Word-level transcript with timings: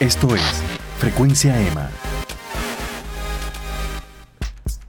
Esto 0.00 0.32
es 0.32 0.42
Frecuencia 0.98 1.60
EMA. 1.60 1.90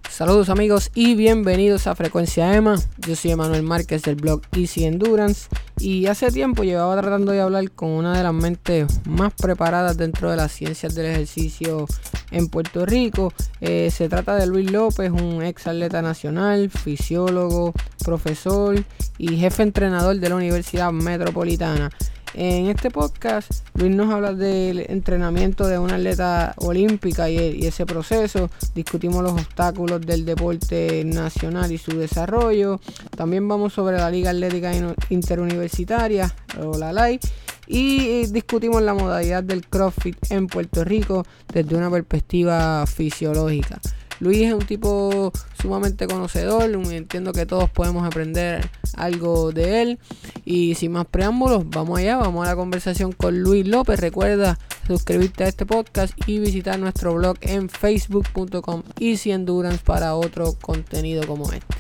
Saludos 0.08 0.50
amigos 0.50 0.92
y 0.94 1.16
bienvenidos 1.16 1.88
a 1.88 1.96
Frecuencia 1.96 2.54
EMA. 2.54 2.76
Yo 3.08 3.16
soy 3.16 3.32
Emanuel 3.32 3.64
Márquez 3.64 4.04
del 4.04 4.18
blog 4.18 4.44
Easy 4.52 4.86
Endurance 4.86 5.50
y 5.80 6.06
hace 6.06 6.30
tiempo 6.30 6.64
llevaba 6.64 6.96
tratando 7.02 7.32
de 7.32 7.42
hablar 7.42 7.72
con 7.72 7.90
una 7.90 8.16
de 8.16 8.22
las 8.22 8.36
mentes 8.36 9.00
más 9.08 9.34
preparadas 9.34 9.98
dentro 9.98 10.30
de 10.30 10.38
las 10.38 10.52
ciencias 10.52 10.94
del 10.94 11.08
ejercicio 11.08 11.88
en 12.30 12.48
Puerto 12.48 12.86
Rico. 12.86 13.34
Eh, 13.62 13.90
se 13.90 14.10
trata 14.10 14.36
de 14.36 14.46
Luis 14.46 14.70
López, 14.70 15.10
un 15.10 15.42
ex 15.42 15.66
atleta 15.66 16.04
nacional, 16.04 16.70
fisiólogo, 16.70 17.74
profesor 18.06 18.86
y 19.18 19.38
jefe 19.38 19.64
entrenador 19.64 20.20
de 20.20 20.30
la 20.30 20.36
Universidad 20.36 20.92
Metropolitana. 20.92 21.90
En 22.36 22.68
este 22.68 22.92
podcast, 22.92 23.52
Luis 23.74 23.96
nos 23.96 24.14
habla 24.14 24.34
del 24.34 24.86
entrenamiento 24.88 25.68
de 25.68 25.80
una 25.80 25.96
atleta 25.96 26.54
olímpica 26.58 27.30
y, 27.30 27.66
ese 27.66 27.86
proceso. 27.86 28.52
Discutimos 28.76 29.24
los 29.24 29.34
obstáculos 29.34 30.02
del 30.02 30.26
deporte 30.26 31.04
nacional 31.06 31.72
y 31.72 31.80
su 31.80 31.98
desarrollo. 31.98 32.80
También 33.18 33.48
vamos 33.48 33.74
sobre 33.74 33.98
la 33.98 34.12
Liga 34.12 34.30
Atlética 34.30 34.72
Interuniversitaria, 35.10 36.34
o 36.62 36.78
la 36.78 36.94
LAI. 36.94 37.20
Y 37.66 38.26
discutimos 38.28 38.82
la 38.82 38.94
modalidad 38.94 39.44
del 39.44 39.68
CrossFit 39.68 40.18
en 40.32 40.48
Puerto 40.48 40.84
Rico 40.84 41.26
desde 41.52 41.76
una 41.76 41.90
perspectiva 41.90 42.86
fisiológica. 42.86 43.80
Luis 44.20 44.42
es 44.42 44.54
un 44.54 44.66
tipo 44.66 45.32
sumamente 45.62 46.06
conocedor, 46.06 46.70
entiendo 46.92 47.32
que 47.32 47.46
todos 47.46 47.70
podemos 47.70 48.06
aprender 48.06 48.70
algo 48.96 49.52
de 49.54 49.82
él. 49.82 50.00
Y 50.44 50.76
sin 50.76 50.92
más 50.92 51.06
preámbulos, 51.06 51.64
vamos 51.70 52.00
allá, 52.00 52.18
vamos 52.18 52.46
a 52.46 52.50
la 52.50 52.56
conversación 52.56 53.14
con 53.14 53.40
Luis 53.40 53.66
López. 53.66 54.00
Recuerda 54.00 54.60
suscribirte 54.88 55.46
a 55.46 55.48
este 55.48 55.66
podcast 55.66 56.14
y 56.28 56.40
visitar 56.40 56.78
nuestro 56.80 57.14
blog 57.14 57.38
en 57.42 57.70
facebook.com 57.70 58.84
Easy 59.00 59.32
Endurance 59.32 59.82
para 59.86 60.16
otro 60.16 60.54
contenido 60.62 61.26
como 61.26 61.52
este. 61.54 61.76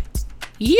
¡Yu! 0.59 0.75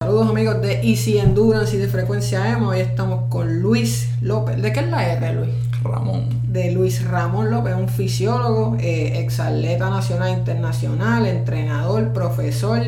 Saludos 0.00 0.30
amigos 0.30 0.62
de 0.62 0.80
Easy 0.82 1.18
Endurance 1.18 1.76
y 1.76 1.78
de 1.78 1.88
Frecuencia 1.88 2.48
EMA. 2.50 2.68
Hoy 2.68 2.80
estamos 2.80 3.28
con 3.30 3.60
Luis 3.60 4.08
López. 4.22 4.62
¿De 4.62 4.72
qué 4.72 4.80
es 4.80 4.88
la 4.88 5.12
R, 5.12 5.34
Luis? 5.34 5.69
Ramón. 5.82 6.28
De 6.48 6.72
Luis 6.72 7.04
Ramón 7.04 7.50
López, 7.50 7.74
un 7.74 7.88
fisiólogo, 7.88 8.76
eh, 8.80 9.20
exatleta 9.20 9.90
nacional 9.90 10.38
internacional, 10.38 11.26
entrenador, 11.26 12.12
profesor. 12.12 12.82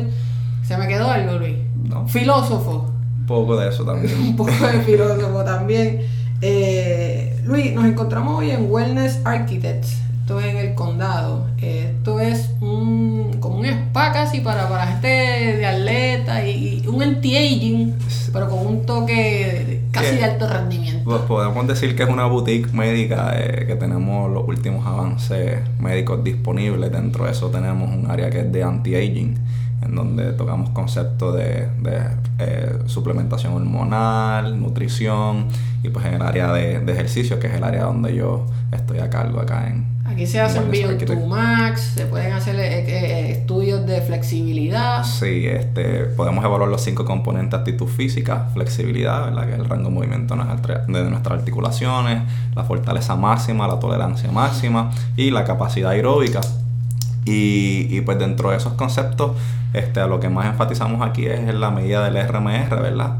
¿Se 0.63 0.77
me 0.77 0.87
quedó 0.87 1.09
algo, 1.09 1.37
Luis? 1.39 1.57
No. 1.83 2.07
Filósofo. 2.07 2.91
Un 3.19 3.25
poco 3.25 3.57
de 3.57 3.69
eso 3.69 3.83
también. 3.83 4.17
un 4.19 4.35
poco 4.35 4.51
de 4.51 4.81
filósofo 4.81 5.43
también. 5.43 6.01
Eh, 6.41 7.39
Luis, 7.45 7.73
nos 7.73 7.85
encontramos 7.85 8.39
hoy 8.39 8.51
en 8.51 8.69
Wellness 8.69 9.21
Architects. 9.23 10.03
Esto 10.23 10.39
es 10.39 10.45
en 10.45 10.57
el 10.57 10.73
condado. 10.73 11.47
Esto 11.57 12.21
es 12.21 12.51
un, 12.61 13.37
como 13.41 13.57
un 13.57 13.65
spa 13.65 14.13
casi 14.13 14.39
para, 14.39 14.69
para 14.69 14.87
gente 14.87 15.07
de 15.07 15.65
atleta 15.65 16.47
y, 16.47 16.85
un 16.87 17.03
anti-aging, 17.03 17.93
pero 18.31 18.49
con 18.49 18.65
un 18.65 18.85
toque 18.85 19.72
de 20.11 20.23
alto 20.23 20.47
rendimiento. 20.47 21.03
Pues 21.03 21.21
podemos 21.21 21.67
decir 21.67 21.95
que 21.95 22.03
es 22.03 22.09
una 22.09 22.25
boutique 22.25 22.71
médica 22.73 23.33
eh, 23.35 23.65
que 23.67 23.75
tenemos 23.75 24.31
los 24.31 24.47
últimos 24.47 24.85
avances 24.85 25.59
médicos 25.79 26.23
disponibles. 26.23 26.91
Dentro 26.91 27.25
de 27.25 27.31
eso 27.31 27.49
tenemos 27.49 27.89
un 27.89 28.09
área 28.09 28.29
que 28.29 28.41
es 28.41 28.51
de 28.51 28.63
anti-aging 28.63 29.35
en 29.85 29.95
donde 29.95 30.33
tocamos 30.33 30.69
conceptos 30.71 31.35
de, 31.35 31.67
eh, 32.39 32.79
suplementación 32.85 33.53
hormonal, 33.53 34.59
nutrición 34.59 35.47
y 35.83 35.89
pues 35.89 36.05
en 36.05 36.15
el 36.15 36.21
área 36.21 36.51
de, 36.53 36.79
de, 36.79 36.91
ejercicio, 36.91 37.39
que 37.39 37.47
es 37.47 37.53
el 37.53 37.63
área 37.63 37.83
donde 37.83 38.15
yo 38.15 38.45
estoy 38.71 38.99
a 38.99 39.09
cargo 39.09 39.39
acá 39.39 39.67
en, 39.67 39.93
Aquí 40.05 40.27
se 40.27 40.39
hacen 40.41 40.69
Bio2Max, 40.69 41.77
se 41.95 42.05
pueden 42.05 42.33
hacer 42.33 42.55
eh, 42.57 42.79
eh, 42.87 43.31
estudios 43.31 43.85
de 43.85 44.01
flexibilidad. 44.01 45.03
Sí, 45.03 45.47
este, 45.47 46.05
podemos 46.05 46.43
evaluar 46.43 46.69
los 46.69 46.81
cinco 46.81 47.05
componentes 47.05 47.57
actitud 47.57 47.87
física, 47.87 48.49
flexibilidad, 48.53 49.25
¿verdad? 49.25 49.47
que 49.47 49.53
es 49.53 49.59
el 49.59 49.65
rango 49.65 49.89
de 49.89 49.95
movimiento 49.95 50.35
de 50.35 51.09
nuestras 51.09 51.39
articulaciones, 51.39 52.21
la 52.53 52.63
fortaleza 52.63 53.15
máxima, 53.15 53.65
la 53.67 53.79
tolerancia 53.79 54.29
máxima 54.31 54.91
y 55.15 55.31
la 55.31 55.45
capacidad 55.45 55.91
aeróbica. 55.91 56.41
Y, 57.25 58.01
pues 58.01 58.19
dentro 58.19 58.51
de 58.51 58.57
esos 58.57 58.73
conceptos, 58.73 59.31
este, 59.73 60.05
lo 60.07 60.19
que 60.19 60.29
más 60.29 60.45
enfatizamos 60.47 61.01
aquí 61.01 61.25
es 61.25 61.53
la 61.53 61.71
medida 61.71 62.03
del 62.09 62.27
RMR, 62.27 62.81
¿verdad? 62.81 63.17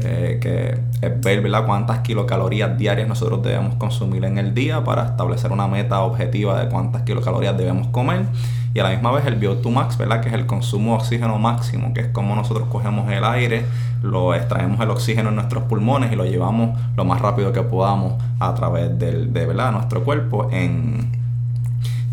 que, 0.00 0.78
es 1.00 1.20
ver 1.20 1.40
¿verdad? 1.40 1.66
cuántas 1.66 2.00
kilocalorías 2.00 2.76
diarias 2.76 3.08
nosotros 3.08 3.42
debemos 3.42 3.74
consumir 3.76 4.24
en 4.24 4.38
el 4.38 4.54
día 4.54 4.82
para 4.82 5.04
establecer 5.06 5.52
una 5.52 5.68
meta 5.68 6.00
objetiva 6.00 6.60
de 6.60 6.68
cuántas 6.68 7.02
kilocalorías 7.02 7.56
debemos 7.56 7.88
comer. 7.88 8.26
Y 8.74 8.80
a 8.80 8.82
la 8.82 8.90
misma 8.90 9.12
vez 9.12 9.24
el 9.26 9.38
VO2 9.38 9.70
max, 9.70 9.96
¿verdad? 9.96 10.20
que 10.20 10.28
es 10.28 10.34
el 10.34 10.46
consumo 10.46 10.92
de 10.92 10.96
oxígeno 10.96 11.38
máximo, 11.38 11.94
que 11.94 12.00
es 12.00 12.08
como 12.08 12.34
nosotros 12.34 12.66
cogemos 12.68 13.08
el 13.12 13.24
aire, 13.24 13.64
lo 14.02 14.34
extraemos 14.34 14.80
el 14.80 14.90
oxígeno 14.90 15.28
en 15.28 15.36
nuestros 15.36 15.64
pulmones 15.64 16.10
y 16.12 16.16
lo 16.16 16.24
llevamos 16.24 16.76
lo 16.96 17.04
más 17.04 17.20
rápido 17.20 17.52
que 17.52 17.62
podamos 17.62 18.14
a 18.40 18.52
través 18.54 18.98
del, 18.98 19.32
de 19.32 19.46
¿verdad? 19.46 19.70
nuestro 19.70 20.02
cuerpo 20.02 20.48
en, 20.50 21.23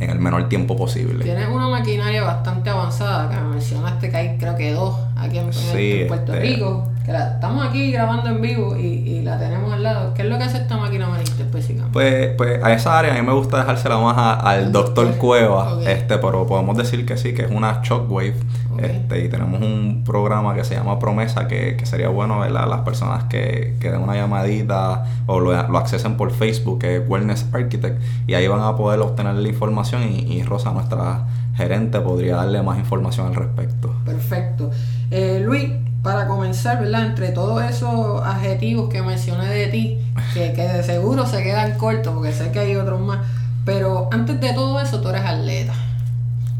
en 0.01 0.09
el 0.09 0.19
menor 0.19 0.49
tiempo 0.49 0.75
posible. 0.75 1.23
Tienes 1.23 1.47
una 1.47 1.67
maquinaria 1.67 2.23
bastante 2.23 2.69
avanzada, 2.69 3.29
que 3.29 3.35
me 3.35 3.49
mencionaste 3.49 4.09
que 4.09 4.17
hay 4.17 4.37
creo 4.37 4.55
que 4.55 4.71
dos 4.73 4.95
aquí 5.15 5.37
en, 5.37 6.07
Puerto 6.07 6.33
este, 6.33 6.39
Rico 6.39 6.90
estamos 7.07 7.65
aquí 7.65 7.91
grabando 7.91 8.29
en 8.29 8.41
vivo 8.41 8.75
y, 8.77 9.21
la 9.21 9.37
tenemos 9.37 9.71
al 9.71 9.83
lado. 9.83 10.13
¿Qué 10.13 10.23
es 10.23 10.27
lo 10.27 10.37
que 10.37 10.45
hace 10.45 10.57
esta 10.57 10.77
máquina 10.77 11.07
manita 11.07 11.31
específicamente? 11.37 11.93
Pues, 11.93 12.29
pues 12.37 12.63
a 12.63 12.73
esa 12.73 12.97
área 12.97 13.13
a 13.13 13.15
mí 13.15 13.21
me 13.21 13.33
gusta 13.33 13.57
dejársela 13.57 13.97
más 13.99 14.43
al 14.43 14.71
doctor 14.71 15.15
Cueva, 15.17 15.77
este, 15.85 16.17
pero 16.17 16.47
podemos 16.47 16.75
decir 16.75 17.05
que 17.05 17.17
sí, 17.17 17.33
que 17.33 17.43
es 17.43 17.51
una 17.51 17.81
shockwave. 17.83 18.35
Este, 18.79 19.25
y 19.25 19.29
tenemos 19.29 19.61
un 19.61 20.03
programa 20.03 20.55
que 20.55 20.63
se 20.63 20.73
llama 20.73 20.97
Promesa, 20.97 21.47
que, 21.47 21.77
sería 21.83 22.09
bueno 22.09 22.39
ver 22.39 22.55
a 22.55 22.65
las 22.65 22.81
personas 22.81 23.25
que, 23.25 23.75
que 23.79 23.91
den 23.91 24.01
una 24.01 24.15
llamadita 24.15 25.05
o 25.27 25.39
lo, 25.39 25.51
lo, 25.51 25.77
accesen 25.77 26.17
por 26.17 26.31
Facebook, 26.31 26.79
que 26.79 26.97
es 26.97 27.03
Wellness 27.07 27.47
Architect, 27.53 28.01
y 28.25 28.33
ahí 28.33 28.47
van 28.47 28.61
a 28.61 28.75
poder 28.75 28.99
obtener 29.01 29.35
la 29.35 29.47
información 29.47 30.03
y, 30.03 30.19
y 30.33 30.43
Rosa, 30.43 30.71
nuestra 30.71 31.25
gerente, 31.55 31.99
podría 31.99 32.37
darle 32.37 32.61
más 32.61 32.79
información 32.79 33.27
al 33.27 33.35
respecto. 33.35 33.93
Perfecto. 34.05 34.71
Eh, 35.09 35.41
Luis, 35.43 35.69
para 36.01 36.27
comenzar, 36.27 36.81
¿verdad? 36.81 37.05
Entre 37.05 37.29
todos 37.29 37.61
esos 37.63 38.25
adjetivos 38.25 38.89
que 38.89 39.01
mencioné 39.01 39.47
de 39.47 39.67
ti, 39.67 39.99
que, 40.33 40.51
de 40.51 40.83
seguro 40.83 41.25
se 41.25 41.43
quedan 41.43 41.77
cortos, 41.77 42.13
porque 42.13 42.31
sé 42.31 42.51
que 42.51 42.59
hay 42.59 42.75
otros 42.75 42.99
más, 42.99 43.19
pero 43.65 44.09
antes 44.11 44.39
de 44.39 44.53
todo 44.53 44.79
eso, 44.79 45.01
tú 45.01 45.09
eres 45.09 45.23
atleta. 45.23 45.73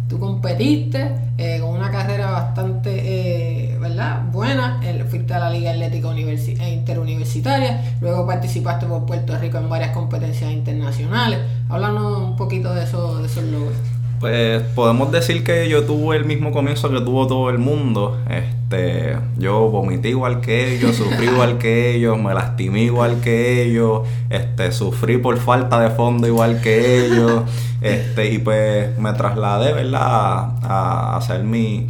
Tú 0.08 0.20
competiste 0.20 1.16
eh, 1.38 1.60
con 1.62 1.70
una 1.70 1.90
carrera 1.90 2.30
bastante, 2.32 2.92
eh, 2.94 3.78
¿verdad? 3.80 4.24
Buena. 4.32 4.82
fuiste 5.10 5.34
a 5.34 5.40
la 5.40 5.50
Liga 5.50 5.72
Atlética 5.72 6.12
e 6.12 6.74
Interuniversitaria. 6.74 7.96
Luego 8.02 8.28
participaste 8.28 8.86
por 8.86 9.06
Puerto 9.06 9.38
Rico 9.38 9.58
en 9.58 9.70
varias 9.70 9.92
competencias 9.92 10.52
internacionales. 10.52 11.40
Háblanos 11.70 12.24
un 12.24 12.36
poquito 12.36 12.76
de, 12.76 12.84
eso, 12.84 13.20
de 13.20 13.28
esos 13.28 13.46
logros. 13.46 13.78
Pues 14.22 14.62
podemos 14.76 15.12
decir 15.12 15.44
que 15.44 15.68
yo 15.68 15.84
tuve 15.84 16.16
el 16.16 16.26
mismo 16.26 16.52
comienzo 16.52 16.92
que 16.92 17.02
tuvo 17.02 17.26
todo 17.26 17.50
el 17.50 17.58
mundo. 17.58 18.20
Este, 18.30 19.18
yo 19.40 19.70
vomité 19.70 20.10
igual 20.10 20.42
que 20.42 20.76
ellos, 20.76 20.96
sufrí 20.96 21.26
igual 21.26 21.58
que 21.58 21.96
ellos, 21.96 22.20
me 22.20 22.32
lastimé 22.36 22.84
igual 22.84 23.20
que 23.22 23.64
ellos, 23.64 24.08
este, 24.30 24.72
sufrí 24.74 25.18
por 25.18 25.40
falta 25.40 25.80
de 25.80 25.90
fondo 25.90 26.28
igual 26.28 26.62
que 26.62 27.04
ellos, 27.04 27.42
este, 27.82 28.32
y 28.32 28.38
pues 28.38 28.96
me 29.00 29.12
trasladé, 29.14 29.74
¿verdad? 29.74 30.04
A, 30.04 31.18
hacer 31.18 31.44
mi 31.44 31.88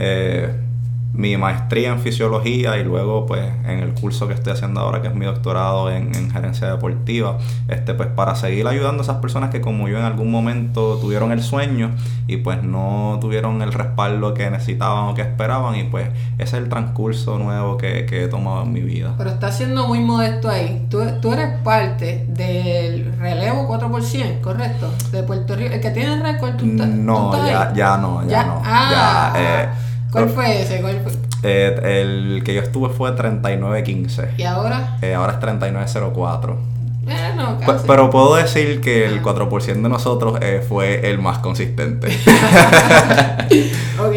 eh, 0.00 0.52
mi 1.16 1.36
maestría 1.38 1.92
en 1.92 2.00
fisiología 2.00 2.76
y 2.76 2.84
luego 2.84 3.24
pues 3.24 3.42
en 3.64 3.80
el 3.80 3.94
curso 3.94 4.28
que 4.28 4.34
estoy 4.34 4.52
haciendo 4.52 4.80
ahora 4.80 5.00
que 5.00 5.08
es 5.08 5.14
mi 5.14 5.24
doctorado 5.24 5.90
en, 5.90 6.30
gerencia 6.30 6.70
deportiva 6.70 7.38
este 7.68 7.94
pues 7.94 8.08
para 8.08 8.34
seguir 8.34 8.66
ayudando 8.66 9.02
a 9.02 9.04
esas 9.04 9.16
personas 9.16 9.50
que 9.50 9.62
como 9.62 9.88
yo 9.88 9.96
en 9.98 10.04
algún 10.04 10.30
momento 10.30 10.98
tuvieron 11.00 11.32
el 11.32 11.42
sueño 11.42 11.92
y 12.26 12.38
pues 12.38 12.62
no 12.62 13.18
tuvieron 13.20 13.62
el 13.62 13.72
respaldo 13.72 14.34
que 14.34 14.50
necesitaban 14.50 15.08
o 15.08 15.14
que 15.14 15.22
esperaban 15.22 15.76
y 15.76 15.84
pues 15.84 16.08
ese 16.38 16.56
es 16.56 16.62
el 16.62 16.68
transcurso 16.68 17.38
nuevo 17.38 17.78
que, 17.78 18.04
que 18.04 18.24
he 18.24 18.28
tomado 18.28 18.64
en 18.64 18.72
mi 18.72 18.80
vida. 18.80 19.14
Pero 19.16 19.30
está 19.30 19.50
siendo 19.52 19.86
muy 19.86 20.00
modesto 20.00 20.50
ahí. 20.50 20.86
Tú, 20.90 21.00
tú 21.22 21.32
eres 21.32 21.60
parte 21.62 22.26
del 22.28 23.16
relevo 23.18 23.68
4% 23.68 24.40
correcto 24.40 24.92
de 25.12 25.22
Puerto 25.22 25.56
Rico. 25.56 25.74
El 25.74 25.80
que 25.80 25.90
tiene 25.90 26.14
el 26.14 26.20
récord 26.20 26.56
tú, 26.56 26.66
no 26.66 27.46
ya, 27.46 27.72
ya 27.72 27.96
no 27.96 28.26
ya, 28.28 28.44
no. 28.44 28.62
ah. 28.64 29.32
ya 29.34 29.40
eh, 29.40 29.68
¿Cuál 30.24 30.28
fue 30.30 30.62
ese? 30.62 30.80
¿Cuál 30.80 31.00
fue? 31.02 31.12
Eh, 31.42 32.00
el 32.00 32.42
que 32.44 32.54
yo 32.54 32.60
estuve 32.62 32.88
fue 32.90 33.12
3915. 33.12 34.30
¿Y 34.38 34.42
ahora? 34.44 34.96
Eh, 35.02 35.14
ahora 35.14 35.34
es 35.34 35.40
3904. 35.40 36.56
Bueno, 37.04 37.20
bueno, 37.36 37.58
Pe- 37.60 37.66
casi. 37.66 37.86
Pero 37.86 38.10
puedo 38.10 38.34
decir 38.34 38.80
que 38.80 39.06
el 39.06 39.18
Ah. 39.18 39.22
4% 39.22 39.82
de 39.84 39.88
nosotros 39.88 40.38
eh, 40.42 40.64
fue 40.68 41.08
el 41.08 41.18
más 41.20 41.38
consistente. 41.38 42.08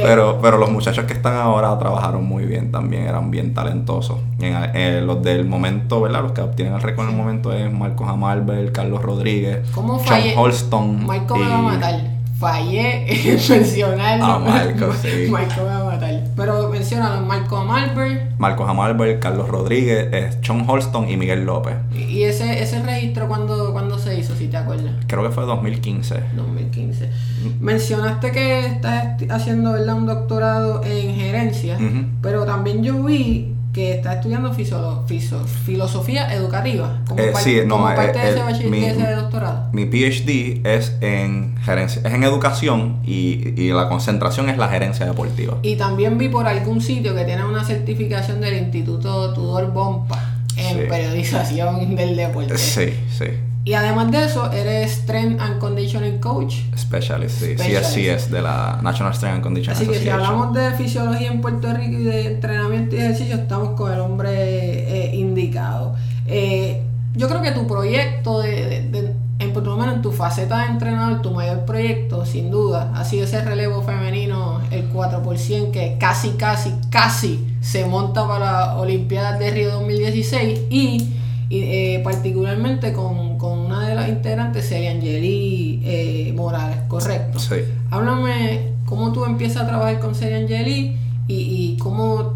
Pero, 0.04 0.40
pero 0.42 0.58
los 0.58 0.70
muchachos 0.72 1.06
que 1.06 1.14
están 1.14 1.36
ahora 1.36 1.78
trabajaron 1.80 2.26
muy 2.26 2.46
bien 2.46 2.72
también, 2.72 3.04
eran 3.08 3.32
bien 3.32 3.54
talentosos. 3.54 4.18
En, 4.40 4.56
eh, 4.76 5.02
los 5.02 5.22
del 5.24 5.46
momento, 5.46 6.02
¿verdad? 6.02 6.22
Los 6.24 6.32
que 6.34 6.42
obtienen 6.42 6.74
el 6.74 6.82
récord 6.82 7.06
en 7.06 7.12
el 7.12 7.18
momento 7.18 7.54
es 7.54 7.72
Marcos 7.72 8.08
Amalbert, 8.10 8.72
Carlos 8.74 9.02
Rodríguez, 9.02 9.60
¿Cómo 9.74 10.00
John? 10.06 10.20
Holston. 10.36 11.06
Marco 11.06 11.36
me 11.38 11.46
y- 11.46 11.50
va 11.50 11.58
a 11.58 11.62
matar. 11.62 11.96
Fallé 12.40 13.06
en 13.34 13.36
mencionarlo. 13.50 14.26
Ah, 14.26 14.40
Marco, 14.40 14.94
sí. 15.02 15.28
Marco 15.30 15.62
me 15.62 15.68
va 15.68 15.80
a 15.80 15.84
matar. 15.84 16.24
Pero 16.38 16.70
menciónalo, 16.70 17.26
Marco 17.26 17.58
Amalbert. 17.58 18.40
Marcos 18.40 18.70
Amalbert, 18.70 19.22
Carlos 19.22 19.50
Rodríguez, 19.50 20.08
eh, 20.14 20.30
John 20.46 20.64
Holston 20.66 21.10
y 21.10 21.18
Miguel 21.18 21.44
López. 21.46 21.76
Y 21.94 22.24
ese, 22.24 22.64
ese 22.64 22.82
registro, 22.82 23.28
¿cuándo, 23.28 23.74
¿cuándo 23.74 24.00
se 24.00 24.18
hizo, 24.18 24.34
si 24.36 24.48
te 24.48 24.56
acuerdas? 24.56 24.94
Creo 25.08 25.24
que 25.24 25.32
fue 25.32 25.44
2015. 25.46 26.24
2015. 26.38 27.10
Mencionaste 27.60 28.32
que 28.32 28.66
estás 28.68 29.22
haciendo 29.30 29.74
¿verdad? 29.74 29.96
un 29.96 30.06
doctorado 30.06 30.82
en 30.86 31.16
gerencia, 31.16 31.78
pero 32.22 32.46
también 32.46 32.84
yo 32.84 33.04
vi 33.04 33.54
que 33.74 33.94
estás 33.94 34.16
estudiando 34.18 34.52
fiso- 34.54 35.06
filosofía 35.66 36.34
educativa 36.34 37.02
como, 37.08 37.22
Eh, 37.22 37.30
par- 37.32 37.42
sí, 37.44 37.60
no, 37.66 37.76
como 37.76 37.90
eh, 37.92 37.96
parte 37.96 38.18
de 38.20 38.30
ese, 38.52 38.70
mi- 38.70 38.80
de 38.82 38.90
ese 38.90 39.12
doctorado. 39.12 39.70
Mi 39.74 39.86
PhD 39.86 40.62
es 40.64 40.96
en 41.02 41.56
gerencia, 41.64 42.02
es 42.04 42.14
en 42.14 42.24
educación 42.24 43.00
y, 43.06 43.54
y 43.62 43.72
la 43.72 43.88
concentración 43.88 44.50
es 44.50 44.58
la 44.58 44.70
gerencia 44.70 45.06
deportiva. 45.06 45.58
Y 45.62 45.76
también 45.76 46.18
vi 46.18 46.30
por 46.30 46.48
algún 46.48 46.82
sitio 46.82 47.14
que 47.16 47.26
tiene 47.26 47.46
una 47.46 47.64
certificación 47.64 48.42
del 48.42 48.58
Instituto 48.58 49.34
Tudor 49.34 49.72
Bompa 49.72 50.20
en 50.58 50.78
Sí. 50.80 50.84
periodización 50.90 51.96
del 51.96 52.16
deporte. 52.16 52.58
Sí, 52.58 52.94
sí. 53.18 53.26
Y 53.66 53.74
además 53.74 54.10
de 54.10 54.24
eso, 54.26 54.52
eres 54.52 54.92
Strength 54.92 55.42
and 55.42 55.60
Conditioning 55.60 56.20
Coach. 56.20 56.56
Specialist, 56.78 57.40
sí. 57.40 57.54
Specialist. 57.58 57.96
CSCS 58.26 58.32
de 58.32 58.42
la 58.42 58.80
National 58.82 59.14
Strength 59.14 59.36
and 59.36 59.44
Conditioning 59.44 59.82
Así 59.82 59.92
que 59.92 60.00
si 60.00 60.10
hablamos 60.10 60.54
de 60.54 60.72
fisiología 60.72 61.28
en 61.32 61.42
Puerto 61.42 61.72
Rico 61.74 62.00
y 62.00 62.04
de 62.04 62.28
entrenamiento 62.34 62.96
y 62.96 63.00
ejercicio, 63.00 63.36
estamos 63.36 63.72
con 63.78 63.92
el 63.94 64.00
hombre 64.00 64.32
eh, 65.12 65.16
indicado. 65.16 65.96
Eh, 66.26 66.82
yo 67.16 67.28
creo 67.28 67.42
que 67.42 67.52
tu 67.52 67.68
proyecto, 67.68 68.40
de, 68.42 68.52
de- 68.90 69.02
de- 69.02 69.14
en, 69.40 69.54
por 69.54 69.66
lo 69.66 69.78
menos 69.78 69.96
en 69.96 70.02
tu 70.02 70.12
faceta 70.12 70.60
de 70.60 70.66
entrenador, 70.72 71.22
tu 71.22 71.32
mayor 71.32 71.64
proyecto, 71.66 72.26
sin 72.26 72.52
duda, 72.52 72.92
ha 72.96 73.04
sido 73.06 73.24
ese 73.26 73.42
relevo 73.42 73.82
femenino, 73.84 74.62
el 74.72 74.92
4%, 74.92 75.72
que 75.72 75.98
casi, 76.00 76.32
casi, 76.32 76.74
casi 76.90 77.46
se 77.62 77.86
monta 77.86 78.28
para 78.28 78.52
las 78.68 78.76
Olimpiadas 78.78 79.40
de 79.40 79.52
Río 79.52 79.72
2016 79.74 80.60
y, 80.70 81.14
y, 81.50 81.62
eh, 81.64 82.02
particularmente 82.04 82.94
con, 82.94 83.38
con 83.38 83.58
una 83.58 83.88
de 83.88 83.96
las 83.96 84.08
integrantes, 84.08 84.70
Celia 84.70 84.92
Angeli 84.92 85.82
eh, 85.84 86.34
Morales, 86.36 86.78
¿correcto? 86.88 87.40
Sí. 87.40 87.56
Háblame 87.90 88.74
cómo 88.86 89.12
tú 89.12 89.26
empiezas 89.26 89.64
a 89.64 89.68
trabajar 89.68 90.00
con 90.00 90.16
Serie 90.16 90.38
Angeli 90.38 90.98
y, 91.28 91.36
y 91.36 91.78
cómo 91.78 92.36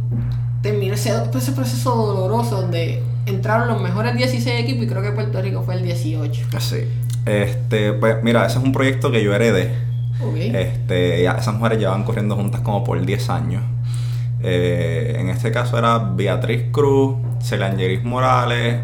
terminó 0.62 0.94
ese, 0.96 1.12
ese 1.36 1.52
proceso 1.52 1.96
doloroso 1.96 2.62
donde 2.62 3.04
entraron 3.26 3.68
los 3.68 3.82
mejores 3.82 4.16
16 4.16 4.62
equipos 4.62 4.84
y 4.84 4.88
creo 4.88 5.02
que 5.02 5.12
Puerto 5.12 5.42
Rico 5.42 5.62
fue 5.62 5.76
el 5.76 5.84
18. 5.84 6.46
Sí. 6.60 6.78
Este, 7.26 7.94
pues 7.94 8.22
mira, 8.24 8.46
ese 8.46 8.58
es 8.58 8.64
un 8.64 8.72
proyecto 8.72 9.12
que 9.12 9.24
yo 9.24 9.34
heredé. 9.34 9.74
Ok. 10.22 10.36
Este, 10.38 11.26
esas 11.26 11.54
mujeres 11.54 11.80
llevan 11.80 12.04
corriendo 12.04 12.36
juntas 12.36 12.62
como 12.62 12.84
por 12.84 13.04
10 13.04 13.30
años. 13.30 13.64
Eh, 14.42 15.18
en 15.20 15.30
este 15.30 15.52
caso 15.52 15.78
era 15.78 15.98
Beatriz 15.98 16.66
Cruz, 16.72 17.16
Celangeris 17.42 18.04
Morales, 18.04 18.80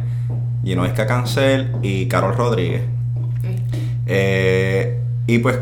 Ginoisca 0.64 1.06
Cancel 1.08 1.72
y 1.82 2.08
Carol 2.08 2.36
Rodríguez. 2.36 2.84
Eh, 4.06 5.00
y 5.28 5.40
pues 5.40 5.60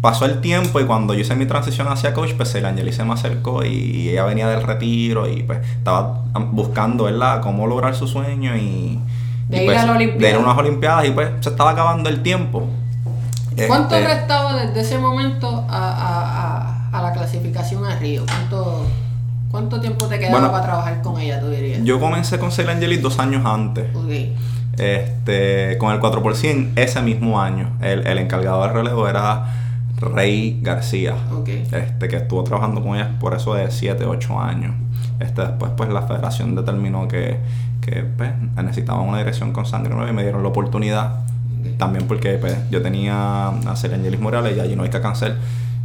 pasó 0.00 0.24
el 0.24 0.40
tiempo 0.40 0.80
y 0.80 0.84
cuando 0.84 1.12
yo 1.14 1.20
hice 1.20 1.34
mi 1.36 1.46
transición 1.46 1.88
hacia 1.88 2.14
coach, 2.14 2.32
pues 2.36 2.54
el 2.54 2.64
Angeli 2.64 2.92
se 2.92 3.04
me 3.04 3.12
acercó 3.12 3.64
y 3.64 4.08
ella 4.08 4.24
venía 4.24 4.48
del 4.48 4.62
retiro 4.62 5.28
y 5.28 5.42
pues 5.42 5.58
estaba 5.76 6.22
buscando, 6.52 7.04
¿verdad?, 7.04 7.42
cómo 7.42 7.66
lograr 7.66 7.94
su 7.94 8.06
sueño 8.06 8.56
y... 8.56 8.98
De 9.48 9.58
y, 9.58 9.60
ir 9.60 9.66
pues, 9.66 9.78
a 9.78 9.86
la 9.86 9.92
Olimpiada. 9.92 10.20
De 10.22 10.30
ir 10.30 10.36
a 10.36 10.38
unas 10.38 10.58
Olimpiadas 10.58 11.06
y 11.06 11.10
pues 11.10 11.28
se 11.40 11.50
estaba 11.50 11.70
acabando 11.72 12.08
el 12.08 12.22
tiempo. 12.22 12.66
¿Cuánto 13.66 13.96
Este, 13.96 14.06
restaba 14.14 14.54
desde 14.64 14.80
ese 14.80 14.98
momento 14.98 15.66
a, 15.68 15.90
a- 15.90 16.88
a- 16.92 16.98
a 16.98 17.02
la 17.02 17.12
clasificación 17.12 17.84
a 17.84 17.96
Río? 17.96 18.24
¿Cuánto, 18.26 18.86
cuánto 19.50 19.80
tiempo 19.80 20.06
te 20.06 20.18
quedaba 20.18 20.38
Bueno, 20.38 20.52
para 20.52 20.64
trabajar 20.64 21.02
con 21.02 21.20
ella, 21.20 21.40
tú 21.40 21.48
dirías? 21.50 21.82
Yo 21.84 22.00
comencé 22.00 22.38
con 22.38 22.52
Celia 22.52 22.72
Angelis 22.72 23.02
dos 23.02 23.18
años 23.18 23.44
antes. 23.44 23.94
Ok. 23.94 24.10
Este, 24.78 25.76
con 25.78 25.92
el 25.92 26.00
4% 26.00 26.70
ese 26.76 27.02
mismo 27.02 27.40
año. 27.40 27.76
El, 27.80 28.06
el 28.06 28.18
encargado 28.18 28.62
del 28.62 28.72
relevo 28.72 29.08
era 29.08 29.46
Rey 30.00 30.58
García. 30.62 31.14
Ok. 31.32 31.48
Este, 31.48 32.08
que 32.08 32.16
estuvo 32.16 32.42
trabajando 32.44 32.82
con 32.82 32.96
ella 32.96 33.18
por 33.20 33.34
eso 33.34 33.54
de 33.54 33.70
7, 33.70 34.04
8 34.04 34.40
años. 34.40 34.74
Este, 35.18 35.42
después 35.42 35.72
pues 35.76 35.90
la 35.90 36.02
federación 36.02 36.54
determinó 36.54 37.06
que, 37.08 37.38
que 37.82 38.04
pues, 38.16 38.30
necesitaban 38.56 39.06
una 39.06 39.18
dirección 39.18 39.52
con 39.52 39.66
sangre 39.66 39.94
nueva 39.94 40.10
y 40.10 40.14
me 40.14 40.22
dieron 40.22 40.42
la 40.42 40.48
oportunidad. 40.48 41.20
Ok. 41.60 41.76
También 41.76 42.06
porque 42.06 42.38
pues, 42.38 42.56
yo 42.70 42.80
tenía 42.80 43.48
a 43.48 43.76
Celia 43.76 43.96
Angelis 43.96 44.20
Morales 44.20 44.56
y 44.56 44.60
a 44.60 44.64
Ginoica 44.64 45.02
Cancel. 45.02 45.36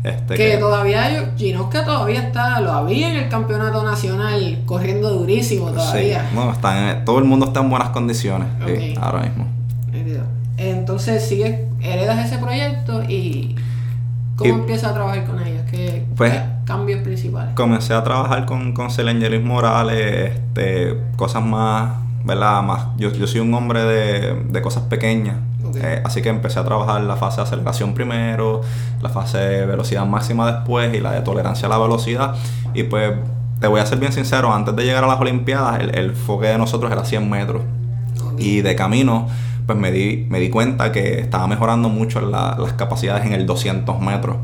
Este, 0.05 0.35
Que 0.35 0.57
todavía, 0.57 1.11
yo- 1.13 1.27
Ginosca 1.37 1.83
todavía 1.83 2.21
está, 2.21 2.59
lo 2.61 2.71
había 2.71 3.09
en 3.09 3.15
el 3.23 3.29
campeonato 3.29 3.83
nacional, 3.83 4.59
corriendo 4.65 5.09
durísimo 5.11 5.71
todavía. 5.71 6.21
Sí, 6.29 6.35
no, 6.35 6.51
están 6.51 7.03
todo 7.05 7.17
el 7.19 7.25
mundo 7.25 7.47
está 7.47 7.61
en 7.61 7.69
buenas 7.69 7.89
condiciones 7.89 8.47
ahora 9.01 9.21
mismo. 9.23 9.47
Entonces 10.57 11.27
sigues, 11.27 11.59
heredas 11.81 12.25
ese 12.25 12.37
proyecto 12.37 13.03
y 13.03 13.55
¿cómo 14.37 14.49
Y- 14.49 14.53
empiezas 14.53 14.91
a 14.91 14.93
trabajar 14.93 15.25
con 15.25 15.41
ellos? 15.45 15.63
¿Qué, 15.69 16.05
Pues- 16.15 16.31
qué 16.33 16.41
cambios 16.65 17.01
principales? 17.01 17.53
Comencé 17.55 17.93
a 17.93 18.03
trabajar 18.03 18.45
con, 18.45 18.73
con 18.73 18.89
Celengelis 18.89 19.43
Morales, 19.43 20.31
este, 20.35 20.97
cosas 21.17 21.43
más, 21.43 21.95
¿verdad? 22.23 22.61
Más, 22.63 22.85
yo, 22.97 23.11
yo 23.11 23.27
soy 23.27 23.41
un 23.41 23.53
hombre 23.53 23.83
de, 23.83 24.43
de 24.49 24.61
cosas 24.61 24.83
pequeñas. 24.83 25.35
Eh, 25.75 26.01
así 26.03 26.21
que 26.21 26.29
empecé 26.29 26.59
a 26.59 26.63
trabajar 26.63 27.01
la 27.01 27.15
fase 27.15 27.37
de 27.37 27.43
aceleración 27.43 27.93
primero, 27.93 28.61
la 29.01 29.09
fase 29.09 29.37
de 29.37 29.65
velocidad 29.65 30.05
máxima 30.05 30.51
después 30.51 30.93
y 30.93 30.99
la 30.99 31.11
de 31.11 31.21
tolerancia 31.21 31.67
a 31.67 31.69
la 31.69 31.77
velocidad. 31.77 32.35
Y 32.73 32.83
pues, 32.83 33.13
te 33.59 33.67
voy 33.67 33.79
a 33.79 33.85
ser 33.85 33.99
bien 33.99 34.11
sincero, 34.13 34.53
antes 34.53 34.75
de 34.75 34.83
llegar 34.83 35.03
a 35.03 35.07
las 35.07 35.19
Olimpiadas, 35.19 35.79
el, 35.81 35.95
el 35.95 36.05
enfoque 36.11 36.47
de 36.47 36.57
nosotros 36.57 36.91
era 36.91 37.05
100 37.05 37.29
metros. 37.29 37.61
Y 38.37 38.61
de 38.61 38.75
camino, 38.75 39.27
pues 39.65 39.77
me 39.77 39.91
di, 39.91 40.27
me 40.29 40.39
di 40.39 40.49
cuenta 40.49 40.91
que 40.91 41.19
estaba 41.21 41.47
mejorando 41.47 41.87
mucho 41.89 42.19
la- 42.21 42.57
las 42.59 42.73
capacidades 42.73 43.25
en 43.25 43.33
el 43.33 43.45
200 43.45 43.99
metros. 44.01 44.37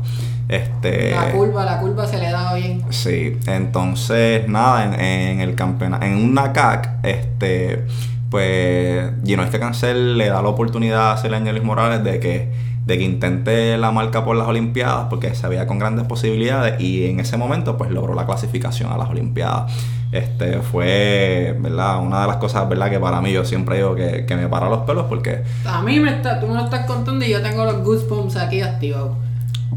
Este, 0.48 1.12
la 1.12 1.30
curva, 1.32 1.64
la 1.64 1.78
curva 1.80 2.06
se 2.06 2.18
le 2.18 2.30
da 2.30 2.52
bien. 2.54 2.82
Sí, 2.90 3.36
entonces 3.46 4.48
nada, 4.48 4.84
en, 4.84 4.94
en 5.00 5.40
el 5.40 5.54
campeonato, 5.54 6.04
en 6.04 6.16
una 6.16 6.52
CAC, 6.52 6.90
este, 7.04 7.86
pues 8.32 9.12
Ginoisca 9.26 9.60
Cancel 9.60 10.16
le 10.16 10.28
da 10.28 10.40
la 10.40 10.48
oportunidad 10.48 11.12
a 11.12 11.16
Celia 11.18 11.38
Luis 11.38 11.62
Morales 11.62 12.02
de 12.02 12.18
que, 12.18 12.50
de 12.86 12.96
que 12.96 13.04
intente 13.04 13.76
la 13.76 13.92
marca 13.92 14.24
por 14.24 14.34
las 14.36 14.48
Olimpiadas, 14.48 15.08
porque 15.10 15.34
se 15.34 15.46
veía 15.48 15.66
con 15.66 15.78
grandes 15.78 16.06
posibilidades, 16.06 16.80
y 16.80 17.04
en 17.04 17.20
ese 17.20 17.36
momento 17.36 17.76
pues 17.76 17.90
logró 17.90 18.14
la 18.14 18.24
clasificación 18.24 18.90
a 18.90 18.96
las 18.96 19.10
Olimpiadas. 19.10 19.70
Este 20.12 20.60
fue, 20.60 21.54
¿verdad? 21.60 22.00
Una 22.00 22.22
de 22.22 22.26
las 22.26 22.36
cosas, 22.36 22.66
¿verdad? 22.70 22.88
Que 22.88 22.98
para 22.98 23.20
mí 23.20 23.32
yo 23.32 23.44
siempre 23.44 23.76
digo 23.76 23.94
que, 23.94 24.24
que 24.24 24.34
me 24.34 24.48
para 24.48 24.70
los 24.70 24.80
pelos 24.84 25.04
porque 25.10 25.42
A 25.66 25.82
mí 25.82 26.00
me 26.00 26.16
está, 26.16 26.40
tú 26.40 26.46
me 26.46 26.54
lo 26.54 26.64
estás 26.64 26.86
contando 26.86 27.22
y 27.26 27.28
yo 27.28 27.42
tengo 27.42 27.66
los 27.66 27.84
goosebumps 27.84 28.36
aquí 28.36 28.62
activados. 28.62 29.12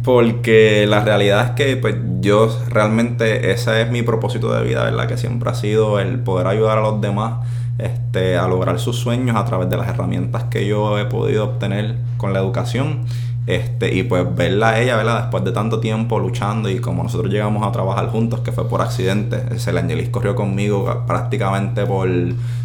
Porque 0.01 0.85
la 0.87 1.01
realidad 1.01 1.45
es 1.45 1.51
que 1.51 1.75
pues 1.75 1.95
yo 2.21 2.57
realmente 2.69 3.51
ese 3.51 3.81
es 3.81 3.91
mi 3.91 4.01
propósito 4.01 4.53
de 4.53 4.63
vida, 4.63 4.85
¿verdad? 4.85 5.07
Que 5.07 5.17
siempre 5.17 5.49
ha 5.49 5.55
sido 5.55 5.99
el 5.99 6.19
poder 6.19 6.47
ayudar 6.47 6.77
a 6.77 6.81
los 6.81 7.01
demás 7.01 7.45
este, 7.77 8.37
a 8.37 8.47
lograr 8.47 8.79
sus 8.79 8.97
sueños 8.97 9.35
a 9.35 9.45
través 9.45 9.69
de 9.69 9.77
las 9.77 9.87
herramientas 9.87 10.45
que 10.45 10.65
yo 10.65 10.97
he 10.97 11.05
podido 11.05 11.45
obtener 11.45 11.95
con 12.17 12.33
la 12.33 12.39
educación. 12.39 13.05
Este, 13.47 13.93
y 13.93 14.01
pues 14.01 14.25
verla 14.35 14.69
a 14.69 14.81
ella, 14.81 14.95
¿verdad? 14.95 15.21
Después 15.21 15.43
de 15.43 15.51
tanto 15.51 15.79
tiempo 15.79 16.19
luchando 16.19 16.67
y 16.67 16.79
como 16.79 17.03
nosotros 17.03 17.31
llegamos 17.31 17.65
a 17.65 17.71
trabajar 17.71 18.07
juntos, 18.07 18.39
que 18.39 18.51
fue 18.51 18.67
por 18.67 18.81
accidente. 18.81 19.43
El 19.67 19.77
Angelis 19.77 20.09
corrió 20.09 20.33
conmigo 20.33 21.03
prácticamente 21.05 21.85
por 21.85 22.09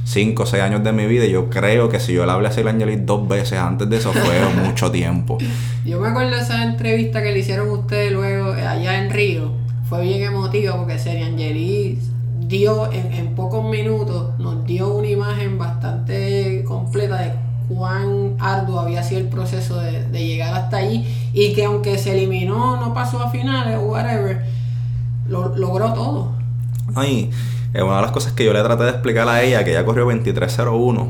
5 0.05 0.43
o 0.43 0.47
6 0.47 0.63
años 0.63 0.83
de 0.83 0.93
mi 0.93 1.07
vida 1.07 1.27
y 1.27 1.33
yo 1.33 1.51
creo 1.51 1.91
que 1.91 2.01
si 2.01 2.15
yo 2.15 2.25
le 2.25 2.33
hablé 2.33 2.49
a 2.49 2.53
Celia 2.53 2.71
Angelis 2.71 3.05
dos 3.05 3.29
veces 3.29 3.59
antes 3.59 3.91
de 3.91 3.99
eso 3.99 4.13
fue 4.13 4.41
mucho 4.65 4.91
tiempo. 4.91 5.37
Yo 5.85 6.01
me 6.01 6.09
acuerdo 6.09 6.31
de 6.31 6.41
esa 6.41 6.65
entrevista 6.65 7.23
que 7.23 7.33
le 7.33 7.41
hicieron 7.41 7.69
ustedes 7.69 8.13
luego 8.13 8.55
eh, 8.55 8.67
allá 8.67 9.05
en 9.05 9.11
Río. 9.11 9.53
Fue 9.87 10.03
bien 10.03 10.23
emotiva 10.23 10.77
porque 10.79 10.99
Seria 10.99 11.27
Angelis 11.27 12.10
dio 12.51 12.93
en, 12.93 13.13
en 13.13 13.35
pocos 13.35 13.65
minutos, 13.65 14.39
nos 14.39 14.67
dio 14.67 14.89
una 14.89 15.09
imagen 15.09 15.57
bastante 15.57 16.65
completa 16.67 17.17
de 17.17 17.33
cuán 17.69 18.35
arduo 18.41 18.81
había 18.81 19.03
sido 19.03 19.21
el 19.21 19.29
proceso 19.29 19.79
de, 19.79 20.05
de 20.09 20.27
llegar 20.27 20.53
hasta 20.55 20.79
allí 20.79 21.07
y 21.33 21.55
que 21.55 21.65
aunque 21.65 21.97
se 21.97 22.13
eliminó, 22.13 22.77
no 22.77 22.93
pasó 22.93 23.21
a 23.23 23.31
finales 23.31 23.79
o 23.79 23.83
whatever, 23.83 24.45
lo, 25.29 25.57
logró 25.57 25.93
todo. 25.95 26.33
Ay, 26.95 27.31
eh, 27.73 27.83
una 27.83 27.97
de 27.97 28.03
las 28.03 28.11
cosas 28.11 28.33
que 28.33 28.45
yo 28.45 28.53
le 28.53 28.63
traté 28.63 28.85
de 28.85 28.91
explicar 28.91 29.29
a 29.29 29.43
ella, 29.43 29.65
que 29.65 29.71
ella 29.71 29.85
corrió 29.85 30.05
2301, 30.05 31.09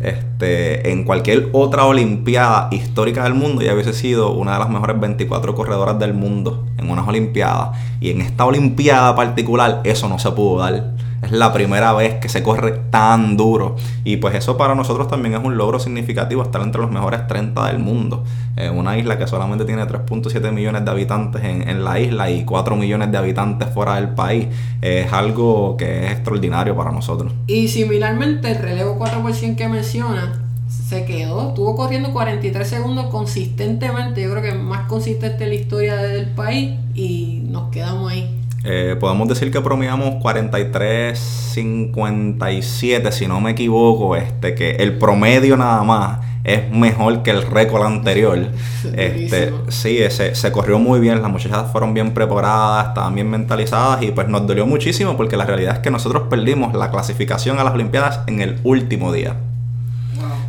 este, 0.00 0.90
en 0.90 1.04
cualquier 1.04 1.50
otra 1.52 1.84
Olimpiada 1.84 2.68
histórica 2.70 3.24
del 3.24 3.34
mundo, 3.34 3.60
ella 3.60 3.74
hubiese 3.74 3.92
sido 3.92 4.32
una 4.32 4.54
de 4.54 4.58
las 4.58 4.70
mejores 4.70 4.98
24 4.98 5.54
corredoras 5.54 5.98
del 5.98 6.14
mundo 6.14 6.66
en 6.78 6.90
unas 6.90 7.06
Olimpiadas. 7.06 7.78
Y 8.00 8.10
en 8.10 8.22
esta 8.22 8.46
Olimpiada 8.46 9.14
particular, 9.14 9.82
eso 9.84 10.08
no 10.08 10.18
se 10.18 10.30
pudo 10.32 10.60
dar. 10.60 10.94
Es 11.22 11.32
la 11.32 11.52
primera 11.52 11.92
vez 11.92 12.14
que 12.14 12.28
se 12.28 12.42
corre 12.42 12.72
tan 12.90 13.36
duro. 13.36 13.76
Y 14.04 14.16
pues 14.16 14.34
eso 14.34 14.56
para 14.56 14.74
nosotros 14.74 15.08
también 15.08 15.34
es 15.34 15.44
un 15.44 15.56
logro 15.56 15.78
significativo 15.78 16.42
estar 16.42 16.62
entre 16.62 16.80
los 16.80 16.90
mejores 16.90 17.26
30 17.26 17.66
del 17.66 17.78
mundo. 17.78 18.24
En 18.56 18.76
una 18.76 18.96
isla 18.98 19.18
que 19.18 19.26
solamente 19.26 19.64
tiene 19.64 19.82
3.7 19.82 20.52
millones 20.52 20.84
de 20.84 20.90
habitantes 20.90 21.42
en, 21.44 21.84
la 21.84 22.00
isla 22.00 22.30
y 22.30 22.44
4 22.44 22.76
millones 22.76 23.12
de 23.12 23.18
habitantes 23.18 23.68
fuera 23.68 23.96
del 23.96 24.10
país. 24.10 24.48
Es 24.80 25.12
algo 25.12 25.76
que 25.76 26.06
es 26.06 26.12
extraordinario 26.12 26.76
para 26.76 26.90
nosotros. 26.90 27.32
Y 27.46 27.68
similarmente 27.68 28.50
el 28.50 28.58
relevo 28.58 28.96
4 28.96 29.22
que 29.56 29.68
menciona 29.68 30.46
se 30.70 31.04
quedó, 31.04 31.48
estuvo 31.48 31.76
corriendo 31.76 32.12
43 32.12 32.66
segundos 32.66 33.06
consistentemente, 33.06 34.22
yo 34.22 34.30
creo 34.30 34.42
que 34.42 34.52
más 34.52 34.86
consistente 34.88 35.44
en 35.44 35.50
la 35.50 35.54
historia 35.54 35.96
del 35.96 36.26
país 36.30 36.78
y 36.94 37.42
nos 37.46 37.70
quedamos 37.70 38.10
ahí. 38.10 38.40
Eh, 38.62 38.94
podemos 39.00 39.26
decir 39.26 39.50
que 39.50 39.62
promediamos 39.62 40.22
43-57, 40.22 43.10
si 43.10 43.26
no 43.26 43.40
me 43.40 43.52
equivoco, 43.52 44.16
este, 44.16 44.54
que 44.54 44.72
el 44.72 44.98
promedio 44.98 45.56
nada 45.56 45.82
más 45.82 46.18
es 46.44 46.70
mejor 46.70 47.22
que 47.22 47.30
el 47.30 47.40
récord 47.42 47.84
anterior. 47.84 48.38
Este, 48.94 49.52
sí, 49.68 49.98
ese, 49.98 50.34
se 50.34 50.52
corrió 50.52 50.78
muy 50.78 51.00
bien, 51.00 51.20
las 51.22 51.30
muchachas 51.30 51.70
fueron 51.70 51.92
bien 51.94 52.12
preparadas, 52.12 52.88
estaban 52.88 53.14
bien 53.14 53.30
mentalizadas 53.30 54.02
y 54.02 54.10
pues 54.10 54.26
nos 54.28 54.46
dolió 54.46 54.66
muchísimo 54.66 55.18
porque 55.18 55.36
la 55.36 55.44
realidad 55.44 55.74
es 55.74 55.80
que 55.80 55.90
nosotros 55.90 56.24
perdimos 56.28 56.74
la 56.74 56.90
clasificación 56.90 57.58
a 57.58 57.64
las 57.64 57.74
Olimpiadas 57.74 58.20
en 58.26 58.40
el 58.40 58.58
último 58.64 59.12
día. 59.12 59.36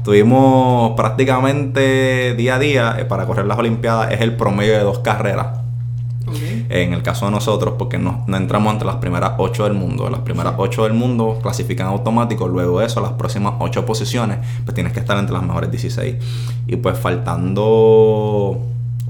Tuvimos 0.04 0.94
prácticamente 0.96 2.34
día 2.36 2.56
a 2.56 2.60
día 2.60 2.96
eh, 3.00 3.06
para 3.06 3.26
correr 3.26 3.46
las 3.46 3.58
Olimpiadas, 3.58 4.12
es 4.12 4.22
el 4.22 4.36
promedio 4.36 4.74
de 4.74 4.80
dos 4.80 5.00
carreras 5.00 5.61
en 6.70 6.94
el 6.94 7.02
caso 7.04 7.26
de 7.26 7.32
nosotros, 7.32 7.76
porque 7.78 7.98
no, 7.98 8.26
entramos 8.28 8.74
entre 8.74 8.88
las 8.88 8.98
primeras 8.98 9.34
8 9.38 9.64
del 9.66 9.74
mundo. 9.74 10.10
Las 10.10 10.22
primeras 10.22 10.54
8 10.58 10.84
del 10.84 10.94
mundo 10.94 11.40
clasifican 11.42 11.88
automático. 11.88 12.48
Luego 12.48 12.80
de 12.80 12.86
eso, 12.86 13.02
las 13.02 13.14
próximas 13.14 13.54
8 13.60 13.86
posiciones, 13.86 14.40
pues 14.66 14.76
tienes 14.76 14.94
que 14.94 15.00
estar 15.00 15.18
entre 15.18 15.34
las 15.34 15.44
mejores 15.44 15.72
16. 15.72 16.16
Y 16.68 16.76
pues 16.78 16.98
faltando 16.98 18.60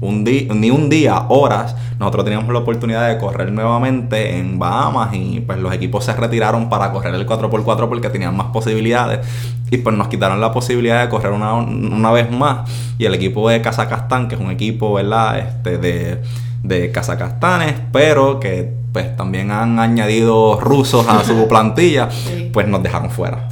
un 0.02 0.24
ni 0.24 0.70
un 0.70 0.88
día, 0.88 1.26
horas, 1.28 1.76
nosotros 1.98 2.24
teníamos 2.24 2.52
la 2.52 2.58
oportunidad 2.58 3.08
de 3.08 3.18
correr 3.18 3.52
nuevamente 3.52 4.36
en 4.36 4.58
Bahamas 4.58 5.14
y 5.14 5.40
pues 5.40 5.58
los 5.58 5.72
equipos 5.72 6.04
se 6.04 6.12
retiraron 6.12 6.68
para 6.68 6.90
correr 6.90 7.14
el 7.14 7.24
4x4 7.24 7.88
porque 7.88 8.10
tenían 8.10 8.36
más 8.36 8.48
posibilidades 8.48 9.24
y 9.70 9.78
pues 9.78 9.96
nos 9.96 10.08
quitaron 10.08 10.40
la 10.40 10.50
posibilidad 10.50 11.02
de 11.02 11.08
correr 11.08 11.32
una, 11.32 11.54
una 11.54 12.10
vez 12.10 12.30
más 12.32 12.68
y 12.98 13.04
el 13.04 13.14
equipo 13.14 13.48
de 13.48 13.62
Kazajstán, 13.62 14.26
que 14.26 14.34
es 14.34 14.40
un 14.40 14.50
equipo, 14.50 14.92
¿verdad? 14.94 15.38
Este, 15.38 15.78
de 15.78 16.20
de 16.62 16.90
Cazacastanes, 16.92 17.74
pero 17.92 18.40
que 18.40 18.72
pues 18.92 19.16
también 19.16 19.50
han 19.50 19.78
añadido 19.78 20.60
rusos 20.60 21.06
a 21.08 21.24
su 21.24 21.48
plantilla, 21.48 22.08
pues 22.52 22.68
nos 22.68 22.82
dejaron 22.82 23.10
fuera. 23.10 23.48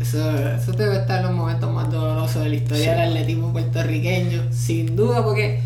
Eso, 0.00 0.18
eso 0.48 0.72
debe 0.72 0.96
estar 0.96 1.20
en 1.20 1.26
los 1.26 1.34
momentos 1.34 1.72
más 1.72 1.90
dolorosos 1.90 2.42
de 2.42 2.48
la 2.48 2.54
historia 2.56 2.92
del 2.92 3.10
atletismo 3.10 3.52
puertorriqueño, 3.52 4.44
sin 4.50 4.96
duda, 4.96 5.22
porque 5.22 5.60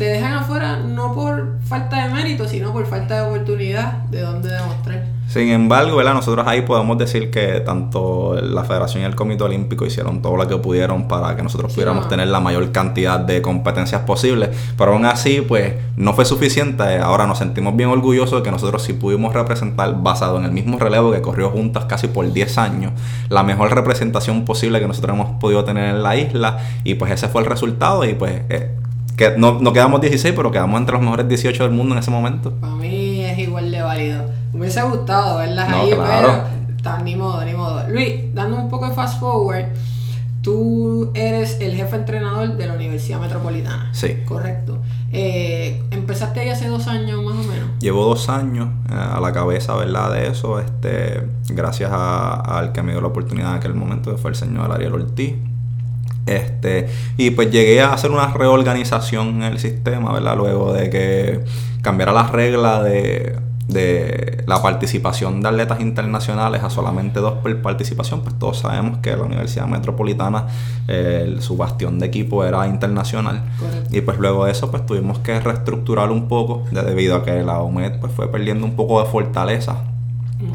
te 0.00 0.06
dejan 0.06 0.32
afuera 0.32 0.78
no 0.78 1.12
por 1.14 1.58
falta 1.62 2.02
de 2.02 2.14
mérito, 2.14 2.48
sino 2.48 2.72
por 2.72 2.86
falta 2.86 3.16
de 3.16 3.20
oportunidad 3.28 3.98
de 4.04 4.22
dónde 4.22 4.48
demostrar. 4.48 5.04
Sin 5.28 5.50
embargo, 5.50 5.94
¿verdad? 5.94 6.14
nosotros 6.14 6.46
ahí 6.48 6.62
podemos 6.62 6.96
decir 6.96 7.30
que 7.30 7.60
tanto 7.60 8.34
la 8.40 8.64
Federación 8.64 9.02
y 9.02 9.04
el 9.04 9.14
Comité 9.14 9.44
Olímpico 9.44 9.84
hicieron 9.84 10.22
todo 10.22 10.38
lo 10.38 10.48
que 10.48 10.56
pudieron 10.56 11.06
para 11.06 11.36
que 11.36 11.42
nosotros 11.42 11.74
pudiéramos 11.74 12.08
tener 12.08 12.28
la 12.28 12.40
mayor 12.40 12.72
cantidad 12.72 13.20
de 13.20 13.42
competencias 13.42 14.00
posibles, 14.00 14.48
pero 14.78 14.94
aún 14.94 15.04
así, 15.04 15.42
pues 15.42 15.74
no 15.98 16.14
fue 16.14 16.24
suficiente. 16.24 16.96
Ahora 16.96 17.26
nos 17.26 17.36
sentimos 17.36 17.76
bien 17.76 17.90
orgullosos 17.90 18.38
de 18.38 18.42
que 18.42 18.50
nosotros 18.50 18.82
sí 18.82 18.94
pudimos 18.94 19.34
representar, 19.34 20.00
basado 20.02 20.38
en 20.38 20.46
el 20.46 20.52
mismo 20.52 20.78
relevo 20.78 21.12
que 21.12 21.20
corrió 21.20 21.50
juntas 21.50 21.84
casi 21.84 22.08
por 22.08 22.32
10 22.32 22.56
años, 22.56 22.92
la 23.28 23.42
mejor 23.42 23.74
representación 23.74 24.46
posible 24.46 24.80
que 24.80 24.88
nosotros 24.88 25.14
hemos 25.14 25.38
podido 25.38 25.62
tener 25.62 25.94
en 25.94 26.02
la 26.02 26.16
isla, 26.16 26.58
y 26.84 26.94
pues 26.94 27.12
ese 27.12 27.28
fue 27.28 27.42
el 27.42 27.46
resultado, 27.46 28.06
y 28.06 28.14
pues 28.14 28.40
eh, 28.48 28.70
que 29.20 29.36
no, 29.36 29.60
no 29.60 29.74
quedamos 29.74 30.00
16, 30.00 30.34
pero 30.34 30.50
quedamos 30.50 30.80
entre 30.80 30.94
los 30.94 31.02
mejores 31.02 31.28
18 31.28 31.64
del 31.64 31.72
mundo 31.72 31.94
en 31.94 31.98
ese 31.98 32.10
momento. 32.10 32.54
Para 32.54 32.74
mí 32.74 33.22
es 33.22 33.38
igual 33.38 33.70
de 33.70 33.82
válido. 33.82 34.24
Me 34.54 34.60
hubiese 34.60 34.80
gustado 34.80 35.38
verlas 35.38 35.68
ahí, 35.68 35.90
pero 35.90 36.44
ni 37.04 37.16
modo, 37.16 37.44
ni 37.44 37.52
modo. 37.52 37.86
Luis, 37.90 38.34
dando 38.34 38.56
un 38.56 38.70
poco 38.70 38.88
de 38.88 38.94
fast 38.94 39.20
forward, 39.20 39.66
tú 40.40 41.10
eres 41.12 41.60
el 41.60 41.74
jefe 41.74 41.96
entrenador 41.96 42.56
de 42.56 42.66
la 42.66 42.72
Universidad 42.72 43.20
Metropolitana. 43.20 43.90
Sí. 43.92 44.16
Correcto. 44.24 44.78
Eh, 45.12 45.82
empezaste 45.90 46.40
ahí 46.40 46.48
hace 46.48 46.68
dos 46.68 46.86
años 46.86 47.22
más 47.22 47.34
o 47.34 47.46
menos. 47.46 47.68
Llevo 47.78 48.06
dos 48.06 48.30
años 48.30 48.70
eh, 48.88 48.94
a 48.94 49.20
la 49.20 49.32
cabeza, 49.32 49.76
¿verdad? 49.76 50.12
De 50.12 50.28
eso, 50.28 50.60
este, 50.60 51.28
gracias 51.50 51.90
al 51.92 52.72
que 52.72 52.82
me 52.82 52.92
dio 52.92 53.02
la 53.02 53.08
oportunidad 53.08 53.50
en 53.50 53.56
aquel 53.58 53.74
momento, 53.74 54.12
que 54.12 54.16
fue 54.16 54.30
el 54.30 54.36
señor 54.36 54.72
Ariel 54.72 54.94
Ortiz. 54.94 55.34
Este, 56.30 56.88
y 57.16 57.30
pues 57.32 57.50
llegué 57.50 57.80
a 57.80 57.92
hacer 57.92 58.10
una 58.10 58.28
reorganización 58.28 59.42
en 59.42 59.42
el 59.42 59.58
sistema, 59.58 60.12
¿verdad? 60.12 60.36
Luego 60.36 60.72
de 60.72 60.88
que 60.88 61.40
cambiara 61.82 62.12
la 62.12 62.28
regla 62.28 62.82
de 62.82 63.36
de 63.70 64.42
la 64.46 64.60
participación 64.62 65.40
de 65.40 65.48
atletas 65.48 65.80
internacionales 65.80 66.62
a 66.62 66.70
solamente 66.70 67.20
dos 67.20 67.34
por 67.34 67.62
participación, 67.62 68.20
pues 68.22 68.38
todos 68.38 68.58
sabemos 68.58 68.98
que 68.98 69.16
la 69.16 69.22
Universidad 69.22 69.66
Metropolitana, 69.66 70.46
su 71.38 71.56
bastión 71.56 71.98
de 71.98 72.06
equipo 72.06 72.44
era 72.44 72.66
internacional. 72.66 73.42
Y 73.90 74.00
pues 74.00 74.18
luego 74.18 74.44
de 74.44 74.52
eso, 74.52 74.70
pues 74.70 74.84
tuvimos 74.86 75.20
que 75.20 75.38
reestructurar 75.40 76.10
un 76.10 76.28
poco, 76.28 76.64
debido 76.70 77.16
a 77.16 77.24
que 77.24 77.42
la 77.42 77.62
UMED 77.62 78.00
pues, 78.00 78.12
fue 78.12 78.30
perdiendo 78.30 78.66
un 78.66 78.74
poco 78.74 79.02
de 79.02 79.08
fortaleza 79.08 79.84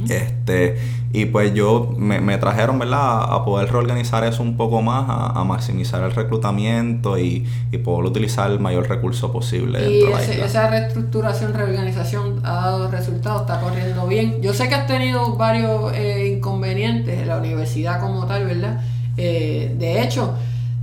este, 0.09 0.77
y 1.13 1.25
pues 1.25 1.53
yo 1.53 1.93
me, 1.97 2.37
trajeron, 2.37 2.79
¿verdad? 2.79 3.23
A, 3.23 3.45
poder 3.45 3.71
reorganizar 3.71 4.23
eso 4.23 4.43
un 4.43 4.57
poco 4.57 4.81
más, 4.81 5.05
a, 5.07 5.43
maximizar 5.43 6.03
el 6.03 6.11
reclutamiento 6.11 7.17
y, 7.17 7.47
poder 7.83 8.05
utilizar 8.05 8.51
el 8.51 8.59
mayor 8.59 8.87
recurso 8.89 9.31
posible. 9.31 9.89
Y 9.89 10.03
esa 10.03 10.69
reestructuración, 10.69 11.53
reorganización 11.53 12.41
ha 12.43 12.55
dado 12.55 12.89
resultados, 12.89 13.41
está 13.41 13.59
corriendo 13.59 14.07
bien. 14.07 14.41
Yo 14.41 14.53
sé 14.53 14.69
que 14.69 14.75
has 14.75 14.87
tenido 14.87 15.35
varios 15.35 15.93
eh, 15.93 16.35
inconvenientes 16.37 17.19
en 17.19 17.27
la 17.27 17.37
universidad 17.37 17.99
como 17.99 18.25
tal, 18.25 18.45
¿verdad? 18.45 18.81
Eh, 19.17 19.75
de 19.77 20.01
hecho, 20.01 20.35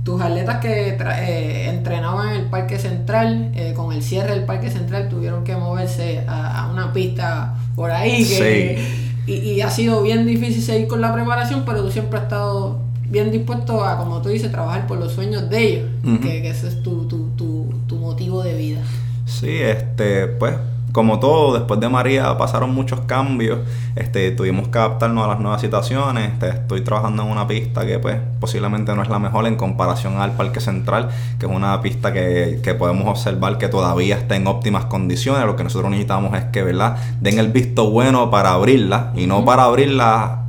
tus 0.03 0.21
atletas 0.21 0.57
que 0.57 0.89
eh, 0.89 1.69
entrenaban 1.69 2.29
en 2.29 2.41
el 2.41 2.45
Parque 2.49 2.77
Central, 2.77 3.51
con 3.75 3.93
el 3.93 4.03
cierre 4.03 4.31
del 4.31 4.43
Parque 4.43 4.69
Central, 4.69 5.09
tuvieron 5.09 5.43
que 5.43 5.55
moverse 5.55 6.23
a, 6.27 6.63
a 6.63 6.71
una 6.71 6.91
pista 6.91 7.55
por 7.75 7.91
ahí. 7.91 8.77
y, 9.25 9.61
ha 9.61 9.69
sido 9.69 10.03
bien 10.03 10.25
difícil 10.25 10.61
seguir 10.61 10.87
con 10.87 11.01
la 11.01 11.13
preparación, 11.13 11.63
pero 11.65 11.83
tú 11.83 11.91
siempre 11.91 12.17
has 12.17 12.23
estado 12.23 12.79
bien 13.09 13.31
dispuesto 13.31 13.85
a, 13.85 13.97
como 13.97 14.21
tú 14.21 14.29
dices, 14.29 14.51
trabajar 14.51 14.87
por 14.87 14.97
los 14.97 15.13
sueños 15.13 15.49
de 15.49 15.63
ellos, 15.63 15.89
que, 16.21 16.41
que, 16.41 16.49
ese 16.49 16.67
es 16.67 16.83
tu, 16.83 17.07
tu, 17.07 17.29
tu, 17.37 17.73
tu 17.87 17.95
motivo 17.95 18.43
de 18.43 18.55
vida. 18.55 18.81
Sí, 19.25 19.49
este, 19.49 20.27
pues 20.27 20.55
como 20.93 21.19
todo, 21.19 21.55
después 21.57 21.79
de 21.79 21.89
María 21.89 22.37
pasaron 22.37 22.73
muchos 22.73 23.01
cambios. 23.01 23.59
Este, 23.95 24.29
tuvimos 24.31 24.67
que 24.67 24.77
adaptarnos 24.77 25.25
a 25.25 25.27
las 25.27 25.39
nuevas 25.39 25.59
situaciones. 25.59 26.33
Este, 26.33 26.49
estoy 26.49 26.81
trabajando 26.81 27.23
en 27.23 27.29
una 27.29 27.47
pista 27.47 27.83
que 27.85 27.97
pues 27.97 28.17
posiblemente 28.39 28.95
no 28.95 29.01
es 29.01 29.09
la 29.09 29.17
mejor 29.17 29.47
en 29.47 29.55
comparación 29.55 30.21
al 30.21 30.33
Parque 30.33 30.61
Central, 30.61 31.09
que 31.39 31.47
es 31.47 31.51
una 31.51 31.81
pista 31.81 32.13
que, 32.13 32.59
que 32.63 32.75
podemos 32.75 33.07
observar 33.07 33.57
que 33.57 33.69
todavía 33.69 34.17
está 34.17 34.35
en 34.35 34.45
óptimas 34.45 34.85
condiciones. 34.85 35.43
Lo 35.47 35.55
que 35.55 35.63
nosotros 35.63 35.89
necesitamos 35.89 36.37
es 36.37 36.43
que, 36.45 36.61
¿verdad? 36.61 36.97
Den 37.19 37.39
el 37.39 37.51
visto 37.51 37.89
bueno 37.89 38.29
para 38.29 38.51
abrirla 38.51 39.11
y 39.15 39.25
no 39.25 39.43
para 39.43 39.63
abrirla 39.63 40.42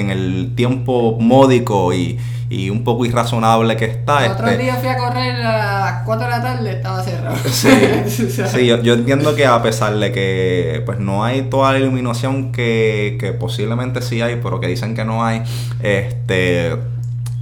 en 0.00 0.10
el 0.10 0.52
tiempo 0.54 1.18
módico 1.20 1.92
y, 1.92 2.18
y 2.50 2.70
un 2.70 2.84
poco 2.84 3.04
irrazonable 3.04 3.76
que 3.76 3.86
está. 3.86 4.24
El 4.24 4.32
otro 4.32 4.46
este 4.46 4.62
día 4.62 4.74
fui 4.76 4.88
a 4.88 4.96
correr 4.96 5.34
a 5.36 5.80
las 5.80 6.02
4 6.04 6.24
de 6.24 6.30
la 6.30 6.42
tarde, 6.42 6.70
estaba 6.72 7.02
cerrado. 7.02 7.36
Sí, 8.06 8.66
yo, 8.66 8.80
yo, 8.82 8.94
entiendo 8.94 9.34
que 9.34 9.46
a 9.46 9.62
pesar 9.62 9.96
de 9.96 10.12
que 10.12 10.82
pues 10.84 10.98
no 10.98 11.24
hay 11.24 11.42
toda 11.42 11.72
la 11.72 11.78
iluminación 11.78 12.52
que, 12.52 13.16
que 13.18 13.32
posiblemente 13.32 14.02
sí 14.02 14.20
hay, 14.20 14.40
pero 14.42 14.60
que 14.60 14.66
dicen 14.66 14.94
que 14.94 15.04
no 15.04 15.24
hay, 15.24 15.42
este 15.82 16.76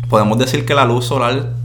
podemos 0.09 0.39
decir 0.39 0.67
que 0.67 0.75
la 0.75 0.85
luz 0.85 1.07
solar 1.07 1.62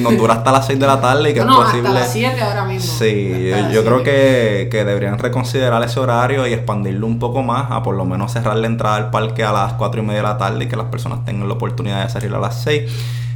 nos 0.00 0.16
dura 0.16 0.34
hasta 0.34 0.52
las 0.52 0.66
6 0.66 0.78
de 0.78 0.86
la 0.86 1.00
tarde 1.00 1.30
y 1.30 1.34
que 1.34 1.40
es 1.40 1.46
posible. 1.46 1.88
Hasta 1.88 2.00
las 2.00 2.12
7 2.12 2.40
ahora 2.40 2.64
mismo. 2.64 2.92
Sí, 2.98 3.50
yo, 3.72 3.84
creo 3.84 4.02
que, 4.02 4.68
que, 4.70 4.84
deberían 4.84 5.18
reconsiderar 5.18 5.82
ese 5.82 5.98
horario 6.00 6.46
y 6.46 6.52
expandirlo 6.52 7.06
un 7.06 7.18
poco 7.18 7.42
más, 7.42 7.70
a 7.70 7.82
por 7.82 7.96
lo 7.96 8.04
menos 8.04 8.32
cerrar 8.32 8.56
la 8.56 8.66
entrada 8.66 8.96
al 8.96 9.10
parque 9.10 9.42
a 9.44 9.52
las 9.52 9.72
4 9.74 10.00
y 10.00 10.04
media 10.04 10.22
de 10.22 10.28
la 10.28 10.38
tarde 10.38 10.64
y 10.64 10.68
que 10.68 10.76
las 10.76 10.86
personas 10.86 11.24
tengan 11.24 11.48
la 11.48 11.54
oportunidad 11.54 12.04
de 12.04 12.10
salir 12.10 12.34
a 12.34 12.38
las 12.38 12.62
6. 12.62 12.90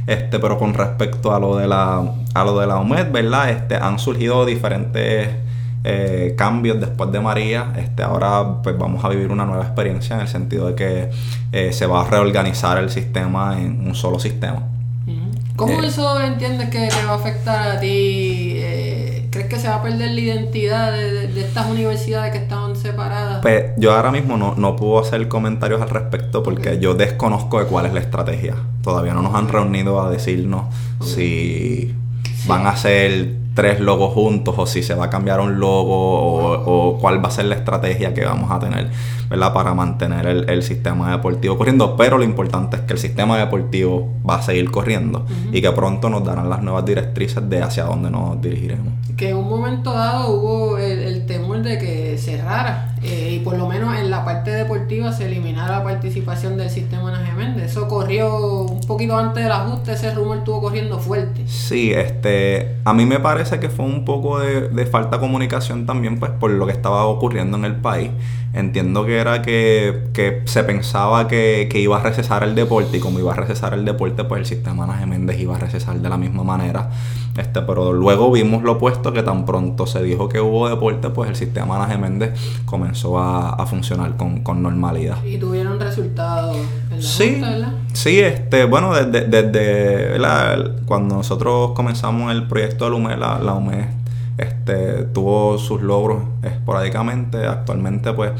Este, 0.07 0.39
pero 0.39 0.57
con 0.57 0.73
respecto 0.73 1.35
a 1.35 1.39
lo 1.39 1.55
de 1.55 1.67
la, 1.67 2.01
a 2.33 2.43
lo 2.43 2.59
de 2.59 2.65
la 2.65 2.77
UMED, 2.77 3.11
¿verdad? 3.11 3.49
Este, 3.51 3.75
han 3.75 3.99
surgido 3.99 4.45
diferentes 4.45 5.29
eh, 5.83 6.33
cambios 6.37 6.79
después 6.79 7.11
de 7.11 7.19
María. 7.19 7.73
Este, 7.77 8.01
ahora 8.01 8.61
pues 8.63 8.77
vamos 8.77 9.03
a 9.05 9.09
vivir 9.09 9.31
una 9.31 9.45
nueva 9.45 9.63
experiencia 9.63 10.15
en 10.15 10.23
el 10.23 10.27
sentido 10.27 10.67
de 10.67 10.75
que 10.75 11.09
eh, 11.51 11.73
se 11.73 11.85
va 11.85 12.01
a 12.01 12.09
reorganizar 12.09 12.77
el 12.77 12.89
sistema 12.89 13.59
en 13.59 13.87
un 13.87 13.93
solo 13.93 14.19
sistema. 14.19 14.63
¿Cómo 15.59 15.81
Eh. 15.81 15.87
eso 15.87 16.19
entiendes 16.21 16.69
que 16.69 16.87
te 16.87 17.05
va 17.05 17.11
a 17.13 17.15
afectar 17.15 17.67
a 17.77 17.79
ti? 17.79 18.53
Eh, 18.55 19.27
¿Crees 19.31 19.47
que 19.47 19.59
se 19.59 19.67
va 19.67 19.75
a 19.75 19.83
perder 19.83 20.09
la 20.11 20.19
identidad 20.21 20.91
de, 20.91 21.11
de- 21.11 21.27
de 21.27 21.41
estas 21.41 21.69
universidades 21.69 22.31
que 22.31 22.39
estaban 22.39 22.75
separadas? 22.75 23.41
Pues 23.41 23.65
yo 23.77 23.93
ahora 23.93 24.09
mismo 24.11 24.37
no, 24.37 24.55
no 24.55 24.75
puedo 24.75 24.99
hacer 24.99 25.27
comentarios 25.27 25.81
al 25.81 25.89
respecto 25.89 26.41
porque 26.41 26.79
yo 26.79 26.95
desconozco 26.95 27.59
de 27.59 27.65
cuál 27.65 27.85
es 27.85 27.93
la 27.93 27.99
estrategia. 27.99 28.55
Todavía 28.81 29.13
no 29.13 29.21
nos 29.21 29.35
han 29.35 29.47
reunido 29.49 30.01
a 30.01 30.09
decirnos 30.09 30.73
si 31.05 31.93
van 32.47 32.65
a 32.65 32.75
ser 32.75 33.33
tres 33.59 33.81
logos 33.81 34.13
juntos 34.13 34.55
o 34.57 34.65
si 34.65 34.81
se 34.83 34.95
va 34.95 35.05
a 35.05 35.09
cambiar 35.09 35.41
un 35.41 35.59
logo 35.59 35.93
o, 35.93 36.93
o 36.93 36.97
cuál 36.97 37.21
va 37.21 37.27
a 37.27 37.31
ser 37.31 37.43
la 37.43 37.55
estrategia 37.55 38.13
que 38.13 38.23
vamos 38.23 38.49
a 38.51 38.57
tener, 38.57 38.89
¿verdad? 39.29 39.51
Para 39.51 39.73
mantener 39.73 40.27
el, 40.27 40.49
el 40.49 40.63
sistema 40.63 41.11
deportivo 41.11 41.57
corriendo. 41.57 41.97
Pero 41.97 42.17
lo 42.17 42.23
importante 42.23 42.77
es 42.77 42.83
que 42.83 42.93
el 42.93 42.99
sistema 42.99 43.37
deportivo 43.37 44.13
va 44.27 44.35
a 44.35 44.41
seguir 44.41 44.71
corriendo 44.71 45.25
y 45.51 45.61
que 45.61 45.69
pronto 45.73 46.09
nos 46.09 46.23
darán 46.23 46.49
las 46.49 46.61
nuevas 46.63 46.85
directrices 46.85 47.49
de 47.49 47.61
hacia 47.61 47.83
dónde 47.83 48.09
nos 48.09 48.41
dirigiremos. 48.41 48.93
que 49.17 49.31
en 49.31 49.35
un 49.35 49.49
momento 49.49 49.91
dado 49.91 50.31
hubo 50.31 50.77
el, 50.77 50.99
el 50.99 51.25
temor 51.25 51.61
de 51.61 51.77
que 51.77 52.17
cerrara 52.17 52.95
eh, 53.03 53.37
y 53.39 53.39
por 53.39 53.57
lo 53.57 53.67
menos 53.67 53.97
en 53.97 54.09
la 54.09 54.25
parte 54.25 54.51
deportiva 54.51 55.11
se 55.13 55.25
eliminara 55.25 55.79
la 55.79 55.83
participación 55.83 56.57
del 56.57 56.69
sistema 56.69 57.15
Ana 57.15 57.33
Méndez. 57.35 57.71
Eso 57.71 57.87
corrió 57.87 58.63
un 58.63 58.81
poquito 58.81 59.17
antes 59.17 59.43
del 59.43 59.51
ajuste, 59.51 59.93
ese 59.93 60.13
rumor 60.13 60.39
estuvo 60.39 60.61
corriendo 60.61 60.99
fuerte. 60.99 61.47
Sí, 61.47 61.91
este, 61.93 62.77
a 62.85 62.93
mí 62.93 63.05
me 63.05 63.19
parece 63.19 63.59
que 63.59 63.69
fue 63.69 63.85
un 63.85 64.05
poco 64.05 64.39
de, 64.39 64.69
de 64.69 64.85
falta 64.85 65.17
de 65.17 65.21
comunicación 65.21 65.85
también, 65.85 66.19
pues, 66.19 66.31
por 66.31 66.51
lo 66.51 66.65
que 66.65 66.71
estaba 66.71 67.05
ocurriendo 67.05 67.57
en 67.57 67.65
el 67.65 67.75
país. 67.75 68.11
Entiendo 68.53 69.05
que 69.05 69.17
era 69.19 69.41
que, 69.43 70.07
que 70.13 70.41
se 70.45 70.63
pensaba 70.63 71.27
que, 71.27 71.67
que 71.71 71.79
iba 71.79 71.97
a 71.97 72.01
recesar 72.03 72.43
el 72.43 72.55
deporte 72.55 72.97
y 72.97 72.99
como 72.99 73.19
iba 73.19 73.31
a 73.31 73.35
recesar 73.35 73.73
el 73.75 73.85
deporte, 73.85 74.23
pues 74.23 74.39
el 74.39 74.45
sistema 74.47 74.85
Ana 74.85 75.05
Méndez 75.05 75.39
iba 75.39 75.55
a 75.55 75.59
recesar 75.59 75.99
de 75.99 76.09
la 76.09 76.17
misma 76.17 76.43
manera. 76.43 76.89
Este, 77.37 77.61
pero 77.61 77.93
luego 77.93 78.31
vimos 78.31 78.63
lo 78.63 78.73
opuesto, 78.73 79.13
que 79.13 79.21
tan 79.23 79.45
pronto 79.45 79.85
se 79.85 80.01
dijo 80.01 80.27
que 80.27 80.41
hubo 80.41 80.67
deporte, 80.67 81.09
pues 81.09 81.29
el 81.29 81.35
sistema 81.35 81.81
Ana 81.83 81.95
Méndez 81.97 82.31
comenzó 82.65 83.19
a, 83.19 83.51
a 83.51 83.65
funcionar 83.67 84.17
con, 84.17 84.41
con 84.41 84.63
normalidad. 84.63 85.23
Y 85.23 85.37
tuvieron 85.37 85.79
resultados 85.79 86.57
la 86.89 87.01
Sí, 87.01 87.33
Junta, 87.33 87.49
¿verdad? 87.51 87.73
sí, 87.93 88.19
este, 88.19 88.65
bueno, 88.65 88.93
desde, 88.95 89.27
desde 89.27 90.09
¿verdad? 90.13 90.71
cuando 90.85 91.15
nosotros 91.15 91.71
comenzamos 91.75 92.31
el 92.31 92.47
proyecto 92.47 92.85
de 92.85 92.91
la 92.91 92.97
UME, 92.97 93.17
la, 93.17 93.39
la 93.39 93.53
UME 93.53 93.98
este, 94.39 95.03
tuvo 95.05 95.57
sus 95.57 95.81
logros 95.81 96.23
esporádicamente. 96.43 97.45
Actualmente, 97.45 98.13
pues, 98.13 98.31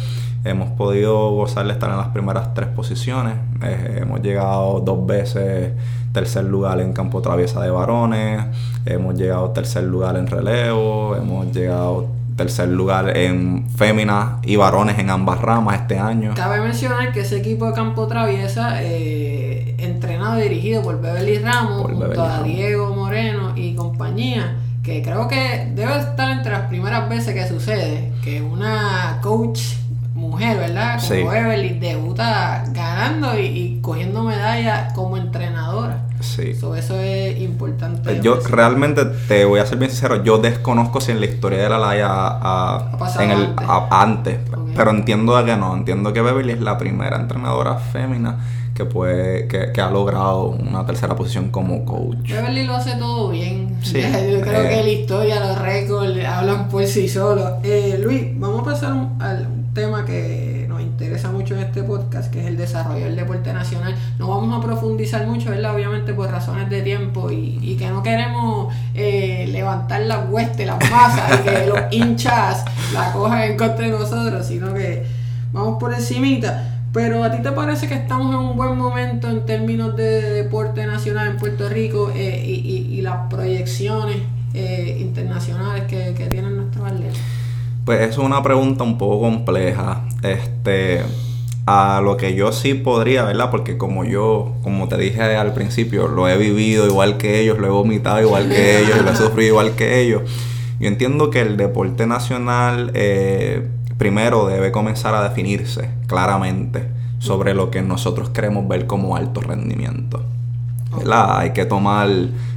hemos 0.44 0.70
podido 0.72 1.32
gozar 1.32 1.66
de 1.66 1.74
estar 1.74 1.90
en 1.90 1.98
las 1.98 2.08
primeras 2.08 2.54
tres 2.54 2.68
posiciones. 2.68 3.36
Eh, 3.64 4.00
hemos 4.02 4.22
llegado 4.22 4.80
dos 4.80 5.06
veces 5.06 5.74
tercer 6.14 6.46
lugar 6.46 6.80
en 6.82 6.94
campo 6.94 7.22
traviesa 7.22 7.62
de 7.62 7.70
varones, 7.70 8.44
hemos 8.86 9.16
llegado 9.16 9.52
tercer 9.52 9.84
lugar 9.84 10.16
en 10.18 10.28
relevo, 10.28 11.16
hemos 11.16 11.52
llegado 11.52 12.08
tercer 12.36 12.70
lugar 12.70 13.18
en 13.18 13.70
féminas 13.70 14.40
y 14.44 14.56
varones 14.56 14.98
en 14.98 15.10
ambas 15.10 15.42
ramas 15.42 15.82
este 15.82 16.00
año. 16.00 16.34
Cabe 16.36 16.62
mencionar 16.62 17.12
que 17.12 17.22
ese 17.22 17.38
equipo 17.38 17.68
de 17.68 17.74
campo 17.74 18.08
traviesa, 18.08 18.82
eh, 18.82 19.76
entrenado 19.78 20.40
y 20.40 20.44
dirigido 20.44 20.82
por 20.82 21.02
Beverly 21.02 21.40
Ramos, 21.40 21.82
Por 21.82 21.92
junto 21.92 22.08
Beverly 22.08 22.24
a 22.24 22.30
Ramos. 22.30 22.44
Diego 22.46 22.96
Moreno 22.96 23.52
y 23.58 23.76
compañía, 23.76 24.56
que 24.90 25.02
creo 25.04 25.28
que 25.28 25.72
debe 25.76 25.98
estar 26.00 26.30
entre 26.32 26.52
las 26.52 26.62
primeras 26.68 27.08
veces 27.10 27.34
que 27.34 27.48
sucede 27.48 28.12
que 28.24 28.42
una 28.42 29.20
coach 29.22 29.60
mujer, 30.16 30.58
¿verdad? 30.58 30.96
Como 31.00 31.08
Sí. 31.08 31.24
Beverly 31.24 31.80
debuta 31.80 32.64
ganando 32.74 33.40
y, 33.40 33.46
y 33.46 33.80
cogiendo 33.82 34.24
medallas 34.24 34.92
como 34.94 35.16
entrenadora. 35.16 36.02
Sí. 36.20 36.54
So, 36.56 36.76
eso 36.76 37.00
es 37.00 37.40
importante. 37.40 38.12
Eh, 38.12 38.20
Yo 38.22 38.38
realmente 38.50 39.06
te 39.06 39.46
voy 39.46 39.62
a 39.62 39.66
ser 39.66 39.78
bien 39.78 39.90
sincero, 39.92 40.22
yo 40.24 40.38
desconozco 40.38 41.00
si 41.00 41.12
en 41.12 41.22
la 41.22 41.26
historia 41.28 41.60
de 41.64 41.70
la 41.70 41.78
Laia 41.78 42.08
ha, 42.10 42.76
Ha 42.94 42.98
pasado 42.98 43.22
en 43.24 43.32
el, 43.32 43.50
antes. 43.92 44.40
a- 44.52 44.58
pero 44.76 44.92
entiendo 44.92 45.44
que 45.46 45.56
no, 45.56 45.74
entiendo 45.76 46.12
que 46.12 46.22
Beverly 46.22 46.52
es 46.54 46.62
la 46.62 46.78
primera 46.78 47.16
entrenadora 47.18 47.76
fémina 47.76 48.36
que 48.80 48.86
puede 48.86 49.46
que, 49.50 49.74
que 49.74 49.82
ha 49.82 49.90
logrado 49.90 50.46
una 50.52 50.86
tercera 50.86 51.14
posición 51.14 51.50
como 51.52 51.84
coach. 51.84 52.30
Beverly 52.30 52.66
lo 52.66 52.76
hace 52.76 52.94
todo 52.96 53.30
bien. 53.30 53.76
Sí. 53.84 54.00
Yo 54.02 54.40
creo 54.40 54.64
Eh. 54.64 54.70
que 54.70 54.84
la 54.84 54.90
historia, 54.90 55.40
los 55.42 55.60
récords 55.60 56.26
hablan 56.26 56.70
por 56.70 56.86
sí 56.86 57.10
solos. 57.10 57.52
Eh, 57.64 58.00
Luis, 58.02 58.28
vamos 58.40 58.62
a 58.62 58.64
pasar 58.64 58.94
un- 58.94 59.22
al 59.22 59.48
un 59.48 59.74
tema 59.74 60.04
que 60.06 60.66
nos 60.70 60.82
interesa 60.82 61.30
mucho 61.30 61.56
en 61.56 61.60
este 61.62 61.84
podcast, 61.84 62.32
que 62.34 62.40
es 62.42 62.48
el 62.48 62.56
desarrollo 62.58 63.04
del 63.06 63.16
deporte 63.18 63.52
nacional. 63.54 63.94
No 64.18 64.30
vamos 64.30 64.58
a 64.58 64.66
profundizar 64.66 65.28
mucho, 65.28 65.50
¿verdad? 65.52 65.76
Obviamente 65.76 66.14
por 66.14 66.32
razones 66.32 66.70
de 66.70 66.82
tiempo 66.82 67.30
y, 67.32 67.60
y 67.62 67.76
que 67.76 67.88
no 67.90 68.02
queremos 68.02 68.74
eh, 68.96 69.46
levantar 69.52 70.02
las 70.02 70.28
huestes, 70.30 70.66
las 70.66 70.80
masas 70.90 71.40
y 71.42 71.50
que 71.50 71.66
los 71.68 71.80
hinchas 71.92 72.64
la 72.94 73.12
cojan 73.12 73.42
en 73.44 73.58
contra 73.58 73.86
de 73.86 73.92
nosotros, 73.92 74.46
sino 74.48 74.74
que 74.74 75.04
vamos 75.52 75.78
por 75.80 75.94
encimita. 75.94 76.79
Pero 76.92 77.24
a 77.24 77.32
ti 77.32 77.42
te 77.44 77.52
parece 77.52 77.88
que 77.88 77.94
estamos 77.94 78.34
en 78.34 78.40
un 78.40 78.58
buen 78.58 78.76
momento 78.78 79.30
en 79.30 79.46
términos 79.46 79.96
de 79.96 80.22
deporte 80.44 80.86
nacional 80.88 81.28
en 81.28 81.38
Puerto 81.38 81.70
Rico 81.70 82.12
eh, 82.16 82.44
y, 82.44 82.96
y- 82.98 83.02
las 83.02 83.30
proyecciones 83.30 84.18
eh, 84.56 84.98
internacionales 85.00 85.84
que, 85.88 86.14
que 86.16 86.26
tienen 86.28 86.58
nuestros 86.58 86.88
atletas. 86.92 87.18
Pues 87.86 88.02
eso 88.02 88.22
es 88.22 88.28
una 88.28 88.42
pregunta 88.42 88.84
un 88.84 88.98
poco 88.98 89.22
compleja. 89.22 90.04
Este, 90.24 91.02
a 91.68 92.02
lo 92.04 92.18
que 92.18 92.34
yo 92.34 92.52
sí 92.52 92.74
podría, 92.74 93.24
¿verdad? 93.24 93.52
Porque 93.52 93.78
como 93.78 94.04
yo, 94.04 94.54
como 94.64 94.88
te 94.88 94.98
dije 94.98 95.22
al 95.36 95.54
principio, 95.54 96.08
lo 96.08 96.28
he 96.28 96.38
vivido 96.38 96.88
igual 96.88 97.18
que 97.18 97.40
ellos, 97.40 97.60
lo 97.60 97.68
he 97.68 97.70
vomitado 97.70 98.20
igual 98.20 98.50
que 98.50 98.80
ellos, 98.82 99.02
lo 99.04 99.12
he 99.12 99.16
sufrido 99.16 99.50
igual 99.50 99.76
que 99.76 100.02
ellos. 100.02 100.24
Yo 100.80 100.88
entiendo 100.88 101.30
que 101.30 101.42
el 101.42 101.58
deporte 101.58 102.08
nacional 102.08 102.92
eh, 102.96 103.68
primero 104.00 104.48
debe 104.48 104.72
comenzar 104.72 105.14
a 105.14 105.22
definirse 105.22 105.90
claramente 106.08 106.88
sobre 107.20 107.54
lo 107.54 107.70
que 107.70 107.84
nosotros 107.84 108.30
queremos 108.32 108.68
ver 108.68 108.88
como 108.88 109.16
alto 109.16 109.42
rendimiento. 109.42 110.24
¿verdad? 110.98 111.38
Hay 111.40 111.52
que 111.52 111.66
tomar, 111.66 112.10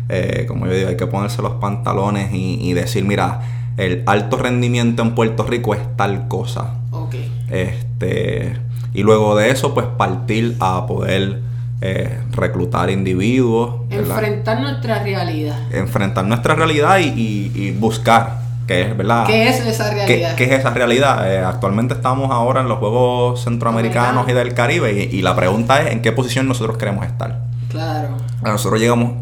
eh, 0.08 0.46
como 0.48 0.66
yo 0.66 0.72
digo, 0.72 0.88
hay 0.88 0.96
que 0.96 1.06
ponerse 1.06 1.42
los 1.42 1.52
pantalones 1.54 2.32
y, 2.32 2.54
y 2.62 2.72
decir, 2.72 3.04
mira, 3.04 3.42
el 3.76 4.02
alto 4.06 4.38
rendimiento 4.38 5.02
en 5.02 5.14
Puerto 5.14 5.42
Rico 5.44 5.74
es 5.74 5.80
tal 5.96 6.28
cosa. 6.28 6.76
Este, 7.50 8.56
y 8.94 9.02
luego 9.02 9.36
de 9.36 9.50
eso, 9.50 9.74
pues 9.74 9.86
partir 9.98 10.56
a 10.60 10.86
poder 10.86 11.40
eh, 11.80 12.18
reclutar 12.30 12.90
individuos, 12.90 13.88
¿verdad? 13.88 14.18
Enfrentar 14.18 14.60
nuestra 14.60 15.02
realidad. 15.02 15.58
enfrentar 15.72 16.24
nuestra 16.24 16.54
realidad 16.54 16.98
y, 17.00 17.08
y- 17.08 17.52
y 17.54 17.70
buscar 17.72 18.41
qué 18.66 18.82
es, 18.82 18.96
¿verdad? 18.96 19.26
¿Qué 19.26 19.48
es 19.48 19.60
esa 19.60 19.90
¿Qué, 19.90 19.94
realidad? 19.96 20.34
qué 20.36 20.44
es 20.44 20.52
esa 20.52 20.70
realidad? 20.70 21.32
Eh, 21.32 21.38
actualmente 21.38 21.94
estamos 21.94 22.30
ahora 22.30 22.60
en 22.60 22.68
los 22.68 22.78
Juegos 22.78 23.42
Centroamericanos 23.42 24.28
y 24.28 24.32
del 24.32 24.54
Caribe 24.54 24.92
y, 24.92 25.16
y 25.16 25.22
la 25.22 25.34
pregunta 25.34 25.82
es 25.82 25.92
en 25.92 26.02
qué 26.02 26.12
posición 26.12 26.48
nosotros 26.48 26.76
queremos 26.76 27.06
estar. 27.06 27.40
Claro. 27.70 28.08
Nosotros 28.42 28.80
llegamos, 28.80 29.12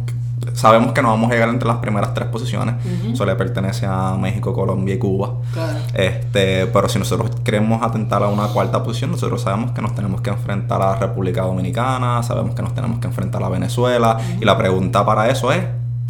sabemos 0.55 0.93
que 0.93 1.03
no 1.03 1.09
vamos 1.09 1.31
a 1.31 1.35
llegar 1.35 1.49
entre 1.49 1.69
las 1.69 1.77
primeras 1.79 2.15
tres 2.15 2.29
posiciones. 2.29 2.75
Ujú. 2.85 3.13
Eso 3.13 3.25
le 3.25 3.35
pertenece 3.37 3.87
a 3.87 4.17
México, 4.19 4.53
Colombia 4.53 4.95
y 4.95 4.99
Cuba. 4.99 5.35
Claro. 5.53 5.79
Este, 5.95 6.67
pero 6.67 6.89
si 6.89 6.99
nosotros 6.99 7.31
queremos 7.45 7.83
atentar 7.83 8.23
a 8.23 8.29
una 8.29 8.49
cuarta 8.49 8.83
posición, 8.83 9.13
nosotros 9.13 9.43
sabemos 9.43 9.73
que 9.73 9.83
nos 9.83 9.95
tenemos 9.95 10.21
que 10.21 10.31
enfrentar 10.31 10.83
a 10.83 10.93
la 10.93 10.97
República 10.97 11.43
Dominicana, 11.43 12.23
sabemos 12.23 12.55
que 12.55 12.63
nos 12.63 12.75
tenemos 12.75 12.99
que 12.99 13.07
enfrentar 13.07 13.43
a 13.43 13.49
Venezuela. 13.49 14.19
Y 14.41 14.45
la 14.45 14.59
pregunta 14.59 15.05
para 15.07 15.29
eso 15.29 15.53
es, 15.53 15.63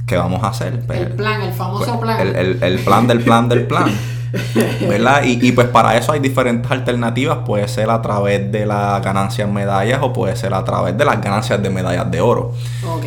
¿qué 0.06 0.16
vamos 0.16 0.42
a 0.42 0.48
hacer? 0.48 0.80
Pues, 0.86 1.00
El 1.00 1.08
plan, 1.12 1.42
el 1.42 1.52
famoso 1.52 1.98
plan. 2.00 2.20
el, 2.20 2.36
el- 2.36 2.62
el 2.62 2.78
plan 2.80 3.06
del 3.06 3.20
plan 3.20 3.48
del 3.48 3.66
plan. 3.66 3.90
¿Verdad? 4.88 5.24
Y, 5.24 5.44
y 5.44 5.50
pues 5.52 5.66
para 5.68 5.96
eso 5.96 6.12
hay 6.12 6.20
diferentes 6.20 6.70
alternativas. 6.70 7.38
Puede 7.44 7.66
ser 7.66 7.90
a 7.90 8.00
través 8.00 8.50
de 8.52 8.64
las 8.64 9.02
ganancias 9.02 9.48
en 9.48 9.52
medallas 9.54 9.98
o 10.02 10.12
puede 10.12 10.36
ser 10.36 10.54
a 10.54 10.62
través 10.64 10.96
de 10.96 11.04
las 11.04 11.20
ganancias 11.20 11.60
de 11.60 11.68
medallas 11.70 12.08
de 12.10 12.20
oro. 12.20 12.52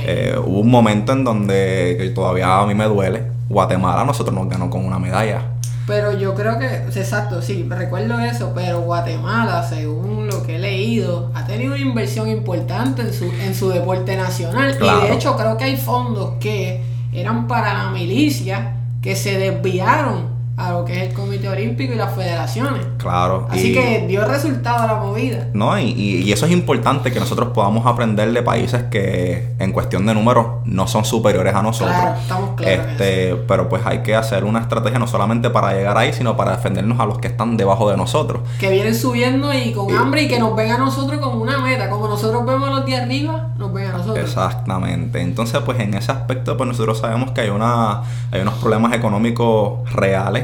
Eh, 0.06 0.36
hubo 0.44 0.60
un 0.60 0.70
momento 0.70 1.14
en 1.14 1.24
donde 1.24 1.96
que 1.98 2.10
todavía 2.10 2.58
a 2.60 2.66
mí 2.66 2.74
me 2.76 2.86
duele. 2.86 3.24
Guatemala 3.48 4.04
nosotros 4.04 4.36
nos 4.36 4.50
ganó 4.50 4.70
con 4.70 4.86
una 4.86 5.00
medalla. 5.00 5.44
Pero 5.86 6.18
yo 6.18 6.34
creo 6.34 6.60
que, 6.60 6.66
exacto, 6.66 7.42
sí, 7.42 7.66
recuerdo 7.70 8.20
eso, 8.20 8.54
pero 8.56 8.82
Guatemala, 8.82 9.68
según 9.68 10.28
lo 10.28 10.44
que 10.44 10.56
he 10.56 10.60
leído, 10.60 11.30
ha 11.34 11.46
tenido 11.46 11.74
una 11.74 11.82
inversión 11.82 12.30
importante 12.30 13.02
en 13.02 13.14
su, 13.14 13.26
en 13.26 13.54
su 13.54 13.70
deporte 13.70 14.16
nacional. 14.16 14.78
Y 14.80 15.08
de 15.08 15.14
hecho 15.14 15.36
creo 15.36 15.58
que 15.58 15.66
hay 15.66 15.78
fondos 15.78 16.36
que 16.40 16.82
eran 17.12 17.48
para 17.48 17.74
la 17.74 17.90
milicia 17.90 18.78
que 19.02 19.16
se 19.16 19.38
desviaron 19.38 20.33
a 20.56 20.72
lo 20.72 20.86
que 20.86 20.94
es 21.04 21.10
el 21.10 21.14
Comité 21.16 21.50
Olímpico 21.50 21.94
y 21.94 21.96
las 21.96 22.14
federaciones. 22.14 22.82
Claro. 22.98 23.48
Así 23.50 23.72
y- 23.72 23.74
que 23.74 24.06
dio 24.08 24.24
resultado 24.26 24.86
la 24.88 24.96
movida. 24.96 25.48
No, 25.54 25.78
y, 25.80 25.86
y- 25.92 26.32
eso 26.32 26.46
es 26.46 26.52
importante 26.52 27.12
que 27.12 27.20
nosotros 27.20 27.50
podamos 27.54 27.86
aprender 27.88 28.32
de 28.32 28.42
países 28.44 28.84
que 28.84 29.54
en 29.60 29.72
cuestión 29.72 30.06
de 30.06 30.14
números 30.14 30.46
no 30.66 30.88
son 30.88 31.06
superiores 31.06 31.56
a 31.56 31.62
nosotros. 31.64 31.96
Claro, 31.98 32.16
estamos 32.20 32.50
claros 32.56 32.88
Este, 32.92 33.36
pero 33.48 33.68
pues 33.68 33.82
hay 33.86 34.00
que 34.04 34.16
hacer 34.16 34.44
una 34.44 34.60
estrategia 34.60 35.00
no 35.00 35.08
solamente 35.08 35.50
para 35.50 35.74
llegar 35.74 35.98
ahí, 35.98 36.14
sino 36.14 36.38
para 36.38 36.52
defendernos 36.56 37.00
a 37.00 37.06
los 37.08 37.18
que 37.18 37.28
están 37.28 37.58
debajo 37.58 37.90
de 37.90 37.98
nosotros. 37.98 38.42
Que 38.60 38.70
vienen 38.70 38.94
subiendo 38.96 39.52
y 39.54 39.72
con 39.74 39.90
Y- 39.90 39.94
hambre 39.98 40.24
y 40.24 40.28
que 40.28 40.40
nos 40.40 40.56
ven 40.56 40.72
a 40.72 40.78
nosotros 40.78 41.20
como 41.20 41.42
una 41.42 41.58
meta. 41.60 41.90
Como 41.90 42.08
nosotros 42.08 42.46
vemos 42.46 42.70
a 42.70 42.72
los 42.74 42.86
de 42.86 42.96
arriba, 42.96 43.50
nos 43.58 43.74
ven 43.74 43.88
a 43.88 43.94
nosotros. 43.94 44.20
Exactamente. 44.20 45.20
Entonces, 45.22 45.60
pues 45.66 45.80
en 45.80 45.94
ese 45.96 46.12
aspecto, 46.12 46.56
pues 46.58 46.68
nosotros 46.68 47.00
sabemos 47.00 47.32
que 47.32 47.42
hay 47.42 47.50
una, 47.50 48.02
hay 48.32 48.42
unos 48.42 48.54
problemas 48.56 48.94
económicos 48.94 49.92
reales 49.94 50.43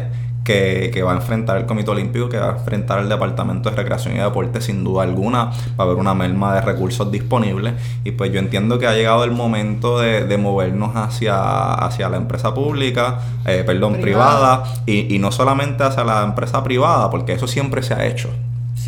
que, 0.49 0.89
que 0.91 1.03
va 1.03 1.11
a 1.11 1.15
enfrentar 1.15 1.57
el 1.57 1.67
Comité 1.67 1.91
Olímpico, 1.91 2.27
que 2.27 2.39
va 2.39 2.47
a 2.49 2.57
enfrentar 2.57 2.97
el 2.97 3.07
Departamento 3.07 3.69
de 3.69 3.75
Recreación 3.75 4.15
y 4.15 4.17
Deporte, 4.17 4.61
sin 4.61 4.83
duda 4.83 5.03
alguna. 5.03 5.45
Va 5.45 5.51
a 5.77 5.81
haber 5.83 5.97
una 5.97 6.15
merma 6.15 6.55
de 6.55 6.61
recursos 6.61 7.11
disponibles. 7.11 7.75
Y 8.03 8.13
pues 8.13 8.31
yo 8.31 8.39
entiendo 8.39 8.79
que 8.79 8.87
ha 8.87 8.93
llegado 8.93 9.23
el 9.25 9.29
momento 9.31 9.99
de, 9.99 10.25
de 10.25 10.37
movernos 10.39 10.95
hacia, 10.95 11.75
hacia 11.75 12.09
la 12.09 12.17
empresa 12.17 12.51
pública, 12.55 13.19
eh, 13.45 13.63
perdón, 13.63 13.97
Privada. 14.01 14.63
privada, 14.63 14.81
y, 14.87 15.13
y 15.15 15.19
no 15.19 15.31
solamente 15.31 15.83
hacia 15.83 16.03
la 16.03 16.23
empresa 16.23 16.63
privada, 16.63 17.11
porque 17.11 17.33
eso 17.33 17.45
siempre 17.45 17.83
se 17.83 17.93
ha 17.93 18.07
hecho. 18.07 18.29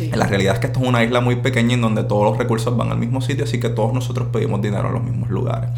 Sí. 0.02 0.10
La 0.16 0.26
realidad 0.26 0.54
es 0.54 0.60
que 0.60 0.66
esto 0.66 0.80
es 0.80 0.88
una 0.88 1.04
isla 1.04 1.20
muy 1.20 1.36
pequeña 1.36 1.74
en 1.74 1.80
donde 1.80 2.02
todos 2.04 2.24
los 2.24 2.38
recursos 2.38 2.76
van 2.76 2.90
al 2.90 2.98
mismo 2.98 3.20
sitio, 3.20 3.44
así 3.44 3.60
que 3.60 3.68
todos 3.68 3.92
nosotros 3.92 4.28
pedimos 4.32 4.60
dinero 4.60 4.88
en 4.88 4.94
los 4.94 5.02
mismos 5.02 5.30
lugares. 5.30 5.70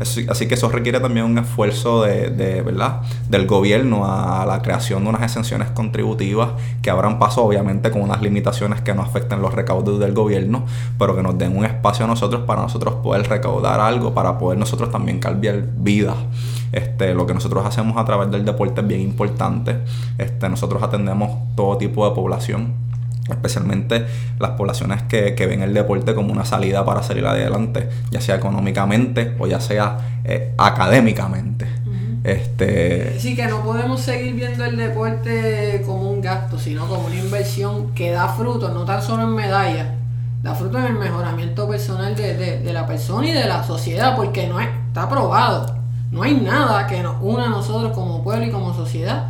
Así, 0.00 0.26
así 0.28 0.48
que 0.48 0.54
eso 0.54 0.68
requiere 0.68 1.00
también 1.00 1.26
un 1.26 1.36
esfuerzo 1.38 2.02
de, 2.02 2.30
de, 2.30 2.62
¿verdad? 2.62 3.02
del 3.28 3.46
gobierno 3.46 4.06
a 4.06 4.46
la 4.46 4.62
creación 4.62 5.02
de 5.02 5.10
unas 5.10 5.22
exenciones 5.22 5.68
contributivas 5.70 6.50
que 6.82 6.90
abran 6.90 7.18
paso 7.18 7.44
obviamente 7.44 7.90
con 7.90 8.02
unas 8.02 8.22
limitaciones 8.22 8.80
que 8.80 8.94
no 8.94 9.02
afecten 9.02 9.42
los 9.42 9.54
recaudos 9.54 9.98
del 9.98 10.14
gobierno, 10.14 10.64
pero 10.98 11.14
que 11.14 11.22
nos 11.22 11.36
den 11.36 11.56
un 11.56 11.64
espacio 11.64 12.04
a 12.04 12.08
nosotros 12.08 12.42
para 12.46 12.62
nosotros 12.62 12.94
poder 12.96 13.28
recaudar 13.28 13.80
algo, 13.80 14.14
para 14.14 14.38
poder 14.38 14.58
nosotros 14.58 14.90
también 14.90 15.18
cambiar 15.18 15.62
vidas. 15.76 16.16
Este, 16.72 17.14
lo 17.14 17.26
que 17.26 17.34
nosotros 17.34 17.64
hacemos 17.64 17.96
a 17.96 18.04
través 18.04 18.30
del 18.30 18.44
deporte 18.44 18.80
es 18.80 18.86
bien 18.86 19.00
importante. 19.00 19.76
Este, 20.18 20.48
nosotros 20.48 20.82
atendemos 20.82 21.30
todo 21.54 21.76
tipo 21.78 22.08
de 22.08 22.14
población 22.14 22.88
especialmente 23.28 24.06
las 24.38 24.50
poblaciones 24.52 25.02
que, 25.02 25.34
que 25.34 25.46
ven 25.46 25.62
el 25.62 25.74
deporte 25.74 26.14
como 26.14 26.32
una 26.32 26.44
salida 26.44 26.84
para 26.84 27.02
salir 27.02 27.26
adelante, 27.26 27.88
ya 28.10 28.20
sea 28.20 28.36
económicamente 28.36 29.34
o 29.38 29.46
ya 29.46 29.60
sea 29.60 29.98
eh, 30.24 30.54
académicamente. 30.58 31.66
Este, 32.24 33.18
Sí, 33.20 33.36
que 33.36 33.46
no 33.46 33.62
podemos 33.62 34.00
seguir 34.00 34.34
viendo 34.34 34.64
el 34.64 34.76
deporte 34.76 35.82
como 35.86 36.10
un 36.10 36.20
gasto, 36.20 36.58
sino 36.58 36.86
como 36.86 37.06
una 37.06 37.14
inversión 37.16 37.94
que 37.94 38.10
da 38.10 38.28
frutos, 38.28 38.72
no 38.74 38.84
tan 38.84 39.00
solo 39.02 39.22
en 39.22 39.34
medallas, 39.34 39.88
da 40.42 40.54
frutos 40.54 40.80
en 40.80 40.86
el 40.88 40.98
mejoramiento 40.98 41.68
personal 41.68 42.14
de, 42.16 42.34
de- 42.36 42.58
de 42.60 42.72
la 42.72 42.86
persona 42.86 43.26
y 43.28 43.32
de 43.32 43.46
la 43.46 43.62
sociedad, 43.64 44.16
porque 44.16 44.46
no 44.48 44.60
es, 44.60 44.68
está 44.88 45.08
probado. 45.08 45.76
No 46.10 46.22
hay 46.22 46.34
nada 46.34 46.86
que 46.86 47.02
nos 47.02 47.16
una 47.20 47.46
a 47.46 47.48
nosotros 47.50 47.92
como 47.92 48.22
pueblo 48.24 48.44
y 48.46 48.50
como 48.50 48.74
sociedad 48.74 49.28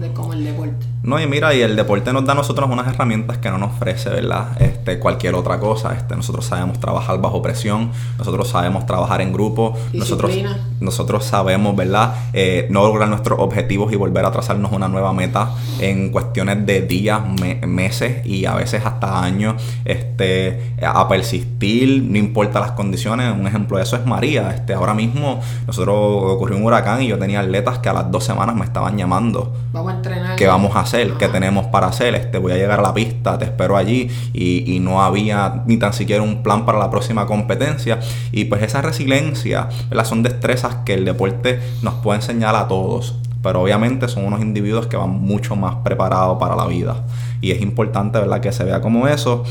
de- 0.00 0.12
como 0.12 0.32
el 0.32 0.44
deporte. 0.44 0.86
No, 1.02 1.18
y 1.20 1.26
mira, 1.26 1.54
y 1.54 1.60
el 1.62 1.76
deporte 1.76 2.12
nos 2.12 2.24
da 2.26 2.32
a 2.32 2.36
nosotros 2.36 2.68
unas 2.70 2.86
herramientas 2.88 3.38
que 3.38 3.50
no 3.50 3.56
nos 3.58 3.72
ofrece, 3.72 4.10
¿verdad? 4.10 4.60
Este, 4.60 4.98
cualquier 4.98 5.34
otra 5.36 5.58
cosa. 5.60 5.94
Este, 5.94 6.16
nosotros 6.16 6.44
sabemos 6.44 6.80
trabajar 6.80 7.20
bajo 7.20 7.40
presión, 7.40 7.90
nosotros 8.18 8.48
sabemos 8.48 8.84
trabajar 8.84 9.20
en 9.20 9.32
grupo, 9.32 9.74
nosotros, 9.92 10.32
nosotros 10.80 11.24
sabemos, 11.24 11.74
¿verdad? 11.76 12.14
Eh, 12.32 12.66
no 12.70 12.82
lograr 12.84 13.08
nuestros 13.08 13.38
objetivos 13.38 13.92
y 13.92 13.96
volver 13.96 14.24
a 14.24 14.32
trazarnos 14.32 14.72
una 14.72 14.88
nueva 14.88 15.12
meta 15.12 15.50
en 15.80 16.10
cuestiones 16.10 16.66
de 16.66 16.82
días, 16.82 17.20
me- 17.40 17.54
meses 17.66 18.26
y 18.26 18.44
a 18.44 18.54
veces 18.54 18.84
hasta 18.84 19.22
años. 19.22 19.62
Este, 19.84 20.74
a 20.82 21.06
persistir, 21.08 22.02
no 22.02 22.18
importa 22.18 22.60
las 22.60 22.72
condiciones. 22.72 23.32
Un 23.32 23.46
ejemplo 23.46 23.76
de 23.76 23.84
eso 23.84 23.96
es 23.96 24.04
María. 24.04 24.52
Este, 24.54 24.74
ahora 24.74 24.94
mismo 24.94 25.40
nosotros 25.66 25.96
ocurrió 26.34 26.56
un 26.56 26.64
huracán 26.64 27.02
y 27.02 27.08
yo 27.08 27.18
tenía 27.18 27.40
atletas 27.40 27.78
que 27.78 27.88
a 27.88 27.92
las 27.92 28.10
dos 28.10 28.24
semanas 28.24 28.54
me 28.56 28.64
estaban 28.64 28.96
llamando 28.98 29.54
Vamos 29.72 29.92
a 29.92 29.96
entrenar. 29.96 30.36
qué 30.36 30.46
vamos 30.46 30.74
a 30.76 30.80
hacer, 30.80 31.12
qué 31.14 31.28
tenemos 31.28 31.66
para 31.66 31.88
hacer, 31.88 32.14
este, 32.14 32.38
voy 32.38 32.52
a 32.52 32.56
llegar 32.56 32.78
a 32.80 32.82
la 32.82 32.94
pista, 32.94 33.38
te 33.38 33.44
espero 33.44 33.76
allí 33.76 34.10
y, 34.32 34.74
y 34.74 34.80
no 34.80 35.02
había 35.02 35.62
ni 35.66 35.76
tan 35.76 35.92
siquiera 35.92 36.22
un 36.22 36.42
plan 36.42 36.64
para 36.64 36.78
la 36.78 36.90
próxima 36.90 37.26
competencia 37.26 37.98
y 38.32 38.46
pues 38.46 38.62
esa 38.62 38.80
resiliencia, 38.82 39.68
¿verdad? 39.90 40.04
son 40.04 40.22
destrezas 40.22 40.76
que 40.84 40.94
el 40.94 41.04
deporte 41.04 41.60
nos 41.82 41.94
puede 41.94 42.20
enseñar 42.20 42.54
a 42.56 42.66
todos, 42.66 43.16
pero 43.42 43.62
obviamente 43.62 44.08
son 44.08 44.24
unos 44.24 44.40
individuos 44.40 44.86
que 44.86 44.96
van 44.96 45.10
mucho 45.10 45.54
más 45.54 45.76
preparados 45.76 46.38
para 46.38 46.56
la 46.56 46.66
vida 46.66 47.04
y 47.40 47.50
es 47.50 47.60
importante, 47.60 48.18
¿verdad? 48.18 48.40
que 48.40 48.52
se 48.52 48.64
vea 48.64 48.80
como 48.80 49.06
eso 49.06 49.44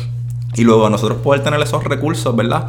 y 0.55 0.63
luego 0.63 0.89
nosotros 0.89 1.19
poder 1.19 1.43
tener 1.43 1.61
esos 1.61 1.83
recursos, 1.83 2.35
¿verdad? 2.35 2.67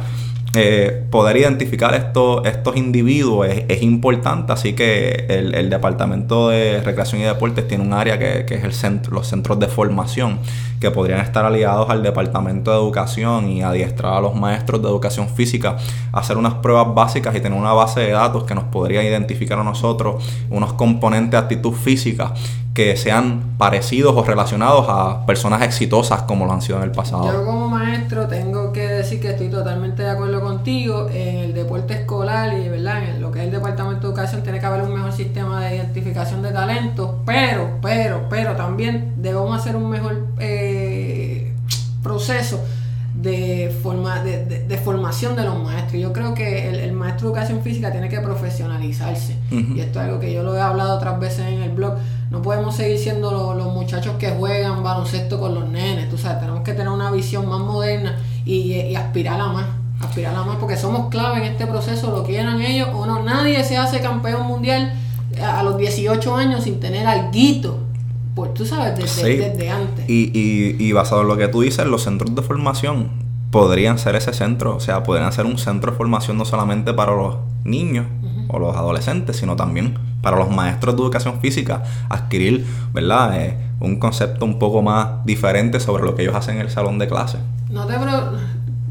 Eh, 0.55 1.05
poder 1.11 1.37
identificar 1.37 1.93
estos, 1.93 2.75
individuos 2.75 3.47
es, 3.47 3.83
importante, 3.83 4.51
así 4.51 4.73
que 4.73 5.25
el, 5.29 5.69
Departamento 5.69 6.49
de 6.49 6.81
Recreación 6.81 7.21
y 7.21 7.25
Deportes 7.25 7.67
tiene 7.67 7.83
un 7.83 7.93
área 7.93 8.17
que, 8.17 8.45
es 8.49 8.63
el 8.63 8.73
centro, 8.73 9.13
los 9.13 9.27
centros 9.27 9.59
de 9.59 9.67
formación, 9.67 10.39
que 10.79 10.89
podrían 10.89 11.19
estar 11.19 11.45
aliados 11.45 11.89
al 11.91 12.01
Departamento 12.01 12.71
de 12.71 12.77
Educación 12.77 13.47
y 13.49 13.61
adiestrar 13.61 14.13
a 14.13 14.21
los 14.21 14.33
maestros 14.33 14.81
de 14.81 14.87
educación 14.87 15.29
física 15.29 15.77
hacer 16.13 16.37
unas 16.37 16.55
pruebas 16.55 16.95
básicas 16.95 17.35
y 17.35 17.41
tener 17.41 17.57
una 17.57 17.73
base 17.73 17.99
de 17.99 18.11
datos 18.11 18.45
que 18.45 18.55
nos 18.55 18.63
podría 18.65 19.03
identificar 19.03 19.59
a 19.59 19.63
nosotros 19.63 20.23
unos 20.49 20.73
componentes 20.73 21.31
de 21.31 21.37
actitud 21.37 21.73
física 21.73 22.33
que 22.79 22.95
sean 22.95 23.57
parecidos 23.57 24.15
o 24.15 24.23
relacionados 24.23 24.85
a 24.87 25.25
personas 25.25 25.63
exitosas 25.63 26.21
como 26.21 26.45
lo 26.45 26.53
han 26.53 26.61
sido 26.61 26.77
en 26.77 26.85
el 26.85 26.91
pasado. 26.91 27.25
Yo 27.25 27.45
como 27.45 27.67
maestro 27.67 28.25
tengo 28.25 28.71
que 28.71 28.87
decir 28.87 29.19
que 29.19 29.31
estoy 29.31 29.49
totalmente 29.49 30.01
de 30.03 30.09
acuerdo 30.11 30.39
contigo. 30.39 31.09
En 31.11 31.39
el 31.39 31.53
deporte 31.53 31.93
escolar 31.93 32.57
y 32.57 32.69
¿verdad? 32.69 33.03
en 33.03 33.21
lo 33.21 33.33
que 33.33 33.39
es 33.39 33.45
el 33.47 33.51
Departamento 33.51 34.07
de 34.07 34.07
Educación 34.07 34.43
tiene 34.43 34.61
que 34.61 34.65
haber 34.65 34.83
un 34.83 34.93
mejor 34.93 35.11
sistema 35.11 35.59
de 35.59 35.75
identificación 35.75 36.41
de 36.41 36.51
talentos, 36.51 37.15
pero, 37.25 37.79
pero, 37.81 38.27
pero 38.29 38.55
también 38.55 39.15
debemos 39.17 39.59
hacer 39.59 39.75
un 39.75 39.89
mejor 39.89 40.27
eh, 40.39 41.53
proceso 42.01 42.63
de, 43.21 43.75
forma, 43.83 44.21
de, 44.23 44.45
de- 44.45 44.63
de 44.67 44.77
formación 44.77 45.35
de 45.35 45.43
los 45.43 45.61
maestros. 45.61 46.01
Yo 46.01 46.13
creo 46.13 46.33
que 46.33 46.69
el, 46.69 46.75
el 46.75 46.93
maestro 46.93 47.27
de 47.27 47.33
educación 47.33 47.61
física 47.61 47.91
tiene 47.91 48.07
que 48.09 48.19
profesionalizarse. 48.21 49.35
Y 49.75 49.79
esto 49.81 49.99
es 49.99 50.05
algo 50.05 50.19
que 50.19 50.31
yo 50.33 50.43
lo 50.43 50.55
he 50.55 50.61
hablado 50.61 50.95
otras 50.95 51.19
veces 51.19 51.47
en 51.47 51.61
el 51.61 51.71
blog. 51.71 51.95
No 52.31 52.41
podemos 52.41 52.75
seguir 52.75 52.97
siendo 52.97 53.31
lo- 53.31 53.55
los 53.55 53.73
muchachos 53.73 54.13
que 54.19 54.29
juegan 54.29 54.83
baloncesto 54.83 55.39
con 55.39 55.53
los 55.55 55.67
nenes. 55.69 56.09
Tú 56.09 56.17
sabes, 56.17 56.39
tenemos 56.39 56.61
que 56.61 56.71
tener 56.73 56.89
una 56.89 57.11
visión 57.11 57.47
más 57.49 57.59
moderna 57.59 58.17
y, 58.45 58.73
y 58.73 58.95
aspirar 58.95 59.39
a 59.41 59.47
más. 59.47 59.65
Aspirar 60.01 60.33
a 60.35 60.43
más 60.43 60.55
porque 60.57 60.77
somos 60.77 61.09
clave 61.09 61.39
en 61.39 61.51
este 61.51 61.67
proceso, 61.67 62.11
lo 62.11 62.23
quieran 62.23 62.61
ellos 62.61 62.87
o 62.93 63.05
no. 63.05 63.21
Nadie 63.23 63.63
se 63.65 63.75
hace 63.77 63.99
campeón 63.99 64.47
mundial 64.47 64.93
a 65.43 65.59
a 65.59 65.63
los 65.63 65.77
18 65.77 66.35
años 66.35 66.63
sin 66.63 66.79
tener 66.79 67.05
alguito. 67.05 67.79
Pues 68.35 68.53
tú 68.53 68.65
sabes, 68.65 68.95
desde, 68.97 69.07
Sí. 69.31 69.37
desde 69.37 69.69
antes. 69.69 70.09
Y, 70.09 70.31
y, 70.33 70.75
y 70.79 70.91
basado 70.93 71.21
en 71.21 71.27
lo 71.27 71.37
que 71.37 71.47
tú 71.47 71.61
dices, 71.61 71.85
los 71.85 72.03
centros 72.03 72.33
de 72.35 72.41
formación 72.41 73.09
podrían 73.51 73.97
ser 73.97 74.15
ese 74.15 74.33
centro, 74.33 74.75
o 74.75 74.79
sea, 74.79 75.03
podrían 75.03 75.31
ser 75.33 75.45
un 75.45 75.57
centro 75.57 75.91
de 75.91 75.97
formación 75.97 76.37
no 76.37 76.45
solamente 76.45 76.93
para 76.93 77.15
los 77.15 77.37
niños 77.63 78.05
o 78.47 78.59
los 78.59 78.75
adolescentes, 78.75 79.37
sino 79.37 79.55
también 79.55 79.97
para 80.21 80.37
los 80.37 80.49
maestros 80.49 80.95
de 80.95 81.01
educación 81.03 81.39
física, 81.39 81.83
adquirir, 82.09 82.65
¿verdad? 82.93 83.39
Eh, 83.41 83.57
un 83.79 83.97
concepto 83.99 84.45
un 84.45 84.57
poco 84.59 84.81
más 84.81 85.23
diferente 85.25 85.79
sobre 85.79 86.03
lo 86.03 86.15
que 86.15 86.23
ellos 86.23 86.35
hacen 86.35 86.55
en 86.55 86.61
el 86.61 86.69
salón 86.69 86.97
de 86.99 87.07
clase. 87.07 87.37
No 87.69 87.85
te 87.85 87.93
pro- 87.97 88.31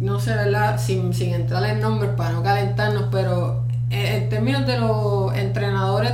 no 0.00 0.20
sé, 0.20 0.30
¿verdad? 0.34 0.80
Sin, 0.80 1.12
sin 1.12 1.34
entrar 1.34 1.64
en 1.64 1.80
nombres 1.80 2.12
para 2.16 2.32
no 2.32 2.42
calentarnos, 2.42 3.04
pero 3.10 3.62
eh, 3.90 4.20
en 4.22 4.28
términos 4.28 4.64
de 4.66 4.78
los 4.78 5.17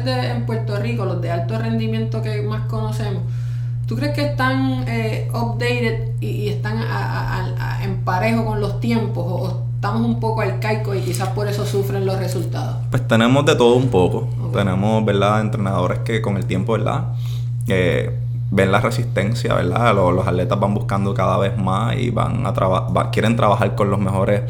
de, 0.05 0.31
en 0.31 0.47
Puerto 0.47 0.77
Rico, 0.79 1.05
los 1.05 1.21
de 1.21 1.31
alto 1.31 1.59
rendimiento 1.59 2.23
que 2.23 2.43
más 2.43 2.67
conocemos, 2.67 3.23
¿tú 3.87 3.97
crees 3.97 4.15
que 4.15 4.27
están 4.27 4.85
eh, 4.89 5.29
updated 5.33 6.13
y, 6.21 6.27
y 6.27 6.49
están 6.49 6.79
a- 6.79 6.85
a- 6.85 7.37
a- 7.45 7.79
a- 7.79 7.85
en 7.85 7.97
parejo 8.05 8.45
con 8.45 8.61
los 8.61 8.81
tiempos 8.81 9.25
o, 9.27 9.35
o 9.37 9.65
estamos 9.75 10.03
un 10.07 10.19
poco 10.21 10.41
arcaicos 10.41 10.97
y 10.97 11.01
quizás 11.01 11.29
por 11.31 11.47
eso 11.49 11.67
sufren 11.67 12.07
los 12.07 12.19
resultados? 12.19 12.77
Pues 12.91 13.07
tenemos 13.07 13.45
de 13.45 13.55
todo 13.57 13.75
un 13.77 13.89
poco. 13.89 14.29
Tenemos, 14.53 15.05
¿verdad? 15.05 15.41
Entrenadores 15.41 15.99
que 16.01 16.23
con 16.23 16.37
el 16.37 16.47
tiempo, 16.47 16.73
¿verdad? 16.73 17.09
Eh, 17.69 18.11
ven 18.51 18.71
la 18.73 18.81
resistencia, 18.81 19.53
¿verdad? 19.55 19.95
Los, 19.95 20.15
los 20.15 20.27
atletas 20.27 20.59
van 20.61 20.75
buscando 20.75 21.13
cada 21.13 21.37
vez 21.39 21.57
más 21.59 21.97
y 21.97 22.11
van 22.11 22.47
a 22.47 22.53
trabajar, 22.53 23.11
quieren 23.11 23.37
trabajar 23.37 23.75
con 23.75 23.91
los 23.91 23.99
mejores 23.99 24.43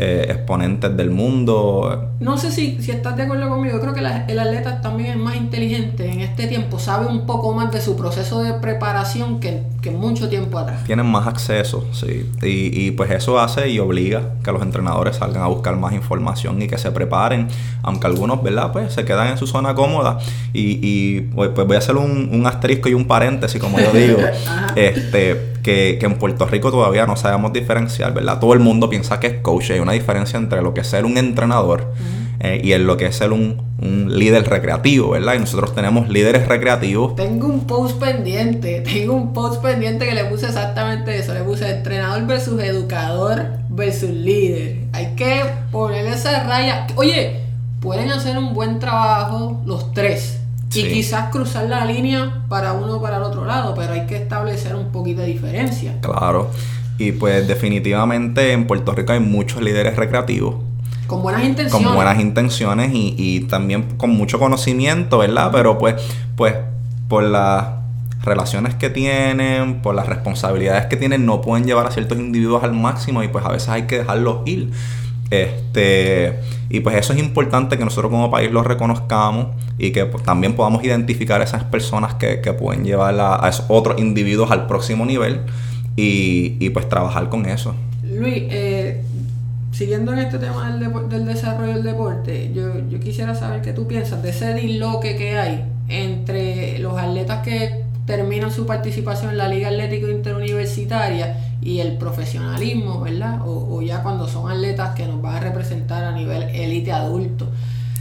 eh, 0.00 0.26
exponentes 0.28 0.96
del 0.96 1.10
mundo. 1.10 2.10
No 2.20 2.38
sé 2.38 2.52
si, 2.52 2.80
si 2.80 2.92
estás 2.92 3.16
de 3.16 3.24
acuerdo 3.24 3.48
conmigo, 3.48 3.80
creo 3.80 3.92
que 3.92 3.98
el 4.00 4.38
atleta 4.38 4.80
también 4.80 5.10
es 5.10 5.16
más 5.16 5.34
inteligente 5.34 6.08
en 6.08 6.20
este 6.20 6.46
tiempo, 6.46 6.78
sabe 6.78 7.06
un 7.06 7.26
poco 7.26 7.52
más 7.52 7.72
de 7.72 7.80
su 7.80 7.96
proceso 7.96 8.42
de 8.44 8.54
preparación 8.54 9.40
que, 9.40 9.62
que 9.82 9.90
mucho 9.90 10.28
tiempo 10.28 10.56
atrás. 10.58 10.84
Tienen 10.84 11.06
más 11.06 11.26
acceso, 11.26 11.84
sí. 11.92 12.30
Y, 12.42 12.86
y, 12.86 12.90
pues 12.92 13.10
eso 13.10 13.40
hace 13.40 13.68
y 13.70 13.80
obliga 13.80 14.34
que 14.44 14.52
los 14.52 14.62
entrenadores 14.62 15.16
salgan 15.16 15.42
a 15.42 15.48
buscar 15.48 15.76
más 15.76 15.92
información 15.92 16.62
y 16.62 16.68
que 16.68 16.78
se 16.78 16.92
preparen, 16.92 17.48
aunque 17.82 18.06
algunos, 18.06 18.40
¿verdad? 18.40 18.70
Pues 18.72 18.92
se 18.92 19.04
quedan 19.04 19.28
en 19.28 19.36
su 19.36 19.48
zona 19.48 19.74
cómoda. 19.74 20.18
Y, 20.52 20.78
y 20.80 21.20
pues, 21.22 21.50
pues 21.54 21.66
voy 21.66 21.74
a 21.74 21.80
hacer 21.80 21.96
un, 21.96 22.30
un, 22.32 22.46
asterisco 22.46 22.88
y 22.88 22.94
un 22.94 23.06
paréntesis, 23.06 23.60
como 23.60 23.80
yo 23.80 23.90
digo. 23.92 24.18
este 24.76 25.57
que, 25.68 25.98
en 26.00 26.14
Puerto 26.14 26.46
Rico 26.46 26.70
todavía 26.70 27.06
no 27.06 27.14
sabemos 27.16 27.52
diferenciar, 27.52 28.14
¿verdad? 28.14 28.40
Todo 28.40 28.54
el 28.54 28.60
mundo 28.60 28.88
piensa 28.88 29.20
que 29.20 29.26
es 29.26 29.34
coach. 29.42 29.70
Hay 29.70 29.80
una 29.80 29.92
diferencia 29.92 30.38
entre 30.38 30.62
lo 30.62 30.72
que 30.72 30.80
es 30.80 30.86
ser 30.86 31.04
un 31.04 31.18
entrenador 31.18 31.92
eh, 32.40 32.58
y 32.64 32.72
en 32.72 32.86
lo 32.86 32.96
que 32.96 33.06
es 33.06 33.16
ser 33.16 33.32
un, 33.32 33.68
líder 33.80 34.48
recreativo, 34.48 35.10
¿verdad? 35.10 35.34
Y 35.34 35.38
nosotros 35.40 35.74
tenemos 35.74 36.08
líderes 36.08 36.48
recreativos. 36.48 37.14
Tengo 37.14 37.46
un 37.46 37.66
post 37.66 38.00
pendiente, 38.00 38.80
tengo 38.92 39.12
un 39.12 39.32
post 39.32 39.62
pendiente 39.62 40.06
que 40.06 40.14
le 40.14 40.24
puse 40.24 40.46
exactamente 40.46 41.16
eso. 41.16 41.34
Le 41.34 41.42
puse 41.42 41.70
entrenador 41.70 42.26
versus 42.26 42.60
educador 42.62 43.44
versus 43.68 44.10
líder. 44.10 44.78
Hay 44.92 45.14
que 45.16 45.42
ponerle 45.70 46.14
esa 46.14 46.44
raya. 46.44 46.86
Oye, 46.96 47.42
pueden 47.80 48.10
hacer 48.10 48.38
un 48.38 48.54
buen 48.54 48.78
trabajo 48.78 49.60
los 49.66 49.92
tres 49.92 50.37
y 50.78 50.92
quizás 50.92 51.30
cruzar 51.30 51.68
la 51.68 51.84
línea 51.84 52.42
para 52.48 52.72
uno 52.72 52.96
o 52.96 53.02
para 53.02 53.16
el 53.16 53.22
otro 53.22 53.44
lado, 53.44 53.74
pero 53.76 53.92
hay 53.92 54.06
que 54.06 54.16
establecer 54.16 54.74
un 54.74 54.90
poquito 54.90 55.20
de 55.20 55.28
diferencia. 55.28 55.94
Claro. 56.00 56.50
Y 56.98 57.12
pues 57.12 57.46
definitivamente 57.46 58.52
en 58.52 58.66
Puerto 58.66 58.92
Rico 58.92 59.12
hay 59.12 59.20
muchos 59.20 59.62
líderes 59.62 59.96
recreativos. 59.96 60.56
Con 61.06 61.22
buenas 61.22 61.44
intenciones. 61.44 61.86
Con 61.86 61.94
buenas 61.94 62.20
intenciones 62.20 62.92
y, 62.92 63.14
y 63.16 63.40
también 63.40 63.96
con 63.96 64.10
mucho 64.10 64.38
conocimiento, 64.38 65.18
¿verdad? 65.18 65.50
Pero 65.52 65.78
pues, 65.78 65.94
pues 66.36 66.54
por 67.08 67.22
las 67.22 67.78
relaciones 68.22 68.74
que 68.74 68.90
tienen, 68.90 69.80
por 69.80 69.94
las 69.94 70.06
responsabilidades 70.06 70.86
que 70.86 70.96
tienen, 70.96 71.24
no 71.24 71.40
pueden 71.40 71.66
llevar 71.66 71.86
a 71.86 71.90
ciertos 71.90 72.18
individuos 72.18 72.62
al 72.62 72.72
máximo 72.72 73.22
y 73.22 73.28
pues 73.28 73.44
a 73.44 73.50
veces 73.50 73.68
hay 73.68 73.82
que 73.82 73.98
dejarlos 73.98 74.46
ir. 74.46 74.70
Este, 75.30 76.38
y 76.70 76.80
pues 76.80 76.96
eso 76.96 77.12
es 77.12 77.18
importante 77.18 77.76
que 77.76 77.84
nosotros 77.84 78.10
como 78.10 78.30
país 78.30 78.50
lo 78.50 78.62
reconozcamos 78.62 79.48
y 79.78 79.92
que 79.92 80.04
también 80.24 80.54
podamos 80.54 80.82
identificar 80.84 81.40
esas 81.42 81.64
personas 81.64 82.14
que, 82.14 82.38
pueden 82.52 82.84
llevar 82.84 83.14
a, 83.18 83.48
esos 83.48 83.66
otros 83.68 83.98
individuos 84.00 84.50
al 84.50 84.66
próximo 84.66 85.04
nivel 85.04 85.40
y, 85.96 86.70
pues 86.70 86.88
trabajar 86.88 87.28
con 87.28 87.46
eso. 87.46 87.74
Luis, 88.04 88.44
eh, 88.50 89.02
siguiendo 89.72 90.12
en 90.12 90.20
este 90.20 90.38
tema 90.38 90.72
del, 90.72 91.08
del, 91.08 91.26
desarrollo 91.26 91.74
del 91.74 91.84
deporte, 91.84 92.52
yo, 92.54 92.88
yo 92.88 93.00
quisiera 93.00 93.34
saber 93.34 93.62
qué 93.62 93.72
tú 93.72 93.86
piensas 93.86 94.22
de 94.22 94.30
ese 94.30 94.54
disloque 94.54 95.16
que 95.16 95.38
hay 95.38 95.64
entre 95.88 96.78
los 96.78 96.96
atletas 96.98 97.42
que 97.42 97.87
terminan 98.08 98.50
su 98.50 98.64
participación 98.64 99.32
en 99.32 99.38
la 99.38 99.48
Liga 99.48 99.68
Atlético 99.68 100.08
Interuniversitaria 100.08 101.36
y 101.60 101.80
el 101.80 101.98
profesionalismo, 101.98 103.02
¿verdad? 103.02 103.42
O, 103.44 103.82
ya 103.82 104.02
cuando 104.02 104.26
son 104.26 104.50
atletas 104.50 104.94
que 104.94 105.06
nos 105.06 105.20
van 105.20 105.36
a 105.36 105.40
representar 105.40 106.04
a 106.04 106.12
nivel 106.12 106.44
élite 106.44 106.90
adulto. 106.90 107.46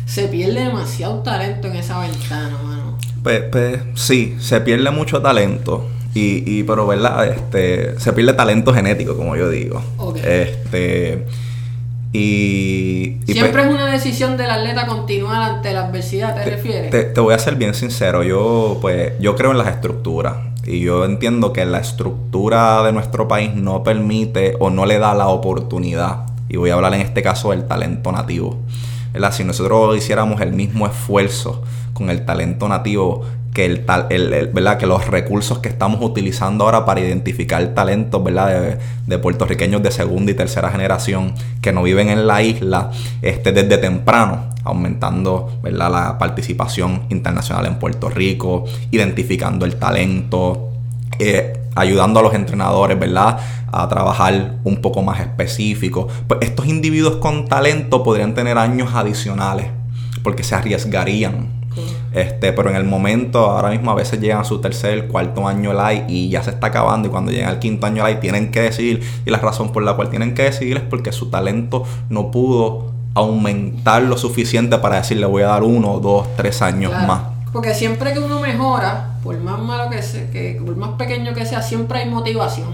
Se 0.05 0.29
pierde 0.29 0.63
demasiado 0.63 1.19
talento 1.23 1.67
en 1.67 1.75
esa 1.75 1.99
ventana, 1.99 2.57
mano. 2.63 2.97
Pues, 3.21 3.41
pues 3.51 3.81
sí, 3.95 4.37
se 4.39 4.61
pierde 4.61 4.89
mucho 4.91 5.21
talento. 5.21 5.85
Y, 6.13 6.41
y, 6.49 6.63
pero 6.63 6.87
verdad, 6.87 7.27
este, 7.27 7.99
se 7.99 8.13
pierde 8.13 8.31
talento 8.31 8.73
genético, 8.73 9.17
como 9.17 9.35
yo 9.35 9.49
digo. 9.49 9.83
Este 10.23 11.25
y, 12.17 13.17
Siempre 13.25 13.51
pues 13.51 13.65
es 13.65 13.71
una 13.71 13.91
decisión 13.91 14.37
del 14.37 14.49
atleta 14.49 14.87
continuar 14.87 15.51
ante 15.51 15.71
la 15.71 15.85
adversidad, 15.85 16.35
¿te, 16.35 16.49
refieres? 16.49 17.13
Te, 17.13 17.19
voy 17.19 17.35
a 17.35 17.39
ser 17.39 17.55
bien 17.55 17.75
sincero, 17.75 18.23
yo 18.23 18.79
pues 18.81 19.13
yo 19.19 19.35
creo 19.35 19.51
en 19.51 19.59
las 19.59 19.67
estructuras 19.67 20.37
y 20.65 20.79
yo 20.79 21.05
entiendo 21.05 21.53
que 21.53 21.63
la 21.65 21.79
estructura 21.79 22.81
de 22.83 22.91
nuestro 22.91 23.27
país 23.27 23.53
no 23.53 23.83
permite 23.83 24.55
o 24.59 24.71
no 24.71 24.87
le 24.87 24.97
da 24.97 25.13
la 25.13 25.27
oportunidad, 25.27 26.25
y 26.49 26.57
voy 26.57 26.71
a 26.71 26.73
hablar 26.73 26.95
en 26.95 27.01
este 27.01 27.21
caso 27.21 27.51
del 27.51 27.67
talento 27.67 28.11
nativo. 28.11 28.57
Si 29.31 29.43
nosotros 29.43 29.95
hiciéramos 29.97 30.41
el 30.41 30.53
mismo 30.53 30.87
esfuerzo 30.87 31.63
con 31.93 32.09
el 32.09 32.25
talento 32.25 32.67
nativo 32.67 33.25
que 33.57 33.65
el, 33.65 33.85
tal, 33.85 34.05
el, 34.11 34.51
¿verdad? 34.53 34.77
que 34.77 34.85
los 34.85 35.07
recursos 35.07 35.57
que 35.57 35.67
estamos 35.67 35.99
utilizando 36.03 36.65
ahora 36.65 36.85
para 36.85 36.99
identificar 36.99 37.65
talentos 37.73 38.23
¿verdad? 38.23 38.77
De, 39.07 39.17
puertorriqueños 39.17 39.81
de 39.81 39.89
segunda 39.89 40.31
y 40.31 40.35
tercera 40.35 40.69
generación 40.69 41.33
que 41.59 41.71
no 41.71 41.81
viven 41.81 42.09
en 42.09 42.27
la 42.27 42.43
isla 42.43 42.91
este, 43.23 43.51
desde 43.51 43.79
temprano, 43.79 44.51
aumentando 44.63 45.57
¿verdad? 45.63 45.91
la 45.91 46.17
participación 46.19 47.07
internacional 47.09 47.65
en 47.65 47.79
Puerto 47.79 48.11
Rico, 48.11 48.65
identificando 48.91 49.65
el 49.65 49.77
talento, 49.77 50.69
eh, 51.17 51.59
ayudando 51.73 52.19
a 52.19 52.23
los 52.23 52.35
entrenadores 52.35 52.99
¿verdad? 52.99 53.39
a 53.71 53.89
trabajar 53.89 54.57
un 54.65 54.81
poco 54.83 55.01
más 55.01 55.19
específico. 55.19 56.07
Pues 56.27 56.41
estos 56.43 56.67
individuos 56.67 57.15
con 57.15 57.47
talento 57.47 58.03
podrían 58.03 58.35
tener 58.35 58.59
años 58.59 58.93
adicionales 58.93 59.65
porque 60.21 60.43
se 60.43 60.53
arriesgarían 60.53 61.57
este, 62.13 62.53
pero 62.53 62.69
en 62.69 62.75
el 62.75 62.83
momento, 62.83 63.39
ahora 63.51 63.69
mismo 63.69 63.91
a 63.91 63.95
veces 63.95 64.19
llegan 64.19 64.39
a 64.39 64.43
su 64.43 64.59
tercer, 64.59 65.07
cuarto 65.07 65.47
año 65.47 65.73
live 65.73 66.05
y 66.07 66.29
ya 66.29 66.43
se 66.43 66.51
está 66.51 66.67
acabando. 66.67 67.07
Y 67.07 67.11
cuando 67.11 67.31
llegan 67.31 67.49
al 67.49 67.59
quinto 67.59 67.85
año 67.85 68.05
live 68.07 68.19
tienen 68.19 68.51
que 68.51 68.61
decidir. 68.61 69.01
Y 69.25 69.29
la 69.29 69.37
razón 69.39 69.71
por 69.71 69.83
la 69.83 69.93
cual 69.95 70.09
tienen 70.09 70.33
que 70.33 70.43
decidir 70.43 70.77
es 70.77 70.83
porque 70.83 71.11
su 71.11 71.29
talento 71.29 71.83
no 72.09 72.31
pudo 72.31 72.91
aumentar 73.13 74.03
lo 74.03 74.17
suficiente 74.17 74.77
para 74.77 74.97
decirle 74.97 75.25
voy 75.25 75.43
a 75.43 75.47
dar 75.47 75.63
uno, 75.63 75.99
dos, 75.99 76.27
tres 76.35 76.61
años 76.61 76.91
más. 77.07 77.21
Porque 77.51 77.73
siempre 77.73 78.13
que 78.13 78.19
uno 78.19 78.39
mejora, 78.39 79.15
por 79.23 79.37
más 79.39 79.59
malo 79.59 79.89
que 79.89 80.01
sea, 80.01 80.29
que 80.29 80.61
por 80.63 80.75
más 80.75 80.91
pequeño 80.91 81.33
que 81.33 81.45
sea, 81.45 81.61
siempre 81.61 81.99
hay 81.99 82.09
motivación. 82.09 82.67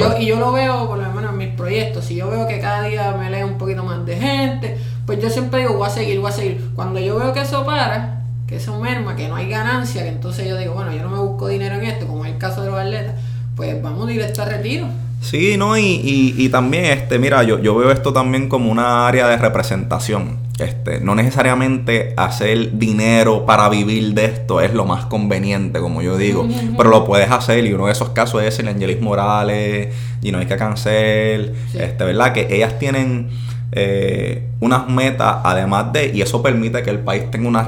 Yo, 0.00 0.16
y 0.18 0.26
yo 0.26 0.38
lo 0.38 0.52
veo, 0.52 0.88
por 0.88 0.98
lo 0.98 1.12
menos 1.12 1.32
en 1.32 1.36
mis 1.36 1.48
proyectos, 1.48 2.06
si 2.06 2.16
yo 2.16 2.30
veo 2.30 2.46
que 2.46 2.58
cada 2.58 2.84
día 2.84 3.14
me 3.18 3.30
lee 3.30 3.42
un 3.42 3.58
poquito 3.58 3.84
más 3.84 4.06
de 4.06 4.16
gente, 4.16 4.78
pues 5.04 5.20
yo 5.20 5.28
siempre 5.28 5.60
digo, 5.60 5.74
voy 5.74 5.86
a 5.86 5.90
seguir, 5.90 6.20
voy 6.20 6.30
a 6.30 6.32
seguir. 6.32 6.70
Cuando 6.74 7.00
yo 7.00 7.18
veo 7.18 7.32
que 7.32 7.40
eso 7.42 7.66
para, 7.66 8.21
que 8.52 8.58
eso 8.58 8.78
merma, 8.78 9.16
que 9.16 9.28
no 9.28 9.36
hay 9.36 9.48
ganancia, 9.48 10.02
que 10.02 10.10
entonces 10.10 10.46
yo 10.46 10.58
digo, 10.58 10.74
bueno, 10.74 10.92
yo 10.92 11.02
no 11.02 11.08
me 11.08 11.18
busco 11.18 11.48
dinero 11.48 11.76
en 11.76 11.84
esto, 11.84 12.06
como 12.06 12.26
es 12.26 12.32
el 12.32 12.38
caso 12.38 12.60
de 12.60 12.70
los 12.70 12.78
atletas, 12.78 13.14
pues 13.56 13.80
vamos 13.82 14.06
directo 14.06 14.42
a 14.42 14.44
retiro. 14.44 14.88
Sí, 15.22 15.56
no, 15.56 15.78
y, 15.78 16.34
y, 16.36 16.48
también, 16.50 16.84
este, 16.86 17.18
mira, 17.18 17.44
yo, 17.44 17.60
yo 17.60 17.74
veo 17.76 17.90
esto 17.90 18.12
también 18.12 18.50
como 18.50 18.70
una 18.70 19.06
área 19.06 19.26
de 19.28 19.38
representación. 19.38 20.36
Este, 20.58 21.00
no 21.00 21.14
necesariamente 21.14 22.12
hacer 22.18 22.76
dinero 22.76 23.46
para 23.46 23.70
vivir 23.70 24.12
de 24.12 24.26
esto 24.26 24.60
es 24.60 24.74
lo 24.74 24.84
más 24.84 25.06
conveniente, 25.06 25.80
como 25.80 26.02
yo 26.02 26.18
digo, 26.18 26.46
pero 26.76 26.90
lo 26.90 27.06
puedes 27.06 27.30
hacer 27.30 27.64
y 27.64 27.72
uno 27.72 27.86
de 27.86 27.92
esos 27.92 28.10
casos 28.10 28.42
es 28.42 28.58
el 28.58 28.68
Angelis 28.68 29.00
Morales, 29.00 29.94
y 30.20 30.30
no 30.30 30.38
hay 30.38 30.46
que 30.46 30.56
cancel, 30.56 31.54
este, 31.72 32.04
¿verdad? 32.04 32.34
Que 32.34 32.54
ellas 32.54 32.78
tienen 32.78 33.30
eh, 33.72 34.48
unas 34.60 34.88
metas, 34.88 35.38
además 35.44 35.92
de, 35.92 36.12
y 36.14 36.22
eso 36.22 36.42
permite 36.42 36.82
que 36.82 36.90
el 36.90 37.00
país 37.00 37.30
tenga 37.30 37.48
una, 37.48 37.66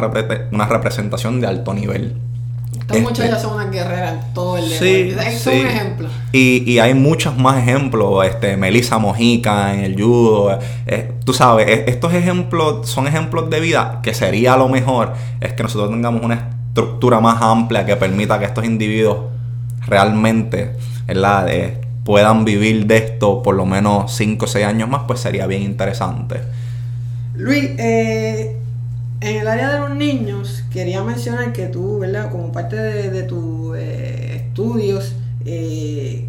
una 0.52 0.66
representación 0.66 1.40
de 1.40 1.46
alto 1.46 1.74
nivel. 1.74 2.16
Estas 2.80 3.00
muchachas 3.00 3.40
son 3.40 3.54
unas 3.54 3.70
guerreras 3.70 4.34
todo 4.34 4.58
el 4.58 4.68
día. 4.68 4.78
Sí, 4.78 5.16
son 5.38 5.54
ejemplos. 5.54 6.12
Y, 6.32 6.70
y, 6.70 6.80
hay 6.80 6.92
muchos 6.92 7.36
más 7.38 7.56
ejemplos. 7.56 8.26
Este, 8.26 8.58
Melissa 8.58 8.98
Mojica 8.98 9.72
en 9.72 9.80
el 9.80 10.00
judo. 10.00 10.58
Eh, 10.86 11.12
tú 11.24 11.32
sabes, 11.32 11.84
estos 11.86 12.12
ejemplos 12.12 12.86
son 12.86 13.06
ejemplos 13.06 13.48
de 13.48 13.60
vida 13.60 14.00
que 14.02 14.12
sería 14.12 14.58
lo 14.58 14.68
mejor 14.68 15.14
es 15.40 15.54
que 15.54 15.62
nosotros 15.62 15.90
tengamos 15.90 16.22
una 16.22 16.50
estructura 16.68 17.20
más 17.20 17.40
amplia 17.40 17.86
que 17.86 17.96
permita 17.96 18.38
que 18.38 18.44
estos 18.44 18.66
individuos 18.66 19.18
realmente 19.86 20.72
¿verdad? 21.06 21.48
Eh, 21.48 21.80
puedan 22.04 22.44
vivir 22.44 22.86
de 22.86 22.98
esto 22.98 23.42
por 23.42 23.54
lo 23.54 23.66
menos 23.66 24.14
5 24.14 24.44
o 24.44 24.48
6 24.48 24.64
años 24.66 24.88
más, 24.88 25.02
pues 25.06 25.20
sería 25.20 25.46
bien 25.46 25.62
interesante. 25.62 26.40
Luis, 27.34 27.70
eh, 27.78 28.56
en 29.20 29.36
el 29.36 29.48
área 29.48 29.72
de 29.72 29.78
los 29.80 29.90
niños, 29.90 30.64
quería 30.70 31.02
mencionar 31.02 31.52
que 31.52 31.66
tú, 31.66 31.98
¿verdad? 31.98 32.30
Como 32.30 32.52
parte 32.52 32.76
de, 32.76 33.22
tus 33.22 33.76
eh, 33.76 34.46
estudios, 34.46 35.14
eh, 35.46 36.28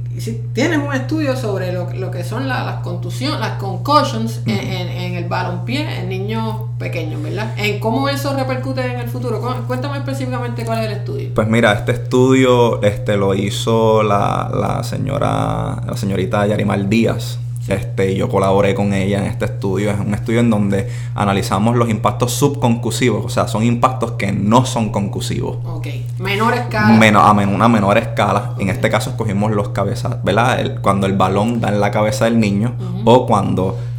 tienes 0.53 0.79
un 0.79 0.93
estudio 0.93 1.35
sobre 1.35 1.73
lo, 1.73 1.91
lo 1.93 2.09
que 2.09 2.23
son 2.23 2.47
las 2.47 2.81
contusiones, 2.81 3.39
las 3.39 3.57
concussions 3.57 4.41
en, 4.45 5.04
el 5.25 5.29
balompié 5.29 5.99
en 5.99 6.09
niños 6.09 6.55
pequeños, 6.77 7.21
¿verdad? 7.21 7.53
En 7.57 7.79
cómo 7.79 8.07
eso 8.09 8.35
repercute 8.35 8.85
en 8.85 8.99
el 8.99 9.09
futuro. 9.09 9.41
Cuéntame 9.67 9.97
específicamente 9.97 10.65
cuál 10.65 10.79
es 10.79 10.85
el 10.85 10.91
estudio. 10.93 11.29
Pues 11.33 11.47
mira, 11.47 11.73
este 11.73 11.93
estudio 11.93 12.81
este, 12.83 13.17
lo 13.17 13.33
hizo 13.33 14.03
la, 14.03 14.49
la 14.53 14.83
señora, 14.83 15.81
la 15.85 15.97
señorita 15.97 16.45
Yarimar 16.45 16.87
Díaz 16.87 17.39
este, 17.67 18.15
yo 18.15 18.29
colaboré 18.29 18.75
con 18.75 18.93
ella 18.93 19.19
en 19.19 19.25
este 19.25 19.45
estudio. 19.45 19.91
Es 19.91 19.99
un 19.99 20.13
estudio 20.13 20.39
en 20.39 20.49
donde 20.49 20.89
analizamos 21.15 21.75
los 21.75 21.89
impactos 21.89 22.33
subconcusivos, 22.33 23.25
o 23.25 23.29
sea, 23.29 23.47
son 23.47 23.63
impactos 23.63 24.11
que 24.13 24.31
no 24.31 24.65
son 24.65 24.91
concusivos. 24.91 25.57
Ok, 25.65 25.87
menor 26.19 26.53
escala. 26.53 27.19
a 27.19 27.31
una 27.31 27.67
menor 27.67 27.97
escala. 27.97 28.53
En 28.59 28.69
este 28.69 28.89
caso 28.89 29.11
escogimos 29.11 29.51
los 29.51 29.69
cabezas, 29.69 30.23
¿verdad? 30.23 30.79
cuando 30.81 31.07
el 31.07 31.13
balón 31.13 31.59
da 31.59 31.69
en 31.69 31.79
la 31.79 31.91
cabeza 31.91 32.25
del 32.25 32.39
niño 32.39 32.73
o 33.03 33.25
cuando 33.25 33.77
eh, 33.77 33.94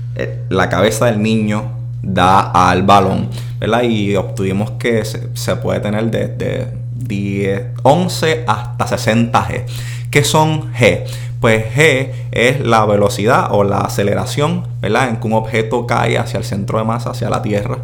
la 0.49 0.69
cabeza 0.69 1.07
del 1.07 1.23
niño 1.23 1.73
da 2.03 2.41
al 2.71 2.85
balón, 2.85 3.29
¿verdad? 3.59 3.83
Y 3.83 4.17
obtuvimos 4.17 4.73
que 4.73 5.05
se, 5.05 5.57
puede 5.57 5.81
tener 5.81 6.11
desde 6.11 6.73
10, 6.95 7.63
11 7.83 8.45
hasta 8.47 8.87
60 8.87 9.49
G. 9.49 9.65
¿Qué 10.11 10.25
son 10.25 10.73
G? 10.75 11.05
Pues 11.41 11.67
G 11.75 12.11
es 12.33 12.61
la 12.61 12.87
velocidad 12.87 13.49
o 13.51 13.65
la 13.65 13.81
aceleración, 13.81 14.67
¿verdad? 14.81 15.09
En 15.09 15.17
que 15.17 15.27
un 15.27 15.35
objeto 15.35 15.87
cae 15.87 16.17
hacia 16.17 16.39
el 16.39 16.45
centro 16.45 16.79
de 16.79 16.85
masa, 16.85 17.11
hacia 17.11 17.29
la 17.29 17.43
Tierra. 17.43 17.79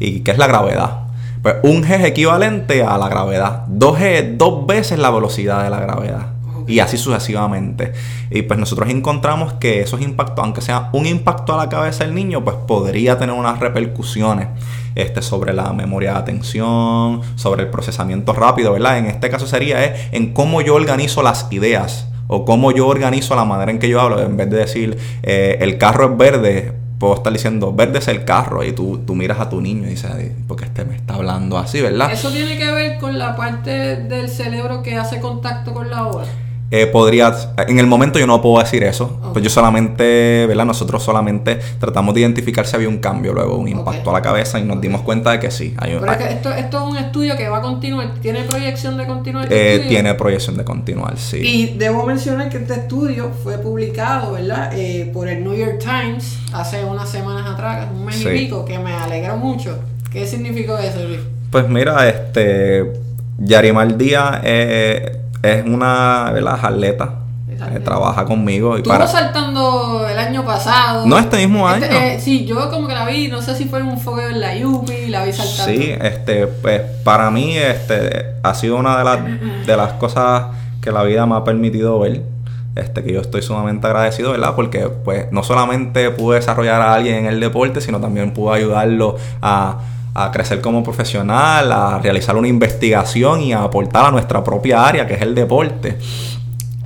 ¿Y 0.00 0.20
qué 0.20 0.32
es 0.32 0.38
la 0.38 0.46
gravedad? 0.46 1.04
Pues 1.42 1.56
un 1.62 1.84
G 1.84 1.94
es 1.94 2.04
equivalente 2.04 2.82
a 2.82 2.98
la 2.98 3.08
gravedad. 3.08 3.66
2G 3.68 4.00
es 4.02 4.38
dos 4.38 4.66
veces 4.66 4.98
la 4.98 5.10
velocidad 5.10 5.62
de 5.62 5.70
la 5.70 5.80
gravedad. 5.80 6.33
Y 6.66 6.78
así 6.78 6.96
sucesivamente. 6.96 7.92
Y 8.30 8.42
pues 8.42 8.58
nosotros 8.58 8.88
encontramos 8.90 9.54
que 9.54 9.80
esos 9.80 10.00
impactos, 10.00 10.44
aunque 10.44 10.60
sea 10.60 10.90
un 10.92 11.06
impacto 11.06 11.54
a 11.54 11.56
la 11.56 11.68
cabeza 11.68 12.04
del 12.04 12.14
niño, 12.14 12.44
pues 12.44 12.56
podría 12.66 13.18
tener 13.18 13.34
unas 13.34 13.60
repercusiones 13.60 14.48
este, 14.94 15.22
sobre 15.22 15.52
la 15.52 15.72
memoria 15.72 16.12
de 16.12 16.18
atención, 16.18 17.20
sobre 17.36 17.64
el 17.64 17.70
procesamiento 17.70 18.32
rápido, 18.32 18.72
¿verdad? 18.72 18.98
En 18.98 19.06
este 19.06 19.28
caso 19.28 19.46
sería 19.46 19.84
eh, 19.84 20.08
en 20.12 20.32
cómo 20.32 20.60
yo 20.60 20.74
organizo 20.74 21.22
las 21.22 21.48
ideas 21.50 22.08
o 22.26 22.44
cómo 22.44 22.72
yo 22.72 22.86
organizo 22.86 23.34
la 23.36 23.44
manera 23.44 23.70
en 23.70 23.78
que 23.78 23.88
yo 23.88 24.00
hablo. 24.00 24.20
En 24.22 24.36
vez 24.36 24.50
de 24.50 24.56
decir 24.56 24.98
eh, 25.22 25.58
el 25.60 25.78
carro 25.78 26.12
es 26.12 26.16
verde, 26.16 26.72
puedo 26.98 27.14
estar 27.14 27.32
diciendo 27.32 27.72
verde 27.72 27.98
es 27.98 28.08
el 28.08 28.24
carro 28.24 28.64
y 28.64 28.72
tú, 28.72 29.02
tú 29.06 29.14
miras 29.14 29.40
a 29.40 29.48
tu 29.48 29.60
niño 29.60 29.86
y 29.86 29.90
dices, 29.90 30.10
porque 30.46 30.64
este 30.64 30.84
me 30.84 30.96
está 30.96 31.14
hablando 31.14 31.58
así, 31.58 31.80
¿verdad? 31.80 32.12
Eso 32.12 32.30
tiene 32.30 32.56
que 32.56 32.70
ver 32.70 32.98
con 32.98 33.18
la 33.18 33.36
parte 33.36 33.96
del 33.96 34.28
cerebro 34.28 34.82
que 34.82 34.96
hace 34.96 35.20
contacto 35.20 35.74
con 35.74 35.90
la 35.90 36.06
obra. 36.06 36.26
Eh, 36.70 36.86
podría, 36.86 37.32
en 37.68 37.78
el 37.78 37.86
momento 37.86 38.18
yo 38.18 38.26
no 38.26 38.40
puedo 38.42 38.58
decir 38.58 38.82
eso, 38.82 39.20
pues 39.32 39.44
yo 39.44 39.50
solamente, 39.50 40.46
¿verdad? 40.46 40.64
Nosotros 40.64 41.02
solamente 41.02 41.60
tratamos 41.78 42.14
de 42.14 42.22
identificar 42.22 42.66
si 42.66 42.74
había 42.74 42.88
un 42.88 42.98
cambio, 42.98 43.32
luego 43.32 43.56
un 43.56 43.68
impacto 43.68 44.10
a 44.10 44.12
la 44.14 44.22
cabeza 44.22 44.58
y 44.58 44.64
nos 44.64 44.80
dimos 44.80 45.02
cuenta 45.02 45.30
de 45.32 45.40
que 45.40 45.50
sí. 45.50 45.74
Hay 45.78 45.94
un, 45.94 46.00
Pero 46.00 46.12
es 46.12 46.18
que 46.18 46.32
esto, 46.32 46.52
esto, 46.52 46.78
es 46.78 46.90
un 46.90 46.96
estudio 46.96 47.36
que 47.36 47.48
va 47.48 47.58
a 47.58 47.62
continuar, 47.62 48.14
¿tiene 48.20 48.42
proyección 48.42 48.96
de 48.96 49.06
continuar? 49.06 49.46
Eh, 49.50 49.84
tiene 49.88 50.14
proyección 50.14 50.56
de 50.56 50.64
continuar, 50.64 51.16
sí. 51.18 51.36
Y 51.36 51.78
debo 51.78 52.04
mencionar 52.06 52.48
que 52.48 52.56
este 52.56 52.74
estudio 52.74 53.30
fue 53.42 53.58
publicado, 53.58 54.32
¿verdad? 54.32 54.72
Eh, 54.74 55.10
por 55.12 55.28
el 55.28 55.44
New 55.44 55.54
York 55.54 55.78
Times 55.78 56.38
hace 56.52 56.84
unas 56.84 57.08
semanas 57.08 57.46
atrás, 57.46 57.88
un 57.94 58.06
mes 58.06 58.20
y 58.20 58.26
pico, 58.26 58.64
que 58.64 58.78
me 58.78 58.92
alegra 58.92 59.36
mucho. 59.36 59.78
¿Qué 60.10 60.26
significó 60.26 60.78
eso, 60.78 61.06
Luis? 61.06 61.20
Pues 61.50 61.68
mira, 61.68 62.08
este, 62.08 62.92
Yarimar 63.38 63.96
Díaz 63.96 64.40
eh, 64.42 65.20
es 65.44 65.66
una, 65.66 66.30
¿verdad? 66.32 66.58
Jarleta. 66.60 67.14
Que 67.72 67.80
trabaja 67.80 68.24
conmigo. 68.24 68.76
Y 68.78 68.82
para... 68.82 69.06
saltando 69.06 70.06
el 70.08 70.18
año 70.18 70.44
pasado. 70.44 71.06
No, 71.06 71.18
este 71.18 71.38
mismo 71.38 71.70
este, 71.70 71.86
año. 71.86 71.98
Eh, 71.98 72.20
sí, 72.20 72.44
yo 72.44 72.68
como 72.70 72.88
que 72.88 72.94
la 72.94 73.06
vi, 73.06 73.28
no 73.28 73.40
sé 73.40 73.54
si 73.54 73.64
fue 73.66 73.80
en 73.80 73.86
un 73.86 73.98
fuego 73.98 74.28
en 74.28 74.40
la 74.40 74.56
Yupi, 74.56 75.06
la 75.06 75.24
vi 75.24 75.32
saltando. 75.32 75.72
Sí, 75.72 75.94
este, 76.00 76.46
pues 76.46 76.82
para 77.04 77.30
mí 77.30 77.56
este, 77.56 78.34
ha 78.42 78.54
sido 78.54 78.76
una 78.76 78.98
de 78.98 79.04
las, 79.04 79.18
de 79.66 79.76
las 79.76 79.92
cosas 79.94 80.46
que 80.82 80.92
la 80.92 81.02
vida 81.04 81.26
me 81.26 81.36
ha 81.36 81.44
permitido 81.44 81.98
ver. 82.00 82.22
Este, 82.76 83.04
que 83.04 83.12
yo 83.12 83.20
estoy 83.20 83.40
sumamente 83.40 83.86
agradecido, 83.86 84.32
¿verdad? 84.32 84.54
Porque 84.56 84.88
pues 84.88 85.30
no 85.30 85.44
solamente 85.44 86.10
pude 86.10 86.36
desarrollar 86.36 86.82
a 86.82 86.94
alguien 86.94 87.14
en 87.16 87.26
el 87.26 87.38
deporte, 87.38 87.80
sino 87.80 88.00
también 88.00 88.34
pude 88.34 88.56
ayudarlo 88.56 89.16
a 89.40 89.78
a 90.14 90.30
crecer 90.30 90.60
como 90.60 90.82
profesional, 90.84 91.72
a 91.72 91.98
realizar 91.98 92.36
una 92.36 92.46
investigación 92.46 93.40
y 93.40 93.52
a 93.52 93.64
aportar 93.64 94.06
a 94.06 94.10
nuestra 94.12 94.44
propia 94.44 94.86
área, 94.86 95.06
que 95.06 95.14
es 95.14 95.22
el 95.22 95.34
deporte. 95.34 95.98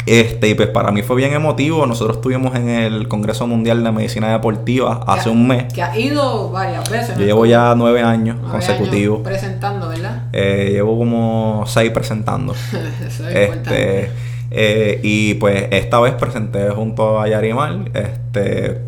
Este, 0.06 0.48
y 0.48 0.54
pues 0.54 0.68
para 0.68 0.90
mí 0.90 1.02
fue 1.02 1.16
bien 1.16 1.34
emotivo. 1.34 1.86
Nosotros 1.86 2.16
estuvimos 2.16 2.56
en 2.56 2.70
el 2.70 3.08
Congreso 3.08 3.46
Mundial 3.46 3.84
de 3.84 3.92
Medicina 3.92 4.32
Deportiva 4.32 5.04
hace 5.06 5.28
un 5.28 5.46
mes. 5.46 5.70
Que 5.70 5.82
ha 5.82 5.98
ido 5.98 6.50
varias 6.50 6.88
veces. 6.88 7.18
Yo 7.18 7.26
llevo 7.26 7.44
ya 7.44 7.74
nueve 7.76 8.00
años 8.00 8.38
consecutivos. 8.50 9.20
presentando, 9.20 9.88
¿verdad? 9.88 10.22
Eh, 10.32 10.70
llevo 10.72 10.96
como 10.96 11.64
seis 11.66 11.90
presentando. 11.90 12.54
Eso 13.06 13.28
es 13.28 13.50
este, 13.50 14.10
eh, 14.50 15.00
y 15.02 15.34
pues 15.34 15.66
esta 15.72 16.00
vez 16.00 16.14
presenté 16.14 16.70
junto 16.70 17.20
a 17.20 17.28
Yarimal. 17.28 17.90
Este, 17.92 18.80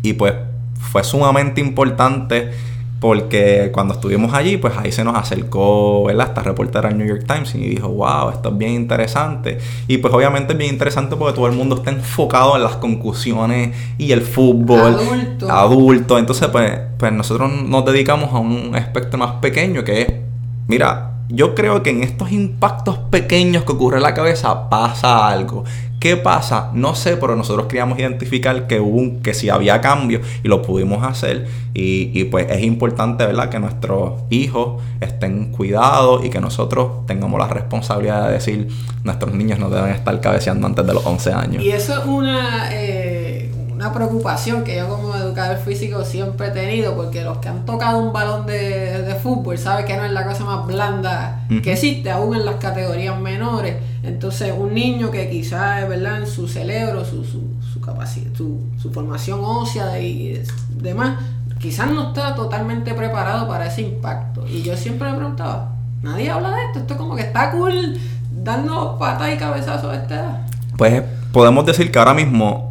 y 0.00 0.14
pues 0.14 0.32
fue 0.80 1.04
sumamente 1.04 1.60
importante 1.60 2.50
porque 3.00 3.70
cuando 3.72 3.94
estuvimos 3.94 4.32
allí, 4.32 4.56
pues 4.56 4.74
ahí 4.76 4.90
se 4.90 5.04
nos 5.04 5.16
acercó, 5.16 6.04
¿verdad? 6.04 6.28
Esta 6.28 6.42
reportera 6.42 6.88
del 6.88 6.98
New 6.98 7.06
York 7.06 7.24
Times 7.26 7.54
y 7.54 7.58
dijo, 7.58 7.88
wow, 7.88 8.30
esto 8.30 8.48
es 8.48 8.58
bien 8.58 8.72
interesante. 8.72 9.58
Y 9.86 9.98
pues 9.98 10.12
obviamente 10.14 10.54
es 10.54 10.58
bien 10.58 10.72
interesante 10.72 11.14
porque 11.16 11.34
todo 11.34 11.46
el 11.46 11.52
mundo 11.52 11.76
está 11.76 11.90
enfocado 11.90 12.56
en 12.56 12.62
las 12.62 12.76
conclusiones 12.76 13.76
y 13.98 14.12
el 14.12 14.22
fútbol 14.22 14.94
adulto. 14.94 15.50
adulto. 15.50 16.18
Entonces, 16.18 16.48
pues, 16.48 16.72
pues 16.98 17.12
nosotros 17.12 17.50
nos 17.62 17.84
dedicamos 17.84 18.32
a 18.32 18.38
un 18.38 18.74
aspecto 18.74 19.18
más 19.18 19.32
pequeño 19.42 19.84
que 19.84 20.02
es, 20.02 20.12
mira, 20.66 21.12
yo 21.28 21.54
creo 21.54 21.82
que 21.82 21.90
en 21.90 22.02
estos 22.02 22.30
impactos 22.30 22.98
pequeños 22.98 23.64
que 23.64 23.72
ocurre 23.72 23.96
en 23.96 24.04
la 24.04 24.14
cabeza 24.14 24.70
pasa 24.70 25.28
algo. 25.28 25.64
¿Qué 25.98 26.16
pasa? 26.16 26.70
No 26.74 26.94
sé, 26.94 27.16
pero 27.16 27.36
nosotros 27.36 27.66
queríamos 27.66 27.98
identificar 27.98 28.66
que 28.66 28.80
hubo 28.80 29.22
que 29.22 29.34
si 29.34 29.48
había 29.48 29.80
cambio 29.80 30.20
y 30.42 30.48
lo 30.48 30.62
pudimos 30.62 31.02
hacer. 31.04 31.46
Y, 31.72 32.24
pues 32.24 32.50
es 32.50 32.62
importante, 32.62 33.26
¿verdad? 33.26 33.50
Que 33.50 33.58
nuestros 33.58 34.22
hijos 34.30 34.82
estén 35.00 35.52
cuidados 35.52 36.24
y 36.24 36.30
que 36.30 36.40
nosotros 36.40 37.06
tengamos 37.06 37.38
la 37.38 37.48
responsabilidad 37.48 38.28
de 38.28 38.34
decir, 38.34 38.68
nuestros 39.04 39.34
niños 39.34 39.58
no 39.58 39.68
deben 39.68 39.90
estar 39.90 40.18
cabeceando 40.20 40.66
antes 40.66 40.86
de 40.86 40.94
los 40.94 41.04
11 41.04 41.32
años. 41.32 41.62
Y 41.62 41.70
eso 41.70 42.00
es 42.00 42.06
una... 42.06 42.70
Eh 42.72 43.15
una 43.76 43.92
preocupación 43.92 44.64
que 44.64 44.76
yo 44.76 44.88
como 44.88 45.14
educador 45.14 45.58
físico 45.58 46.02
siempre 46.02 46.46
he 46.46 46.50
tenido, 46.50 46.96
porque 46.96 47.22
los 47.22 47.38
que 47.38 47.50
han 47.50 47.66
tocado 47.66 47.98
un 47.98 48.10
balón 48.10 48.46
de, 48.46 49.14
fútbol 49.22 49.58
saben 49.58 49.84
que 49.84 49.96
no 49.96 50.04
es 50.04 50.12
la 50.12 50.24
cosa 50.26 50.44
más 50.44 50.66
blanda 50.66 51.44
que 51.62 51.72
existe, 51.72 52.10
aún 52.10 52.34
en 52.34 52.46
las 52.46 52.56
categorías 52.56 53.20
menores. 53.20 53.76
Entonces, 54.02 54.54
un 54.56 54.72
niño 54.72 55.10
que 55.10 55.28
quizás, 55.28 55.86
¿verdad?, 55.88 56.22
en 56.22 56.26
su 56.26 56.48
cerebro, 56.48 57.04
su, 57.04 57.22
su, 57.24 57.42
su 57.70 57.80
capacidad, 57.82 58.32
su, 58.34 58.60
su, 58.80 58.90
formación 58.92 59.40
ósea 59.42 60.00
y 60.00 60.42
demás, 60.70 61.18
quizás 61.58 61.90
no 61.90 62.08
está 62.08 62.34
totalmente 62.34 62.94
preparado 62.94 63.46
para 63.46 63.66
ese 63.66 63.82
impacto. 63.82 64.46
Y 64.48 64.62
yo 64.62 64.74
siempre 64.76 65.10
me 65.10 65.18
preguntaba, 65.18 65.72
nadie 66.02 66.30
habla 66.30 66.50
de 66.50 66.64
esto, 66.64 66.78
esto 66.78 66.96
como 66.96 67.14
que 67.14 67.22
está 67.22 67.50
cool 67.50 67.98
dando 68.30 68.96
patas 68.98 69.34
y 69.34 69.36
cabezazos 69.36 69.92
a 69.92 69.96
esta 69.96 70.14
edad. 70.14 70.46
Pues 70.78 71.02
podemos 71.32 71.66
decir 71.66 71.92
que 71.92 71.98
ahora 71.98 72.14
mismo 72.14 72.65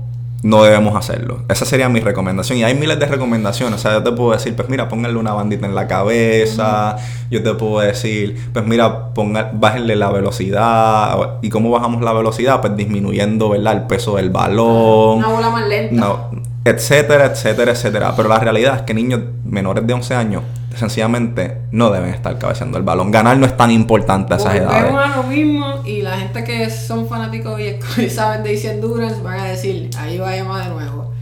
no 0.46 0.62
debemos 0.62 0.96
hacerlo. 0.96 1.40
Esa 1.50 1.66
sería 1.66 1.90
mi 1.90 2.02
recomendación. 2.02 2.60
Y 2.60 2.64
hay 2.64 2.76
miles 2.76 3.00
de 3.00 3.08
recomendaciones. 3.08 3.80
O 3.80 3.82
sea, 3.82 3.94
yo 3.94 4.04
te 4.04 4.12
puedo 4.12 4.32
decir, 4.32 4.56
pues 4.56 4.70
mira, 4.70 4.88
pónganle 4.88 5.18
una 5.18 5.34
bandita 5.34 5.66
en 5.66 5.74
la 5.74 5.88
cabeza. 5.88 6.98
Yo 7.32 7.42
te 7.42 7.52
puedo 7.56 7.80
decir, 7.80 8.50
pues 8.54 8.64
mira, 8.64 9.12
ponga, 9.16 9.50
bájenle 9.52 9.96
la 9.96 10.12
velocidad. 10.12 11.40
¿Y 11.42 11.50
cómo 11.50 11.72
bajamos 11.72 12.04
la 12.04 12.14
velocidad? 12.14 12.62
Pues 12.62 12.78
disminuyendo, 12.78 13.50
¿verdad? 13.50 13.74
El 13.74 13.82
peso 13.88 14.18
del 14.18 14.30
balón. 14.30 15.18
Una 15.18 15.30
bola 15.30 15.50
más 15.50 15.68
lenta. 15.68 15.96
No, 15.96 16.30
etcétera, 16.66 17.26
etcétera, 17.26 17.72
etcétera. 17.72 18.14
Pero 18.16 18.28
la 18.28 18.40
realidad 18.40 18.78
es 18.78 18.82
que 18.82 18.94
niños 18.94 19.22
menores 19.46 19.86
de 19.86 19.94
11 19.94 20.16
años 20.16 20.44
sencillamente 20.76 21.62
no 21.72 21.92
deben 21.92 22.10
estar 22.10 22.38
cabeceando 22.38 22.78
el 22.78 22.84
balón. 22.84 23.12
Ganar 23.12 23.38
no 23.38 23.46
es 23.46 23.56
tan 23.56 23.72
importante 23.72 24.34
a 24.34 24.38
esas 24.38 24.56
edades. 24.56 24.94
a 24.94 25.18
lo 25.18 25.24
mismo 25.24 25.84
y 25.86 26.02
la 26.02 26.18
gente 26.18 26.44
que 26.44 26.70
son 26.70 27.08
fanáticos 27.08 27.62
y, 27.62 28.10
saben 28.10 28.44
de 28.44 28.54
Easy 28.54 28.68
Endurance 28.68 29.22
van 29.22 29.40
a 29.40 29.46
decir, 29.46 29.90
ahí 29.98 30.18
va 30.18 30.32
más 30.44 30.66
de 30.66 30.74
nuevo. 30.74 31.14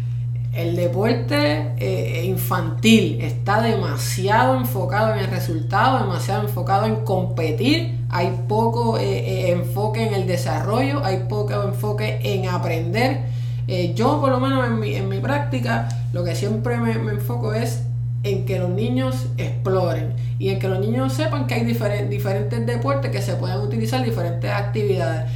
El 0.54 0.76
deporte 0.76 1.74
eh, 1.78 2.24
infantil 2.26 3.20
está 3.22 3.62
demasiado 3.62 4.56
enfocado 4.56 5.14
en 5.14 5.20
el 5.20 5.28
resultado, 5.28 6.00
demasiado 6.00 6.44
enfocado 6.44 6.86
en 6.86 6.98
competir. 7.04 7.98
Hay 8.10 8.32
poco 8.48 9.00
eh, 9.00 9.04
eh, 9.04 9.52
enfoque 9.52 10.08
en 10.08 10.14
el 10.14 10.28
desarrollo, 10.28 11.04
hay 11.04 11.26
poco 11.28 11.64
enfoque 11.64 12.20
en 12.24 12.48
aprender. 12.48 13.22
Yo 13.68 14.20
por 14.20 14.30
lo 14.30 14.40
menos 14.40 14.66
en 14.68 14.80
mi, 14.80 14.96
en 14.96 15.10
mi 15.10 15.20
práctica 15.20 15.90
lo 16.12 16.24
que 16.24 16.36
siempre 16.36 16.78
me 16.78 16.92
enfoco 16.92 17.54
es 17.54 17.84
en 18.24 18.46
que 18.46 18.58
los 18.58 18.70
niños 18.70 19.28
exploren 19.38 20.14
y 20.40 20.50
en 20.50 20.60
que 20.60 20.68
los 20.68 20.80
niños 20.80 21.14
sepan 21.14 21.46
que 21.46 21.56
hay 21.56 21.66
diferentes 21.66 22.66
deportes 22.66 23.12
que 23.12 23.22
se 23.22 23.36
pueden 23.36 23.58
utilizar, 23.58 24.04
diferentes 24.04 24.50
actividades. 24.50 25.30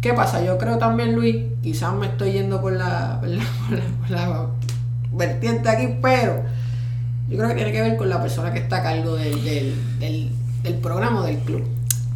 ¿Qué 0.00 0.12
pasa? 0.12 0.44
Yo 0.44 0.58
creo 0.58 0.76
también, 0.76 1.14
Luis, 1.14 1.36
quizás 1.62 1.94
me 1.94 2.06
estoy 2.06 2.32
yendo 2.32 2.60
por 2.60 2.74
la, 2.74 3.22
la, 4.10 4.46
vertiente 5.12 5.68
aquí, 5.70 5.96
pero 6.02 6.42
yo 7.28 7.38
creo 7.38 7.48
que 7.48 7.54
tiene 7.54 7.72
que 7.72 7.80
ver 7.80 7.96
con 7.96 8.10
la 8.10 8.20
persona 8.20 8.52
que 8.52 8.58
está 8.58 8.78
a 8.78 8.82
cargo 8.82 9.16
del, 9.16 9.42
del, 9.42 10.30
del, 10.62 10.74
programa 10.74 11.24
del 11.24 11.38
club. 11.38 11.64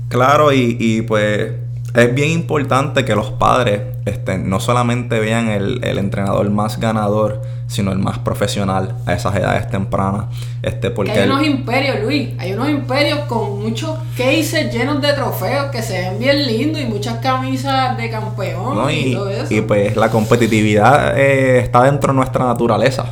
Claro, 0.08 0.52
y, 0.52 0.76
y 0.78 1.02
pues 1.02 1.52
es 1.94 2.14
bien 2.14 2.30
importante 2.30 3.04
que 3.04 3.14
los 3.14 3.30
padres 3.30 3.80
este, 4.04 4.38
no 4.38 4.60
solamente 4.60 5.18
vean 5.20 5.48
el, 5.48 5.82
el, 5.82 5.98
entrenador 5.98 6.48
más 6.50 6.78
ganador, 6.78 7.40
sino 7.66 7.92
el 7.92 7.98
más 7.98 8.18
profesional 8.18 8.94
a 9.06 9.14
esas 9.14 9.34
edades 9.36 9.70
tempranas. 9.70 10.26
Este, 10.62 10.90
porque 10.90 11.12
hay 11.12 11.28
unos 11.28 11.46
imperios, 11.46 12.00
Luis. 12.02 12.30
Hay 12.38 12.52
unos 12.52 12.68
imperios 12.68 13.20
con 13.20 13.62
muchos 13.62 13.98
cases 14.16 14.72
llenos 14.72 15.00
de 15.00 15.12
trofeos 15.14 15.66
que 15.66 15.82
se 15.82 15.98
ven 15.98 16.18
bien 16.18 16.46
lindos 16.46 16.82
y 16.82 16.84
muchas 16.86 17.18
camisas 17.18 17.96
de 17.96 18.10
campeón 18.10 18.90
y, 18.90 19.14
todo 19.14 19.30
eso. 19.30 19.54
Y 19.54 19.60
pues 19.62 19.96
la 19.96 20.10
competitividad 20.10 21.18
eh, 21.18 21.58
está 21.60 21.84
dentro 21.84 22.12
de 22.12 22.16
nuestra 22.16 22.44
naturaleza. 22.44 23.06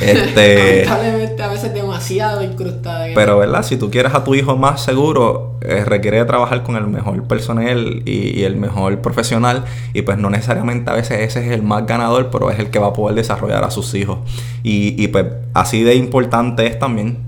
Este, 0.00 0.84
Lamentablemente 0.86 1.42
a 1.42 1.48
veces 1.48 1.74
demasiado 1.74 2.42
incrustada. 2.42 3.06
Pero, 3.14 3.38
¿verdad? 3.38 3.62
Si 3.62 3.76
tú 3.76 3.90
quieres 3.90 4.14
a 4.14 4.24
tu 4.24 4.34
hijo 4.34 4.56
más 4.56 4.82
seguro, 4.82 5.58
eh, 5.60 5.84
requiere 5.84 6.24
trabajar 6.24 6.62
con 6.62 6.76
el 6.76 6.86
mejor 6.86 7.22
personal 7.24 8.02
y, 8.04 8.42
el 8.42 8.56
mejor 8.56 9.00
profesional. 9.00 9.64
Y 9.92 10.02
pues 10.02 10.18
no 10.18 10.30
necesariamente 10.30 10.90
a 10.90 10.94
veces 10.94 11.20
ese 11.20 11.46
es 11.46 11.52
el 11.52 11.62
más 11.62 11.86
ganador, 11.86 12.30
pero 12.30 12.50
es 12.50 12.58
el 12.58 12.70
que 12.70 12.78
va 12.78 12.88
a 12.88 12.92
poder 12.92 13.16
desarrollar 13.16 13.64
a 13.64 13.70
sus 13.70 13.94
hijos. 13.94 14.18
Y, 14.62 15.08
pues 15.08 15.26
así 15.54 15.82
de 15.82 15.94
importante 15.94 16.66
es 16.66 16.78
también 16.78 17.18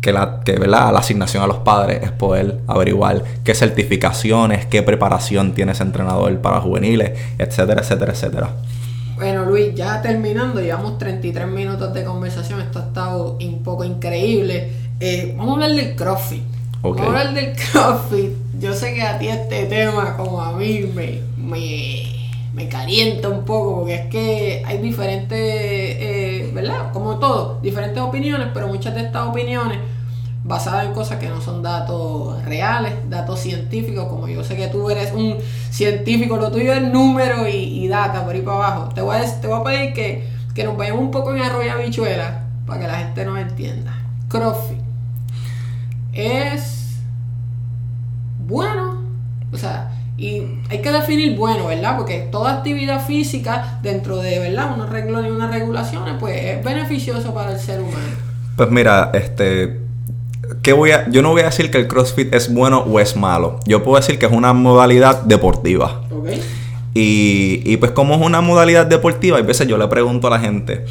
que, 0.00 0.12
la, 0.12 0.40
que 0.44 0.52
¿verdad? 0.52 0.92
la 0.92 0.98
asignación 0.98 1.42
a 1.42 1.46
los 1.46 1.58
padres 1.58 2.02
es 2.02 2.10
poder 2.10 2.60
averiguar 2.66 3.24
qué 3.42 3.54
certificaciones, 3.54 4.66
qué 4.66 4.82
preparación 4.82 5.52
tiene 5.52 5.72
ese 5.72 5.82
entrenador 5.82 6.38
para 6.40 6.60
juveniles, 6.60 7.12
etcétera, 7.38 7.80
etcétera, 7.80 8.12
etcétera. 8.12 8.50
Bueno, 9.16 9.44
Luis, 9.44 9.74
ya 9.74 10.02
terminando, 10.02 10.60
llevamos 10.60 10.98
33 10.98 11.46
minutos 11.46 11.94
de 11.94 12.04
conversación. 12.04 12.60
Esto 12.60 12.80
ha 12.80 12.86
estado 12.86 13.38
un 13.40 13.62
poco 13.62 13.84
increíble. 13.84 14.72
Eh, 14.98 15.34
vamos 15.36 15.52
a 15.52 15.54
hablar 15.54 15.70
del 15.70 15.94
CrossFit. 15.94 16.42
Vamos 16.82 17.00
a 17.00 17.06
hablar 17.06 17.32
del 17.32 17.52
CrossFit. 17.54 18.30
Yo 18.58 18.72
sé 18.72 18.92
que 18.94 19.02
a 19.02 19.18
ti 19.18 19.28
este 19.28 19.66
tema, 19.66 20.16
como 20.16 20.40
a 20.40 20.52
mí, 20.52 20.90
me, 20.92 21.20
me, 21.36 22.68
calienta 22.68 23.28
un 23.28 23.44
poco, 23.44 23.80
porque 23.80 23.94
es 23.94 24.06
que 24.06 24.62
hay 24.66 24.78
diferentes, 24.78 25.38
eh, 25.38 26.50
¿verdad? 26.52 26.92
Como 26.92 27.18
todo, 27.18 27.60
diferentes 27.60 28.02
opiniones, 28.02 28.48
pero 28.52 28.66
muchas 28.66 28.94
de 28.94 29.02
estas 29.02 29.28
opiniones 29.28 29.78
basada 30.44 30.84
en 30.84 30.92
cosas 30.92 31.18
que 31.18 31.28
no 31.28 31.40
son 31.40 31.62
datos 31.62 32.44
reales, 32.44 32.92
datos 33.08 33.40
científicos, 33.40 34.06
como 34.08 34.28
yo 34.28 34.44
sé 34.44 34.56
que 34.56 34.68
tú 34.68 34.90
eres 34.90 35.12
un 35.12 35.38
científico, 35.70 36.36
lo 36.36 36.52
tuyo 36.52 36.74
es 36.74 36.82
número 36.82 37.48
y, 37.48 37.88
data 37.88 38.24
por 38.24 38.34
ahí 38.34 38.42
para 38.42 38.58
abajo. 38.58 38.90
Te 38.94 39.00
voy 39.00 39.16
a, 39.16 39.40
te 39.40 39.46
voy 39.46 39.60
a 39.60 39.64
pedir 39.64 39.94
que, 39.94 40.28
que 40.54 40.64
nos 40.64 40.76
vayamos 40.76 41.00
un 41.00 41.10
poco 41.10 41.34
en 41.34 41.42
arroyo 41.42 41.72
habichuela 41.72 42.44
para 42.66 42.80
que 42.80 42.86
la 42.86 42.98
gente 42.98 43.24
nos 43.24 43.38
entienda. 43.38 43.96
CrossFit 44.28 44.78
es 46.12 46.98
bueno, 48.46 49.02
o 49.52 49.56
sea, 49.56 49.92
y 50.18 50.42
hay 50.70 50.80
que 50.80 50.92
definir 50.92 51.36
bueno, 51.36 51.66
¿verdad? 51.66 51.96
Porque 51.96 52.28
toda 52.30 52.58
actividad 52.58 53.04
física 53.04 53.78
dentro 53.82 54.18
de, 54.18 54.38
¿verdad? 54.38 54.74
Unos 54.74 54.90
reglas 54.90 55.24
y 55.26 55.30
unas 55.30 55.50
regulaciones, 55.50 56.14
pues 56.20 56.40
es 56.40 56.64
beneficioso 56.64 57.32
para 57.32 57.52
el 57.52 57.58
ser 57.58 57.80
humano. 57.80 58.16
Pues 58.56 58.70
mira, 58.70 59.10
este 59.14 59.83
voy 60.72 60.92
a, 60.92 61.08
yo 61.10 61.22
no 61.22 61.30
voy 61.30 61.42
a 61.42 61.46
decir 61.46 61.70
que 61.70 61.78
el 61.78 61.88
CrossFit 61.88 62.32
es 62.34 62.52
bueno 62.52 62.78
o 62.80 63.00
es 63.00 63.16
malo. 63.16 63.60
Yo 63.66 63.82
puedo 63.82 63.96
decir 63.96 64.18
que 64.18 64.26
es 64.26 64.32
una 64.32 64.52
modalidad 64.52 65.22
deportiva. 65.22 66.02
Y, 66.94 67.60
y 67.64 67.76
pues 67.76 67.90
como 67.92 68.14
es 68.14 68.20
una 68.20 68.40
modalidad 68.40 68.86
deportiva, 68.86 69.38
a 69.38 69.42
veces 69.42 69.66
yo 69.66 69.76
le 69.76 69.86
pregunto 69.88 70.28
a 70.28 70.30
la 70.30 70.38
gente, 70.38 70.84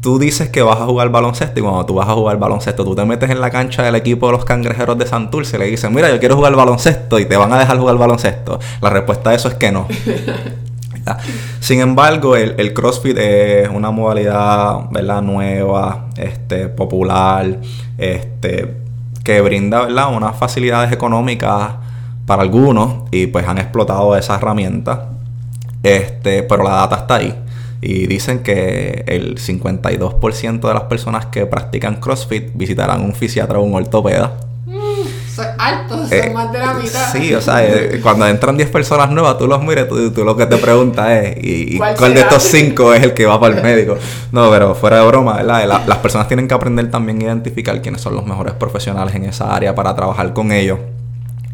tú 0.00 0.18
dices 0.18 0.48
que 0.48 0.62
vas 0.62 0.80
a 0.80 0.86
jugar 0.86 1.10
baloncesto 1.10 1.60
y 1.60 1.62
cuando 1.62 1.84
tú 1.84 1.94
vas 1.94 2.08
a 2.08 2.14
jugar 2.14 2.38
baloncesto, 2.38 2.84
tú 2.84 2.94
te 2.94 3.04
metes 3.04 3.30
en 3.30 3.40
la 3.40 3.50
cancha 3.50 3.82
del 3.82 3.94
equipo 3.94 4.26
de 4.26 4.32
los 4.32 4.44
cangrejeros 4.44 4.98
de 4.98 5.06
Santurce 5.06 5.56
y 5.56 5.60
le 5.60 5.66
dices, 5.66 5.90
mira, 5.90 6.10
yo 6.10 6.18
quiero 6.18 6.36
jugar 6.36 6.54
baloncesto 6.56 7.18
y 7.18 7.26
te 7.26 7.36
van 7.36 7.52
a 7.52 7.58
dejar 7.58 7.78
jugar 7.78 7.98
baloncesto. 7.98 8.58
La 8.80 8.90
respuesta 8.90 9.30
a 9.30 9.34
eso 9.34 9.48
es 9.48 9.54
que 9.54 9.70
no. 9.70 9.86
Sin 11.60 11.80
embargo, 11.80 12.36
el, 12.36 12.72
CrossFit 12.74 13.16
es 13.18 13.68
una 13.68 13.90
modalidad 13.90 14.90
¿verdad? 14.90 15.22
nueva, 15.22 16.06
este, 16.16 16.68
popular, 16.68 17.58
este, 17.98 18.76
que 19.24 19.40
brinda 19.40 19.82
¿verdad? 19.82 20.14
unas 20.14 20.36
facilidades 20.36 20.92
económicas 20.92 21.72
para 22.26 22.42
algunos 22.42 23.08
y 23.10 23.26
pues 23.26 23.46
han 23.46 23.58
explotado 23.58 24.16
esa 24.16 24.36
herramienta. 24.36 25.10
Este, 25.82 26.42
pero 26.42 26.62
la 26.62 26.70
data 26.70 26.96
está 26.96 27.16
ahí. 27.16 27.34
Y 27.82 28.06
dicen 28.06 28.42
que 28.42 29.04
el 29.06 29.36
52% 29.38 30.60
de 30.60 30.74
las 30.74 30.82
personas 30.84 31.26
que 31.26 31.46
practican 31.46 31.96
CrossFit 31.96 32.50
visitarán 32.54 33.00
un 33.00 33.14
fisiatra 33.14 33.58
o 33.58 33.62
un 33.62 33.74
ortopeda 33.74 34.49
altos, 35.78 36.08
son 36.08 36.18
eh, 36.18 36.30
más 36.32 36.52
de 36.52 36.58
la 36.58 36.74
mitad. 36.74 37.12
Sí, 37.12 37.34
o 37.34 37.40
sea, 37.40 37.64
eh, 37.64 38.00
cuando 38.02 38.26
entran 38.26 38.56
10 38.56 38.70
personas 38.70 39.10
nuevas, 39.10 39.38
tú 39.38 39.46
los 39.46 39.62
mires, 39.62 39.88
tú, 39.88 40.10
tú 40.12 40.24
lo 40.24 40.36
que 40.36 40.46
te 40.46 40.56
preguntas 40.56 41.10
es, 41.10 41.36
¿y, 41.42 41.78
¿Cuál, 41.78 42.14
de 42.14 42.20
estos 42.20 42.42
5 42.42 42.94
es 42.94 43.02
el 43.02 43.14
que 43.14 43.26
va 43.26 43.38
para 43.40 43.56
el 43.56 43.62
médico? 43.64 43.96
No, 44.32 44.50
pero 44.50 44.74
fuera 44.74 45.00
de 45.00 45.06
broma, 45.06 45.36
¿verdad? 45.36 45.84
las 45.86 45.98
personas 45.98 46.28
tienen 46.28 46.48
que 46.48 46.54
aprender 46.54 46.90
también 46.90 47.20
a 47.22 47.24
identificar 47.24 47.80
quiénes 47.82 48.00
son 48.00 48.14
los 48.14 48.26
mejores 48.26 48.54
profesionales 48.54 49.14
en 49.14 49.24
esa 49.24 49.54
área 49.54 49.74
para 49.74 49.94
trabajar 49.94 50.32
con 50.32 50.52
ellos. 50.52 50.78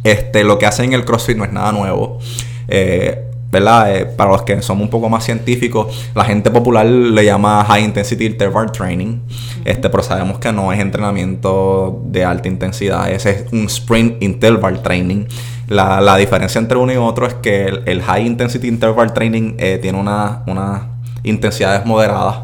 Este, 0.04 0.44
lo 0.44 0.58
que 0.58 0.66
hacen 0.66 0.86
en 0.86 0.92
el 0.92 1.04
CrossFit 1.04 1.36
no 1.36 1.44
es 1.44 1.52
nada 1.52 1.72
nuevo. 1.72 2.20
Eh, 2.68 3.25
¿verdad? 3.50 3.96
Eh, 3.96 4.06
para 4.06 4.32
los 4.32 4.42
que 4.42 4.60
somos 4.62 4.84
un 4.84 4.90
poco 4.90 5.08
más 5.08 5.24
científicos, 5.24 6.08
la 6.14 6.24
gente 6.24 6.50
popular 6.50 6.86
le 6.86 7.24
llama 7.24 7.64
High 7.64 7.84
Intensity 7.84 8.26
Interval 8.26 8.72
Training, 8.72 9.20
este, 9.64 9.88
pero 9.88 10.02
sabemos 10.02 10.38
que 10.38 10.52
no 10.52 10.72
es 10.72 10.80
entrenamiento 10.80 12.02
de 12.04 12.24
alta 12.24 12.48
intensidad, 12.48 13.10
ese 13.10 13.30
es 13.30 13.52
un 13.52 13.66
Sprint 13.66 14.22
Interval 14.22 14.82
Training. 14.82 15.26
La, 15.68 16.16
diferencia 16.16 16.60
entre 16.60 16.78
uno 16.78 16.92
y 16.92 16.96
otro 16.96 17.26
es 17.26 17.34
que 17.34 17.66
el, 17.86 18.02
High 18.02 18.24
Intensity 18.24 18.68
Interval 18.68 19.12
Training 19.12 19.54
eh, 19.58 19.78
tiene 19.82 19.98
unas 19.98 20.38
una 20.46 20.90
intensidades 21.24 21.84
moderadas 21.84 22.36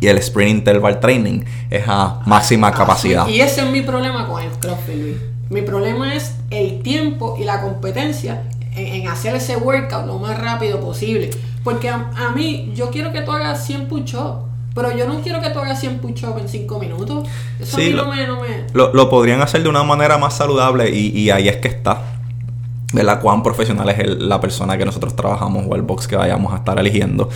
y 0.00 0.08
el 0.08 0.16
Sprint 0.18 0.58
Interval 0.58 0.98
Training 0.98 1.44
es 1.68 1.84
a 1.86 2.20
máxima 2.26 2.68
ah, 2.68 2.72
capacidad. 2.72 3.28
Y 3.28 3.40
ese 3.40 3.60
es 3.60 3.70
mi 3.70 3.82
problema 3.82 4.26
con 4.26 4.42
el 4.42 4.50
CrossFit, 4.52 5.16
Mi 5.50 5.62
problema 5.62 6.14
es 6.14 6.36
el 6.50 6.82
tiempo 6.82 7.36
y 7.38 7.44
la 7.44 7.60
competencia 7.60 8.42
en, 8.74 9.08
hacer 9.08 9.34
ese 9.34 9.56
workout 9.56 10.06
lo 10.06 10.18
más 10.18 10.38
rápido 10.38 10.80
posible. 10.80 11.30
Porque 11.64 11.88
a, 11.88 12.32
mí, 12.34 12.72
yo 12.74 12.90
quiero 12.90 13.12
que 13.12 13.20
tú 13.20 13.32
hagas 13.32 13.66
100 13.66 13.88
push-ups. 13.88 14.48
Pero 14.74 14.96
yo 14.96 15.06
no 15.06 15.20
quiero 15.20 15.40
que 15.40 15.50
tú 15.50 15.58
hagas 15.58 15.80
100 15.80 15.98
push-ups 15.98 16.40
en 16.40 16.48
5 16.48 16.78
minutos. 16.78 17.28
Eso 17.58 17.76
a 17.76 17.80
mí 17.80 17.90
lo, 17.90 18.04
no 18.04 18.14
me... 18.14 18.26
No 18.26 18.40
me... 18.40 18.66
Lo, 18.72 19.10
podrían 19.10 19.42
hacer 19.42 19.62
de 19.62 19.68
una 19.68 19.82
manera 19.82 20.16
más 20.16 20.36
saludable 20.36 20.90
y, 20.90 21.08
y 21.08 21.30
ahí 21.30 21.48
es 21.48 21.56
que 21.56 21.68
está. 21.68 22.02
De 22.92 23.04
la 23.04 23.20
cuán 23.20 23.44
profesional 23.44 23.88
es 23.88 24.18
la 24.18 24.40
persona 24.40 24.76
que 24.76 24.84
nosotros 24.84 25.14
trabajamos 25.14 25.64
o 25.68 25.76
el 25.76 25.82
box 25.82 26.08
que 26.08 26.16
vayamos 26.16 26.52
a 26.52 26.56
estar 26.56 26.76
eligiendo. 26.78 27.28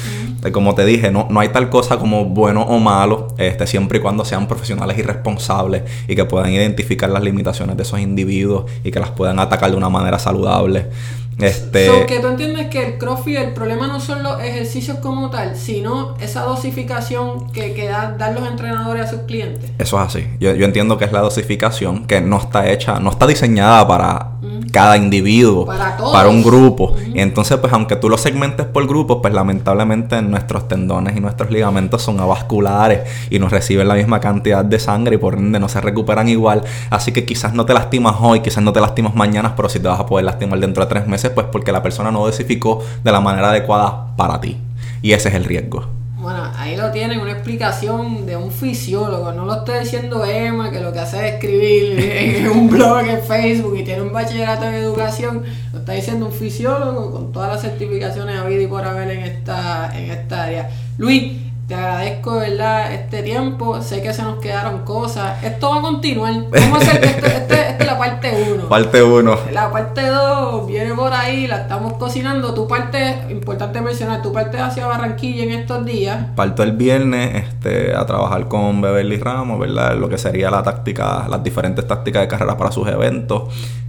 Como 0.52 0.74
te 0.74 0.84
dije, 0.84 1.12
no, 1.12 1.28
no 1.30 1.38
hay 1.38 1.50
tal 1.50 1.70
cosa 1.70 1.96
como 1.96 2.24
bueno 2.24 2.62
o 2.62 2.80
malo, 2.80 3.28
este, 3.38 3.66
siempre 3.68 3.98
y 3.98 4.00
cuando 4.00 4.24
sean 4.24 4.48
profesionales 4.48 4.98
y 4.98 5.02
responsables 5.02 5.84
y 6.08 6.16
que 6.16 6.24
puedan 6.24 6.50
identificar 6.50 7.08
las 7.08 7.22
limitaciones 7.22 7.76
de 7.76 7.84
esos 7.84 8.00
individuos 8.00 8.64
y 8.82 8.90
que 8.90 8.98
las 8.98 9.10
puedan 9.10 9.38
atacar 9.38 9.70
de 9.70 9.76
una 9.76 9.88
manera 9.88 10.18
saludable. 10.18 10.90
Este... 11.38 12.06
que 12.06 12.20
tú 12.20 12.28
entiendes 12.28 12.68
que 12.68 12.86
el 12.86 12.98
CrossFit, 12.98 13.36
el 13.36 13.52
problema 13.52 13.86
no 13.86 14.00
son 14.00 14.22
los 14.22 14.40
ejercicios 14.40 14.98
como 14.98 15.30
tal, 15.30 15.56
sino 15.56 16.16
esa 16.20 16.42
dosificación 16.42 17.50
que, 17.50 17.74
que 17.74 17.88
dan, 17.88 18.34
los 18.34 18.48
entrenadores 18.48 19.06
a 19.06 19.10
sus 19.10 19.20
clientes. 19.20 19.70
Eso 19.78 20.00
es 20.00 20.06
así. 20.06 20.26
Yo, 20.40 20.54
yo, 20.54 20.64
entiendo 20.64 20.98
que 20.98 21.04
es 21.04 21.12
la 21.12 21.20
dosificación 21.20 22.06
que 22.06 22.20
no 22.20 22.38
está 22.38 22.70
hecha, 22.70 23.00
no 23.00 23.10
está 23.10 23.26
diseñada 23.26 23.86
para 23.86 24.34
cada 24.74 24.96
individuo, 24.96 25.66
para, 25.66 26.28
un 26.28 26.42
grupo. 26.42 26.96
Y 27.14 27.20
entonces, 27.20 27.58
pues 27.58 27.72
aunque 27.72 27.94
tú 27.94 28.08
lo 28.08 28.18
segmentes 28.18 28.66
por 28.66 28.86
grupos, 28.88 29.18
pues 29.22 29.32
lamentablemente 29.32 30.20
nuestros 30.20 30.66
tendones 30.66 31.16
y 31.16 31.20
nuestros 31.20 31.50
ligamentos 31.50 32.02
son 32.02 32.18
avasculares 32.18 33.02
y 33.30 33.38
no 33.38 33.48
reciben 33.48 33.86
la 33.86 33.94
misma 33.94 34.18
cantidad 34.18 34.64
de 34.64 34.80
sangre 34.80 35.14
y 35.14 35.18
por 35.18 35.34
ende 35.34 35.60
no 35.60 35.68
se 35.68 35.80
recuperan 35.80 36.28
igual. 36.28 36.62
Así 36.90 37.12
que 37.12 37.24
quizás 37.24 37.54
no 37.54 37.64
te 37.64 37.72
lastimas 37.72 38.16
hoy, 38.20 38.40
quizás 38.40 38.64
no 38.64 38.72
te 38.72 38.80
lastimas 38.80 39.14
mañana, 39.14 39.54
pero 39.54 39.68
si 39.68 39.78
te 39.78 39.86
vas 39.86 40.00
a 40.00 40.06
poder 40.06 40.24
lastimar 40.24 40.58
dentro 40.58 40.82
de 40.84 40.88
tres 40.88 41.06
meses, 41.06 41.23
pues 41.30 41.46
porque 41.50 41.72
la 41.72 41.82
persona 41.82 42.10
no 42.10 42.24
dosificó 42.24 42.82
de 43.02 43.12
la 43.12 43.20
manera 43.20 43.50
adecuada 43.50 44.14
para 44.16 44.40
ti. 44.40 44.58
Y 45.02 45.12
ese 45.12 45.28
es 45.28 45.34
el 45.34 45.44
riesgo. 45.44 45.84
Bueno, 46.24 46.42
ahí 46.56 46.74
lo 46.74 46.90
tienen, 46.90 47.20
una 47.20 47.32
explicación 47.32 48.24
de 48.24 48.34
un 48.34 48.50
fisiólogo. 48.50 49.32
No 49.32 49.44
lo 49.44 49.56
estoy 49.56 49.80
diciendo 49.80 50.24
Emma, 50.24 50.70
que 50.70 50.80
lo 50.80 50.90
que 50.90 51.00
hace 51.00 51.18
es 51.18 51.34
escribir 51.34 52.00
en 52.00 52.48
un 52.48 52.70
blog 52.70 53.06
en 53.06 53.22
Facebook 53.22 53.76
y 53.78 53.84
tiene 53.84 54.00
un 54.00 54.10
bachillerato 54.10 54.64
en 54.64 54.74
educación. 54.74 55.42
Lo 55.74 55.80
está 55.80 55.92
diciendo 55.92 56.24
un 56.24 56.32
fisiólogo 56.32 57.12
con 57.12 57.30
todas 57.30 57.52
las 57.52 57.60
certificaciones 57.60 58.38
habido 58.38 58.62
y 58.62 58.66
por 58.66 58.84
haber 58.86 59.10
en 59.10 59.20
esta, 59.24 59.92
en 59.94 60.10
esta 60.10 60.44
área. 60.44 60.70
Luis, 60.96 61.34
te 61.66 61.74
agradezco, 61.74 62.36
¿verdad? 62.36 62.92
Este 62.92 63.22
tiempo. 63.22 63.80
Sé 63.80 64.02
que 64.02 64.12
se 64.12 64.22
nos 64.22 64.38
quedaron 64.38 64.84
cosas. 64.84 65.42
Esto 65.42 65.70
va 65.70 65.78
a 65.78 65.82
continuar. 65.82 66.34
Vamos 66.50 66.78
a 66.78 66.90
hacer 66.90 67.04
este, 67.04 67.26
este, 67.26 67.54
esta 67.70 67.78
es 67.78 67.86
la 67.86 67.98
parte 67.98 68.52
1. 68.52 68.68
Parte 68.68 69.02
1. 69.02 69.38
La 69.52 69.70
parte 69.70 70.06
2 70.06 70.66
viene 70.66 70.94
por 70.94 71.12
ahí, 71.12 71.46
la 71.46 71.62
estamos 71.62 71.94
cocinando. 71.94 72.52
Tu 72.52 72.68
parte, 72.68 73.24
importante 73.30 73.80
mencionar, 73.80 74.20
tu 74.22 74.32
parte 74.32 74.58
hacia 74.58 74.86
Barranquilla 74.86 75.44
en 75.44 75.52
estos 75.52 75.84
días. 75.86 76.26
Parto 76.36 76.62
el 76.62 76.72
viernes 76.72 77.44
este, 77.44 77.94
a 77.94 78.04
trabajar 78.04 78.48
con 78.48 78.80
Beverly 78.82 79.18
Ramos, 79.18 79.58
¿verdad? 79.58 79.96
Lo 79.96 80.08
que 80.08 80.18
sería 80.18 80.50
la 80.50 80.62
táctica, 80.62 81.26
las 81.28 81.42
diferentes 81.42 81.86
tácticas 81.86 82.22
de 82.22 82.28
carrera 82.28 82.58
para 82.58 82.72
sus 82.72 82.86
eventos. 82.88 83.44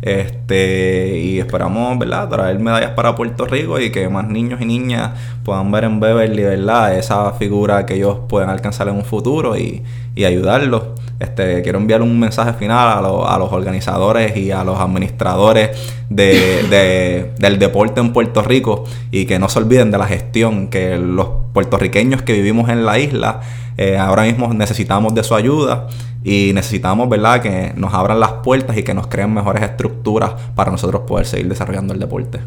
Este, 0.05 1.17
y 1.17 1.39
esperamos, 1.39 1.97
¿verdad?, 1.97 2.29
traer 2.29 2.59
medallas 2.59 2.91
para 2.91 3.15
Puerto 3.15 3.47
Rico 3.47 3.79
y 3.79 3.89
que 3.89 4.07
más 4.07 4.27
niños 4.27 4.61
y 4.61 4.65
niñas 4.65 5.13
puedan 5.43 5.71
ver 5.71 5.85
en 5.85 5.99
Beverly, 5.99 6.43
¿verdad?, 6.43 6.95
esa 6.95 7.33
figura 7.33 7.87
que 7.87 7.95
ellos 7.95 8.19
pueden 8.29 8.51
alcanzar 8.51 8.87
en 8.87 8.97
un 8.97 9.03
futuro 9.03 9.57
y, 9.57 9.81
y 10.15 10.25
ayudarlos. 10.25 10.83
Este, 11.19 11.63
quiero 11.63 11.79
enviar 11.79 12.03
un 12.03 12.19
mensaje 12.19 12.53
final 12.53 13.03
a, 13.03 13.37
los 13.39 13.51
organizadores 13.51 14.37
y 14.37 14.51
a 14.51 14.63
los 14.63 14.79
administradores 14.79 15.71
de, 16.09 17.31
del 17.39 17.57
deporte 17.57 17.99
en 17.99 18.13
Puerto 18.13 18.43
Rico 18.43 18.83
y 19.09 19.25
que 19.25 19.39
no 19.39 19.49
se 19.49 19.57
olviden 19.57 19.89
de 19.89 19.97
la 19.97 20.05
gestión, 20.05 20.67
que 20.67 20.97
los 20.97 21.29
puertorriqueños 21.53 22.21
que 22.21 22.33
vivimos 22.33 22.69
en 22.69 22.85
la 22.85 22.99
isla 22.99 23.41
eh, 23.77 23.97
ahora 23.97 24.23
mismo 24.23 24.53
necesitamos 24.53 25.13
de 25.13 25.23
su 25.23 25.35
ayuda 25.35 25.87
y 26.23 26.51
necesitamos, 26.53 27.07
¿verdad?, 27.07 27.41
que 27.41 27.73
nos 27.75 27.93
abran 27.93 28.19
las 28.19 28.31
puertas 28.43 28.77
y 28.77 28.83
que 28.83 28.93
nos 28.93 29.07
creen 29.07 29.33
mejores 29.33 29.63
estructuras 29.63 30.33
para 30.55 30.71
nosotros 30.71 31.03
poder 31.07 31.25
seguir 31.25 31.47
desarrollando 31.47 31.93
el 31.93 31.99
deporte. 31.99 32.39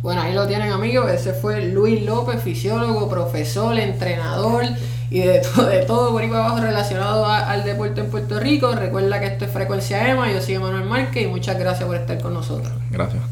Bueno, 0.00 0.22
ahí 0.22 0.32
lo 0.32 0.46
tienen 0.46 0.72
amigos, 0.72 1.10
ese 1.10 1.32
fue 1.32 1.66
Luis 1.66 2.04
López, 2.04 2.40
fisiólogo, 2.40 3.08
profesor, 3.08 3.76
entrenador 3.78 4.64
y 5.10 5.20
de, 5.20 5.40
todo, 5.40 5.66
de 5.66 5.82
todo 5.84 6.12
por 6.12 6.22
ahí 6.22 6.28
para 6.28 6.46
abajo 6.46 6.60
relacionado 6.60 7.26
al 7.26 7.64
deporte 7.64 8.02
en 8.02 8.10
Puerto 8.10 8.38
Rico. 8.38 8.72
Recuerda 8.72 9.18
que 9.18 9.26
esto 9.26 9.46
es 9.46 9.50
Frecuencia 9.50 10.08
EMA, 10.08 10.32
yo 10.32 10.40
soy 10.40 10.58
Manuel 10.58 10.84
Márquez 10.84 11.24
y 11.24 11.26
muchas 11.26 11.58
gracias 11.58 11.84
por 11.86 11.96
estar 11.96 12.20
con 12.20 12.34
nosotros. 12.34 12.72
Gracias. 12.90 13.22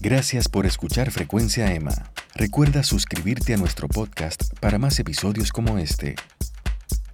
Gracias 0.00 0.48
por 0.48 0.66
escuchar 0.66 1.10
Frecuencia 1.10 1.72
EMA. 1.74 1.92
Recuerda 2.34 2.82
suscribirte 2.82 3.54
a 3.54 3.56
nuestro 3.56 3.88
podcast 3.88 4.52
para 4.60 4.78
más 4.78 4.98
episodios 4.98 5.50
como 5.50 5.78
este. 5.78 6.14